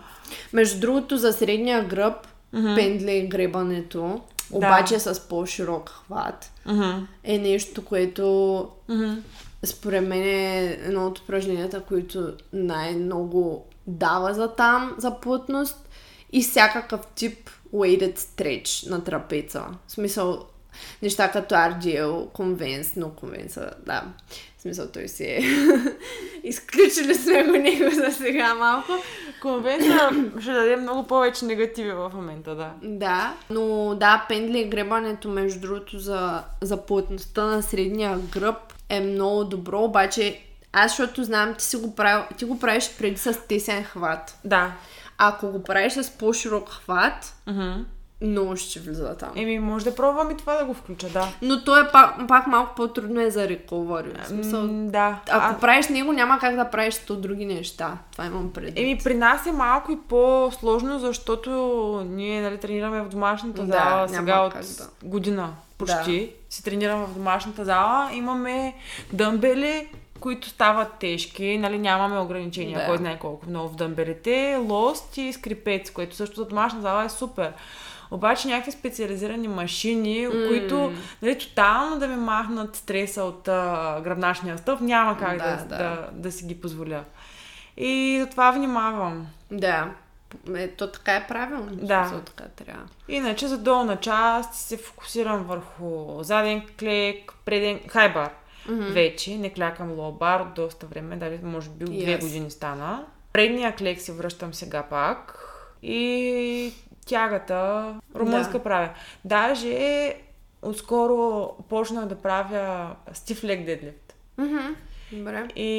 Между 0.54 0.80
другото, 0.80 1.18
за 1.18 1.34
средния 1.34 1.86
гръб, 1.86 2.16
Мгм. 2.54 2.76
пендле 2.76 3.22
гребането, 3.22 4.22
Да. 4.51 4.57
обаче 4.57 4.99
с 4.99 5.27
по-широк 5.29 5.89
хват, 5.89 6.51
Мгм. 6.65 6.91
е 7.23 7.37
нещо, 7.37 7.85
което 7.85 8.69
Мгм. 8.89 9.13
според 9.65 10.07
мен 10.07 10.23
е 10.23 10.63
едно 10.83 11.07
от 11.07 11.19
упражненията, 11.19 11.81
които 11.81 12.33
най-много 12.53 13.65
дава 13.87 14.33
за 14.33 14.55
там, 14.55 14.95
за 14.97 15.19
плътност 15.19 15.89
и 16.31 16.43
всякакъв 16.43 17.01
тип 17.15 17.49
weighted 17.73 18.19
stretch 18.19 18.89
на 18.89 19.03
трапеца. 19.03 19.65
В 19.87 19.91
смисъл, 19.91 20.45
неща 21.01 21.31
като 21.31 21.55
RDL, 21.55 22.31
конвенс, 22.31 22.95
но 22.95 23.09
конвенса, 23.09 23.71
да. 23.85 24.03
Смисъл, 24.64 24.88
той 24.88 25.07
си 25.07 25.24
е... 25.24 25.41
Изключили 26.43 27.16
сме 27.16 27.43
го 27.43 27.51
него 27.51 27.91
за 27.91 28.11
сега 28.11 28.53
малко. 28.53 28.91
Конвенция 29.41 30.09
ще 30.41 30.51
даде 30.51 30.76
много 30.76 31.07
повече 31.07 31.45
негативи 31.45 31.91
в 31.91 32.11
момента, 32.16 32.55
да. 32.55 32.72
Да, 32.84 33.34
но 33.49 33.95
да, 33.95 34.26
пендли 34.30 34.59
и 34.59 34.70
гребането, 34.70 35.30
между 35.30 35.59
другото, 35.59 35.99
за, 35.99 36.43
за 36.61 36.86
плътността 36.86 37.45
на 37.45 37.64
средния 37.64 38.18
гръб 38.18 38.57
е 38.89 38.99
много 38.99 39.43
добро, 39.43 39.84
обаче 39.84 40.41
аз, 40.74 40.91
защото 40.91 41.24
знам, 41.24 41.55
ти, 41.55 41.66
си 41.66 41.78
го, 41.78 41.95
правил, 41.95 42.24
ти 42.38 42.45
го 42.45 42.59
правиш 42.59 42.91
преди 42.97 43.18
с 43.18 43.47
тесен 43.47 43.84
хват. 43.84 44.38
Да. 44.45 44.74
Ако 45.18 45.51
го 45.51 45.64
правиш 45.64 45.93
с 45.93 46.18
по-широк 46.18 46.70
хват, 46.70 47.36
Мгм. 47.47 47.86
Много 48.24 48.55
ще 48.55 48.80
влиза 48.80 49.15
там. 49.17 49.30
Еми, 49.36 49.59
може 49.59 49.86
да 49.86 49.95
пробвам 49.95 50.32
и 50.32 50.38
това 50.38 50.57
да 50.57 50.65
го 50.65 50.74
включа, 50.74 51.09
да. 51.09 51.28
Но 51.41 51.63
то 51.63 51.80
е 51.80 51.91
пак, 51.91 52.28
пак 52.28 52.47
малко 52.47 52.76
по-трудно 52.76 53.21
е 53.21 53.32
за 53.32 53.47
смисъл, 54.28 54.61
М, 54.61 54.91
да. 54.91 55.19
ако 55.30 55.55
А, 55.55 55.59
правиш 55.59 55.88
него, 55.88 56.13
няма 56.13 56.39
как 56.39 56.55
да 56.55 56.65
правиш 56.69 56.93
сто 56.93 57.15
други 57.15 57.45
неща. 57.45 57.97
Това 58.11 58.26
имам 58.26 58.53
предвид. 58.53 58.80
Еми, 58.80 58.97
при 59.03 59.13
нас 59.13 59.45
е 59.45 59.51
малко 59.51 59.91
и 59.91 59.97
по-сложно, 60.09 60.99
защото 60.99 61.51
ние 62.09 62.41
нали, 62.41 62.57
тренираме 62.57 63.01
в 63.01 63.09
домашната 63.09 63.63
Да, 63.63 63.71
зала 63.71 64.09
сега 64.09 64.39
от 64.41 64.53
да. 64.53 65.07
година 65.07 65.53
почти. 65.78 66.32
Си 66.49 66.63
тренирам 66.63 67.05
в 67.05 67.13
домашната 67.13 67.65
зала. 67.65 68.09
Имаме 68.13 68.74
дъмбели, 69.13 69.88
които 70.24 70.49
стават 70.49 70.93
тежки, 70.99 71.57
нали, 71.57 71.78
нямаме 71.78 72.19
ограничения, 72.19 72.80
Да. 72.80 72.86
кой 72.86 72.97
знае 72.97 73.19
колко 73.19 73.49
много 73.49 73.69
в 73.69 73.76
дъмбелите. 73.76 74.57
Лост 74.69 75.17
и 75.17 75.34
скрипец, 75.34 75.91
което 75.91 76.15
също 76.15 76.36
за 76.36 76.45
домашна 76.45 76.82
зала 76.82 77.03
е 77.03 77.09
супер. 77.09 77.53
Обаче 78.11 78.47
някакви 78.47 78.71
специализирани 78.71 79.47
машини, 79.47 80.28
М. 80.28 80.47
които 80.47 80.93
нали, 81.21 81.39
тотално 81.39 81.99
да 81.99 82.07
ми 82.07 82.15
махнат 82.15 82.76
стреса 82.76 83.24
от 83.24 83.47
а, 83.47 84.01
гръбначния 84.03 84.57
стъп, 84.57 84.82
няма 84.82 85.17
как 85.17 85.38
да, 85.38 85.55
Да, 85.57 85.65
да. 85.65 85.78
да. 85.78 86.07
Да, 86.11 86.32
си 86.32 86.45
ги 86.45 86.61
позволя. 86.61 87.03
И 87.78 88.19
затова 88.21 88.51
внимавам. 88.51 89.28
Да. 89.51 89.91
Ето 90.55 90.88
така 90.88 91.15
е 91.15 91.28
правилно. 91.28 91.69
Да. 91.71 92.03
смисъл, 92.03 92.21
така 92.26 92.43
трябва. 92.55 92.84
Иначе 93.07 93.47
за 93.47 93.57
долна 93.57 93.95
част 93.97 94.53
се 94.53 94.78
фокусирам 94.78 95.43
върху 95.43 96.24
заден 96.24 96.61
клек, 96.80 97.34
преден 97.45 97.80
хайбар. 97.88 98.30
Вече 98.70 99.38
не 99.38 99.53
клякам 99.53 99.91
лобар 99.91 100.45
доста 100.55 100.86
време, 100.86 101.16
дали 101.16 101.39
може 101.43 101.70
би 101.70 101.86
от 101.86 101.91
И 101.93 102.01
две 102.01 102.18
години 102.18 102.51
стана. 102.51 103.05
Предния 103.34 103.76
клек 103.76 104.01
се 104.01 104.11
връщам 104.14 104.53
сега 104.53 104.84
пак. 104.84 105.39
И 105.84 106.74
тягата 107.05 107.95
румънска 108.16 108.53
Да. 108.53 108.64
правя. 108.64 108.89
Даже 109.26 110.14
отскоро 110.61 111.49
почнах 111.70 112.05
да 112.05 112.16
правя 112.16 112.95
стив 113.14 113.43
лег 113.43 113.66
дедлифт. 113.66 114.16
Мгм. 114.38 114.76
Добре. 115.11 115.47
И, 115.55 115.70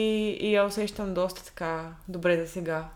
и 0.41 0.55
я 0.55 0.65
усещам 0.65 1.15
доста 1.15 1.45
така 1.45 1.85
добре 2.09 2.45
за 2.45 2.53
сега. 2.53 2.89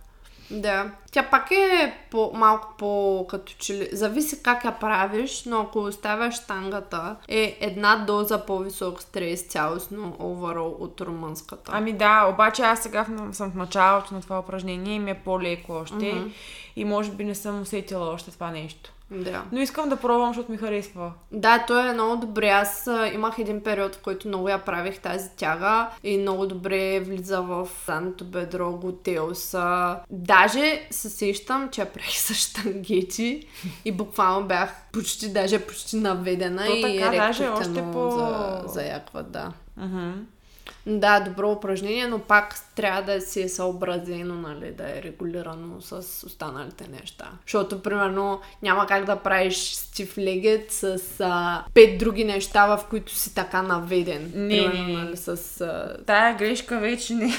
Да. 0.50 0.90
Тя 1.12 1.22
пак 1.22 1.50
е 1.50 1.94
по, 2.10 2.30
малко 2.34 2.74
по 2.78 3.26
като 3.30 3.52
че 3.58 3.74
ли... 3.74 3.88
Зависи 3.92 4.42
как 4.42 4.64
я 4.64 4.78
правиш, 4.78 5.42
но 5.46 5.60
ако 5.60 5.78
оставяш 5.78 6.34
штангата, 6.34 7.16
е 7.28 7.58
една 7.60 7.96
доза 7.96 8.46
по-висок 8.46 9.02
стрес 9.02 9.42
цялостно 9.42 10.16
overall 10.20 10.80
от 10.80 11.00
румънската. 11.00 11.70
Ами 11.74 11.92
да, 11.92 12.28
обаче 12.32 12.62
аз 12.62 12.82
сега 12.82 13.06
съм 13.32 13.50
в 13.50 13.54
началото 13.54 14.14
на 14.14 14.20
това 14.20 14.38
упражнение 14.38 14.94
и 14.94 14.98
ми 14.98 15.10
е 15.10 15.20
по-леко 15.24 15.72
още. 15.72 16.12
Мгм. 16.12 16.28
И 16.76 16.84
може 16.84 17.10
би 17.10 17.24
не 17.24 17.34
съм 17.34 17.60
усетила 17.60 18.06
още 18.06 18.30
това 18.30 18.50
нещо. 18.50 18.92
Да. 19.10 19.44
Но 19.52 19.60
искам 19.60 19.88
да 19.88 19.96
пробвам, 19.96 20.28
защото 20.30 20.52
ми 20.52 20.58
харесва. 20.58 21.12
Да, 21.32 21.64
то 21.66 21.80
е 21.80 21.92
много 21.92 22.16
добре. 22.16 22.48
Аз 22.48 22.88
имах 23.14 23.38
един 23.38 23.62
период, 23.62 23.94
в 23.94 24.02
който 24.02 24.28
много 24.28 24.48
я 24.48 24.58
правих 24.58 25.00
тази 25.00 25.30
тяга 25.36 25.90
и 26.04 26.18
много 26.18 26.46
добре 26.46 27.00
влиза 27.00 27.40
в 27.40 27.68
задното 27.86 28.24
бедро, 28.24 28.72
глутеуса. 28.72 29.96
Даже 30.10 30.80
се 30.90 31.10
сещам, 31.10 31.68
че 31.72 31.80
я 31.80 31.92
правих 31.92 32.18
с 32.18 32.34
штангети 32.34 33.46
и 33.84 33.92
буквално 33.92 34.46
бях 34.46 34.74
почти, 34.92 35.32
даже 35.32 35.58
почти 35.58 35.96
наведена 35.96 36.66
То 36.66 36.76
и 36.76 36.82
така, 36.82 37.16
даже 37.16 37.48
още 37.48 37.84
по- 37.92 38.10
за, 38.10 38.62
заякват, 38.66 39.32
да. 39.32 39.52
Мгм. 39.76 40.12
Да, 40.86 41.20
добро 41.20 41.50
упражнение, 41.50 42.06
но 42.06 42.18
пак 42.18 42.54
трябва 42.74 43.02
да 43.02 43.20
си 43.20 43.42
е 43.42 43.48
съобразено, 43.48 44.34
нали, 44.34 44.72
да 44.72 44.84
е 44.98 45.02
регулирано 45.02 45.80
с 45.80 45.96
останалите 46.26 46.88
неща. 47.00 47.30
Защото, 47.46 47.82
примерно, 47.82 48.40
няма 48.62 48.86
как 48.86 49.04
да 49.04 49.16
правиш 49.16 49.56
стив 49.56 50.18
легет 50.18 50.72
с 50.72 51.00
а, 51.20 51.64
пет 51.74 51.98
други 51.98 52.24
неща, 52.24 52.76
в 52.76 52.84
които 52.90 53.14
си 53.14 53.34
така 53.34 53.62
наведен. 53.62 54.32
Не, 54.34 54.48
примерно, 54.48 54.86
не, 54.86 54.92
не. 54.92 55.04
Нали, 55.04 55.16
с, 55.16 55.60
а, 55.60 55.96
Тая 56.06 56.36
грешка 56.36 56.78
вече 56.78 57.14
не. 57.14 57.26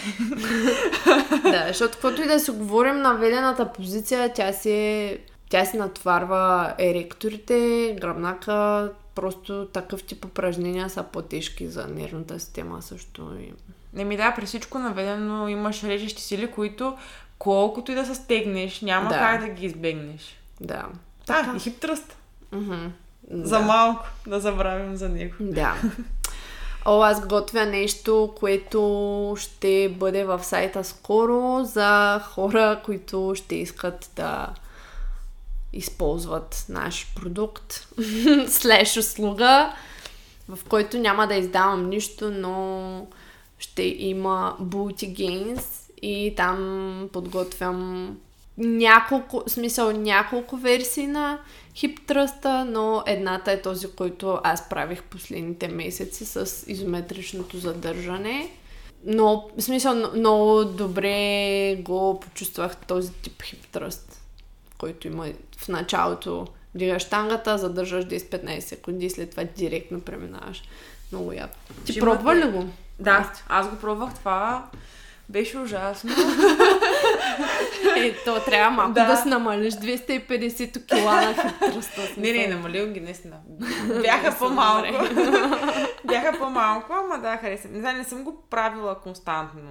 да, 1.44 1.66
защото 1.68 1.94
каквото 1.94 2.22
и 2.22 2.28
да 2.28 2.40
си 2.40 2.52
говорим, 2.52 3.02
наведената 3.02 3.74
позиция, 3.74 4.34
тя 4.34 4.54
си, 4.54 5.18
тя 5.50 5.66
си 5.66 5.78
натварва 5.78 6.74
еректорите, 6.80 7.98
гръбнака, 8.02 8.92
просто 9.20 9.68
такъв 9.74 10.04
тип 10.04 10.26
упражнения 10.26 10.90
са 10.90 11.04
по-тежки 11.04 11.68
за 11.68 11.88
нервната 11.88 12.40
система 12.40 12.82
също. 12.82 13.32
И... 13.40 13.54
Не 13.94 14.04
ми 14.06 14.18
да, 14.18 14.34
при 14.36 14.46
всичко 14.46 14.80
наведено 14.80 15.48
имаш 15.48 15.84
режещи 15.84 16.22
сили, 16.22 16.52
които 16.52 16.98
колкото 17.40 17.92
и 17.92 17.96
да 17.96 18.06
се 18.06 18.16
стегнеш, 18.16 18.82
няма 18.82 19.10
Да. 19.10 19.18
как 19.20 19.42
да 19.42 19.48
ги 19.48 19.66
избегнеш. 19.66 20.40
Да. 20.62 20.86
Да, 21.28 21.54
и 21.58 21.60
хип 21.60 21.80
тръст. 21.80 22.18
Мгм. 22.52 22.86
За 23.32 23.60
Да. 23.60 23.66
малко 23.66 24.06
да 24.28 24.40
забравим 24.40 24.96
за 24.96 25.10
него. 25.10 25.36
Да. 25.40 25.76
О, 26.86 27.02
аз 27.02 27.28
готвя 27.28 27.66
нещо, 27.66 28.34
което 28.40 29.36
ще 29.40 29.90
бъде 30.00 30.24
в 30.26 30.44
сайта 30.44 30.84
скоро 30.84 31.64
за 31.64 32.20
хора, 32.20 32.82
които 32.86 33.34
ще 33.36 33.56
искат 33.56 34.12
да 34.16 34.48
използват 35.74 36.66
наш 36.70 37.14
продукт 37.16 37.88
слеш 38.48 38.98
услуга, 38.98 39.74
в 40.50 40.60
който 40.70 40.98
няма 40.98 41.28
да 41.28 41.36
издавам 41.36 41.90
нищо, 41.90 42.32
но 42.32 43.08
ще 43.60 43.84
има 43.84 44.58
Booty 44.62 45.16
Gains 45.18 45.64
и 46.02 46.34
там 46.38 47.10
подготвям 47.14 48.18
няколко, 48.58 49.44
смисъл 49.48 49.92
няколко 49.92 50.58
версии 50.58 51.08
на 51.08 51.40
хип 51.76 52.06
тръста, 52.08 52.66
но 52.66 53.04
едната 53.06 53.52
е 53.52 53.62
този, 53.62 53.88
който 53.88 54.40
аз 54.44 54.70
правих 54.70 55.04
последните 55.04 55.68
месеци 55.68 56.26
с 56.26 56.64
изометричното 56.68 57.58
задържане. 57.58 58.52
Но, 59.06 59.50
в 59.58 59.62
смисъл, 59.62 60.12
много 60.16 60.66
добре 60.66 61.76
го 61.76 62.20
почувствах 62.20 62.78
този 62.78 63.12
тип 63.14 63.44
хип 63.44 63.68
тръст, 63.68 64.19
който 64.80 65.08
има 65.08 65.28
в 65.58 65.68
началото. 65.68 66.48
Дигаш 66.76 67.04
штангата, 67.04 67.58
задържаш 67.58 68.06
10-15 68.06 68.60
секунди 68.60 69.06
и 69.06 69.10
след 69.10 69.30
това 69.30 69.44
директно 69.44 70.02
преминаваш. 70.02 70.64
Много 71.12 71.34
яко. 71.34 71.56
Ти 71.86 71.92
Ще 71.92 72.02
пробва 72.02 72.36
ли 72.36 72.52
го? 72.52 72.70
Да, 73.00 73.34
аз 73.48 73.70
го 73.70 73.76
пробвах 73.76 74.14
това. 74.14 74.70
Беше 75.30 75.58
ужасно. 75.58 76.12
Е, 77.98 78.14
то 78.16 78.40
трябва 78.40 78.72
малко 78.72 78.94
да, 78.94 79.02
Да. 79.02 79.08
да 79.08 79.18
си 79.18 79.28
намалиш 79.28 79.74
250 79.74 80.86
кила 80.88 81.16
на 81.16 81.34
хип 81.34 81.60
тръста. 81.74 82.02
Не, 82.18 82.32
не, 82.32 82.48
намалил 82.48 82.88
ги 82.88 83.00
наистина. 83.00 83.36
Бяха 84.02 84.36
по-малко. 84.40 84.88
Бяха 86.06 86.38
по-малко, 86.40 86.94
ама 86.94 87.22
да, 87.22 87.38
харесвам. 87.38 87.74
Не 87.74 87.80
знам, 87.80 87.98
не 87.98 88.04
съм 88.04 88.24
го 88.24 88.44
правила 88.50 88.96
константно. 88.96 89.62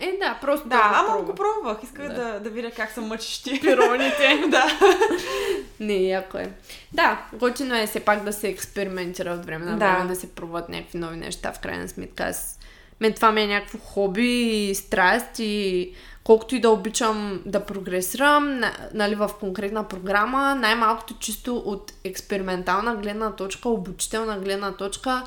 Е, 0.00 0.12
да, 0.20 0.38
просто 0.40 0.68
Да, 0.68 0.92
ама 0.94 1.08
пробвай. 1.08 1.24
го 1.24 1.34
пробвах. 1.34 1.78
Исках 1.82 2.08
Да. 2.08 2.14
да, 2.14 2.40
да 2.40 2.50
видя 2.50 2.70
как 2.70 2.90
са 2.90 3.00
мъчещи. 3.00 3.60
Пироните. 3.60 4.42
да. 4.48 4.64
Не, 5.80 5.94
яко 5.96 6.38
е. 6.38 6.50
Да, 6.92 7.18
готино 7.32 7.74
е 7.76 7.86
все 7.86 8.00
пак 8.00 8.24
да 8.24 8.32
се 8.32 8.48
експериментира 8.48 9.30
от 9.30 9.44
време 9.44 9.64
на 9.64 9.78
Да. 9.78 9.86
време, 9.86 10.08
да 10.08 10.16
се 10.16 10.34
пробват 10.34 10.68
някакви 10.68 10.98
нови 10.98 11.16
неща. 11.16 11.52
В 11.52 11.58
крайна 11.58 11.88
сметка 11.88 12.24
аз... 12.24 12.58
Мен 13.00 13.12
това 13.12 13.32
ми 13.32 13.42
е 13.42 13.46
някакво 13.46 13.78
хоби 13.78 14.30
и 14.50 14.74
страст 14.74 15.38
и 15.38 15.92
колкото 16.28 16.54
и 16.54 16.60
да 16.60 16.70
обичам 16.70 17.42
да 17.46 17.60
прогресирам, 17.60 18.58
на- 18.58 18.72
нали, 18.94 19.14
в 19.14 19.30
конкретна 19.40 19.88
програма, 19.88 20.54
най-малкото 20.54 21.14
чисто 21.14 21.56
от 21.56 21.92
експериментална 22.04 22.96
гледна 22.96 23.32
точка, 23.32 23.68
обучителна 23.68 24.38
гледна 24.38 24.72
точка, 24.72 25.22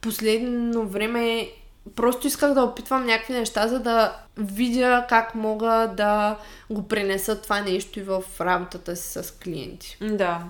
последно 0.00 0.88
време 0.88 1.48
просто 1.96 2.26
исках 2.26 2.54
да 2.54 2.62
опитвам 2.62 3.06
някакви 3.06 3.32
неща, 3.32 3.68
за 3.68 3.78
да 3.80 4.16
видя 4.36 5.06
как 5.08 5.34
мога 5.34 5.90
да 5.96 6.36
го 6.70 6.88
пренеса 6.88 7.40
това 7.42 7.60
нещо 7.60 8.00
и 8.00 8.02
в 8.02 8.22
работата 8.40 8.96
си 8.96 9.12
с 9.12 9.30
клиенти. 9.30 9.96
Да. 10.00 10.40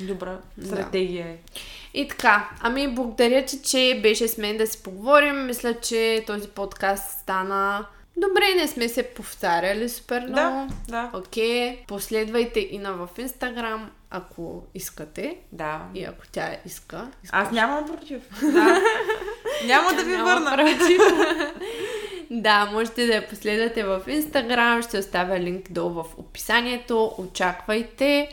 Добра 0.00 0.38
Да. 0.56 0.66
стратегия 0.66 1.26
е. 1.26 1.36
И 1.94 2.08
така, 2.08 2.50
ами 2.60 2.94
благодаря 2.94 3.44
ти, 3.44 3.62
че 3.62 4.00
беше 4.02 4.28
с 4.28 4.38
мен 4.38 4.56
да 4.56 4.66
си 4.66 4.82
поговорим. 4.82 5.46
Мисля, 5.46 5.74
че 5.80 6.24
този 6.26 6.48
подкаст 6.48 7.20
стана 7.20 7.84
добре, 8.20 8.54
не 8.56 8.68
сме 8.68 8.88
се 8.88 9.02
повтаряли 9.02 9.88
супер 9.88 10.20
много. 10.20 10.66
Да, 10.88 11.10
да. 11.12 11.18
Окей, 11.18 11.84
последвайте 11.88 12.68
Ина 12.70 12.92
в 12.92 13.08
Инстаграм, 13.18 13.90
ако 14.10 14.62
искате. 14.74 15.36
Да. 15.52 15.80
И 15.94 16.04
ако 16.04 16.28
тя 16.32 16.56
иска. 16.66 17.08
Аз 17.32 17.50
нямам 17.50 17.86
против. 17.86 18.22
Да. 18.42 18.80
Няма 19.66 19.92
да 19.92 20.04
ви 20.04 20.16
Няма 20.16 20.24
върна. 20.34 20.56
против. 20.56 21.00
да, 22.30 22.64
можете 22.72 23.06
да 23.06 23.14
я 23.14 23.28
последвате 23.28 23.84
в 23.84 24.02
Инстаграм. 24.06 24.82
Ще 24.82 24.98
оставя 24.98 25.40
линк 25.40 25.72
долу 25.72 25.90
в 25.90 26.04
описанието. 26.18 27.14
Очаквайте 27.18 28.28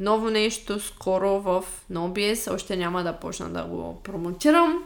ново 0.00 0.30
нещо 0.30 0.80
скоро 0.80 1.40
в 1.40 1.64
NoBS. 1.92 2.54
Още 2.54 2.76
няма 2.76 3.02
да 3.02 3.12
почна 3.12 3.48
да 3.48 3.64
го 3.64 4.00
промотирам, 4.02 4.84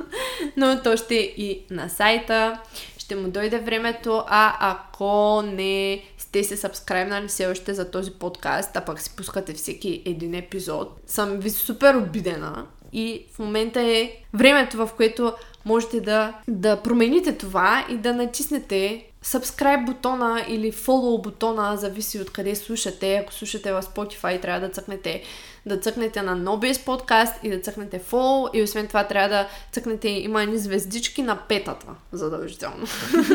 но 0.56 0.82
то 0.82 0.96
ще 0.96 1.14
е 1.14 1.20
и 1.20 1.66
на 1.70 1.88
сайта. 1.88 2.60
Ще 3.04 3.16
му 3.16 3.28
дойде 3.28 3.58
времето, 3.58 4.24
а 4.26 4.56
ако 4.60 5.42
не 5.42 6.04
сте 6.18 6.44
се 6.44 6.56
сабскрайбнали 6.56 7.28
все 7.28 7.46
още 7.46 7.74
за 7.74 7.90
този 7.90 8.10
подкаст, 8.10 8.76
а 8.76 8.80
пък 8.80 9.00
си 9.00 9.16
пускате 9.16 9.54
всеки 9.54 10.02
един 10.06 10.34
епизод, 10.34 11.00
съм 11.06 11.36
ви 11.36 11.50
супер 11.50 11.94
обидена. 11.94 12.66
И 12.92 13.26
в 13.34 13.38
момента 13.38 13.80
е 13.80 14.10
времето, 14.34 14.76
в 14.76 14.90
което 14.96 15.32
можете 15.64 16.00
да, 16.00 16.34
да 16.48 16.82
промените 16.82 17.38
това 17.38 17.86
и 17.90 17.96
да 17.96 18.12
натиснете 18.12 19.06
subscribe 19.24 19.84
бутона 19.86 20.44
или 20.48 20.72
follow 20.72 21.22
бутона, 21.22 21.76
зависи 21.76 22.20
от 22.20 22.32
къде 22.32 22.56
слушате. 22.56 23.16
Ако 23.16 23.32
слушате 23.32 23.72
в 23.72 23.82
Spotify, 23.82 24.42
трябва 24.42 24.60
да 24.60 24.68
цъкнете 24.68 25.22
да 25.66 25.80
цъкнете 25.80 26.22
на 26.22 26.36
NoBS 26.36 26.84
подкаст 26.84 27.34
и 27.42 27.50
да 27.50 27.60
цъкнете 27.60 28.00
follow 28.00 28.50
и 28.54 28.62
освен 28.62 28.86
това 28.86 29.04
трябва 29.04 29.28
да 29.28 29.48
цъкнете 29.72 30.08
има 30.08 30.42
едни 30.42 30.58
звездички 30.58 31.22
на 31.22 31.36
петата, 31.36 31.86
задължително. 32.12 32.86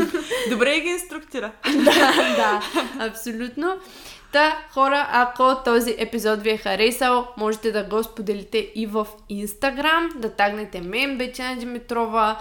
Добре 0.49 0.79
ги 0.79 0.89
инструктира. 0.89 1.51
да, 1.73 2.13
да, 2.35 2.61
абсолютно. 2.99 3.75
Та, 4.31 4.57
хора, 4.71 5.07
ако 5.11 5.55
този 5.65 5.95
епизод 5.97 6.41
ви 6.41 6.49
е 6.49 6.57
харесал, 6.57 7.27
можете 7.37 7.71
да 7.71 7.83
го 7.83 8.03
споделите 8.03 8.57
и 8.75 8.85
в 8.85 9.07
Инстаграм, 9.29 10.09
да 10.15 10.29
тагнете 10.29 10.81
мен, 10.81 11.17
Бетина 11.17 11.55
Димитрова, 11.55 12.39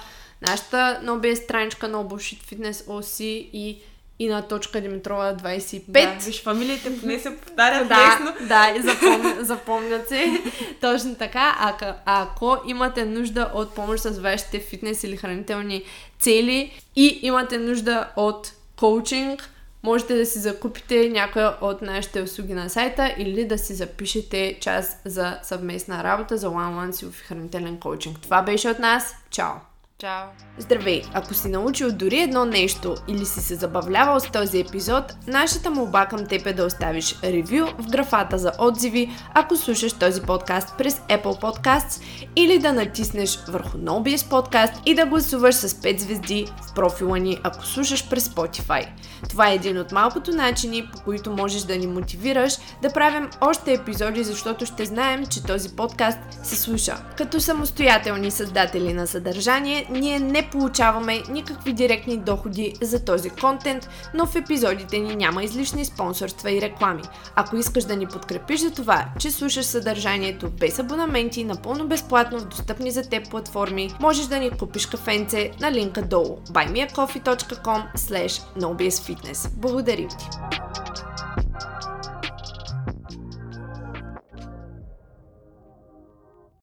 нашата 0.49 1.01
новия 1.03 1.37
страничка 1.37 1.89
на 1.89 1.99
Bullshit 1.99 2.43
Fitness 2.43 2.87
OC 2.87 3.23
и 3.53 3.83
и 4.19 4.29
на 4.29 4.43
точка 4.43 4.81
Димитрова 4.81 5.35
25. 5.35 5.83
Да, 5.89 6.25
виж, 6.25 6.43
фамилиите 6.43 7.01
поне 7.01 7.19
се 7.19 7.37
повтарят 7.37 7.89
да, 7.89 7.95
лесно. 7.95 8.47
да, 8.49 8.75
и 8.77 8.83
запом... 8.83 9.35
запомнят 9.41 10.09
се. 10.09 10.43
Точно 10.81 11.15
така. 11.15 11.57
А, 11.59 11.95
ако 12.05 12.57
имате 12.67 13.05
нужда 13.05 13.51
от 13.55 13.75
помощ 13.75 14.03
с 14.03 14.19
вашите 14.19 14.61
фитнес 14.61 15.05
или 15.05 15.17
хранителни 15.17 15.83
цели 16.19 16.81
и 16.97 17.19
имате 17.23 17.59
нужда 17.59 18.09
от 18.17 18.53
коучинг, 18.77 19.51
можете 19.83 20.17
да 20.17 20.27
си 20.27 20.39
закупите 20.39 21.09
някоя 21.09 21.57
от 21.61 21.83
нашите 21.83 22.23
услуги 22.23 22.55
на 22.55 22.71
сайта 22.71 23.15
или 23.19 23.45
да 23.45 23.59
си 23.59 23.75
запишете 23.75 24.59
час 24.61 25.01
за 25.05 25.39
съвместна 25.43 26.05
работа 26.05 26.37
за 26.37 26.49
one-on-one 26.49 26.91
силов 26.91 27.23
хранителен 27.29 27.81
коучинг. 27.81 28.21
Това 28.21 28.43
беше 28.43 28.69
от 28.69 28.79
нас. 28.79 29.15
Чао! 29.31 29.55
Чао! 30.01 30.27
Здравей! 30.59 31.03
Ако 31.15 31.35
си 31.35 31.49
научил 31.49 31.93
дори 31.93 32.20
едно 32.20 32.45
нещо 32.45 32.95
или 33.09 33.27
си 33.27 33.41
се 33.41 33.55
забавлявал 33.55 34.20
с 34.20 34.31
този 34.31 34.61
епизод, 34.61 35.05
нашата 35.27 35.70
молба 35.70 36.07
към 36.07 36.27
теб 36.27 36.47
е 36.47 36.53
да 36.53 36.65
оставиш 36.65 37.16
ревю 37.25 37.66
в 37.79 37.91
графата 37.91 38.39
за 38.39 38.53
отзиви, 38.59 39.11
ако 39.35 39.57
слушаш 39.57 39.93
този 39.93 40.23
подкаст 40.23 40.75
през 40.79 40.95
Apple 40.99 41.41
Podcasts 41.43 42.03
или 42.37 42.59
да 42.59 42.73
натиснеш 42.73 43.39
върху 43.49 43.79
NoBS 43.79 44.31
подкаст 44.31 44.75
и 44.87 44.95
да 44.95 45.07
гласуваш 45.07 45.55
с 45.55 45.69
5 45.69 45.99
звезди 45.99 46.47
в 46.62 46.75
профила 46.75 47.19
ни, 47.19 47.39
ако 47.43 47.66
слушаш 47.66 48.09
през 48.11 48.29
Spotify. 48.29 48.87
Това 49.29 49.51
е 49.51 49.55
един 49.55 49.79
от 49.79 49.93
малкото 49.93 50.31
начини, 50.31 50.91
по 50.93 51.01
които 51.01 51.33
можеш 51.33 51.62
да 51.62 51.77
ни 51.77 51.87
мотивираш 51.87 52.53
да 52.83 52.93
правим 52.93 53.31
още 53.41 53.73
епизоди, 53.73 54.25
защото 54.25 54.66
ще 54.66 54.85
знаем, 54.85 55.27
че 55.27 55.43
този 55.43 55.77
подкаст 55.77 56.19
се 56.43 56.57
слуша. 56.57 56.97
Като 57.16 57.41
самостоятелни 57.41 58.31
създатели 58.31 58.93
на 58.93 59.07
съдържание, 59.07 59.88
ние 59.90 60.19
не 60.19 60.51
получаваме 60.51 61.23
никакви 61.31 61.73
директни 61.73 62.16
доходи 62.16 62.74
за 62.82 63.05
този 63.05 63.31
контент, 63.31 63.89
но 64.15 64.27
в 64.27 64.36
епизодите 64.36 64.98
ни 64.98 65.16
няма 65.16 65.44
излишни 65.44 65.85
спонсорства 65.85 66.51
и 66.51 66.60
реклами. 66.60 67.02
Ако 67.35 67.56
искаш 67.56 67.85
да 67.85 67.97
ни 67.97 68.06
подкрепиш 68.06 68.60
за 68.60 68.70
това, 68.70 69.05
че 69.19 69.31
слушаш 69.31 69.66
съдържанието 69.66 70.51
без 70.51 70.78
абонаменти, 70.78 71.44
напълно 71.44 71.89
безплатно 71.89 72.39
в 72.39 72.44
достъпни 72.44 72.90
за 72.90 73.02
теб 73.02 73.31
платформи, 73.31 73.90
можеш 74.01 74.27
да 74.27 74.39
ни 74.39 74.51
купиш 74.51 74.86
кафенце 74.86 75.51
на 75.60 75.73
линка 75.73 76.02
долу 76.02 76.39
buymeacoffee.com 76.52 77.82
slash 77.97 78.43
Благодарим 79.56 80.09
ти! 80.09 80.28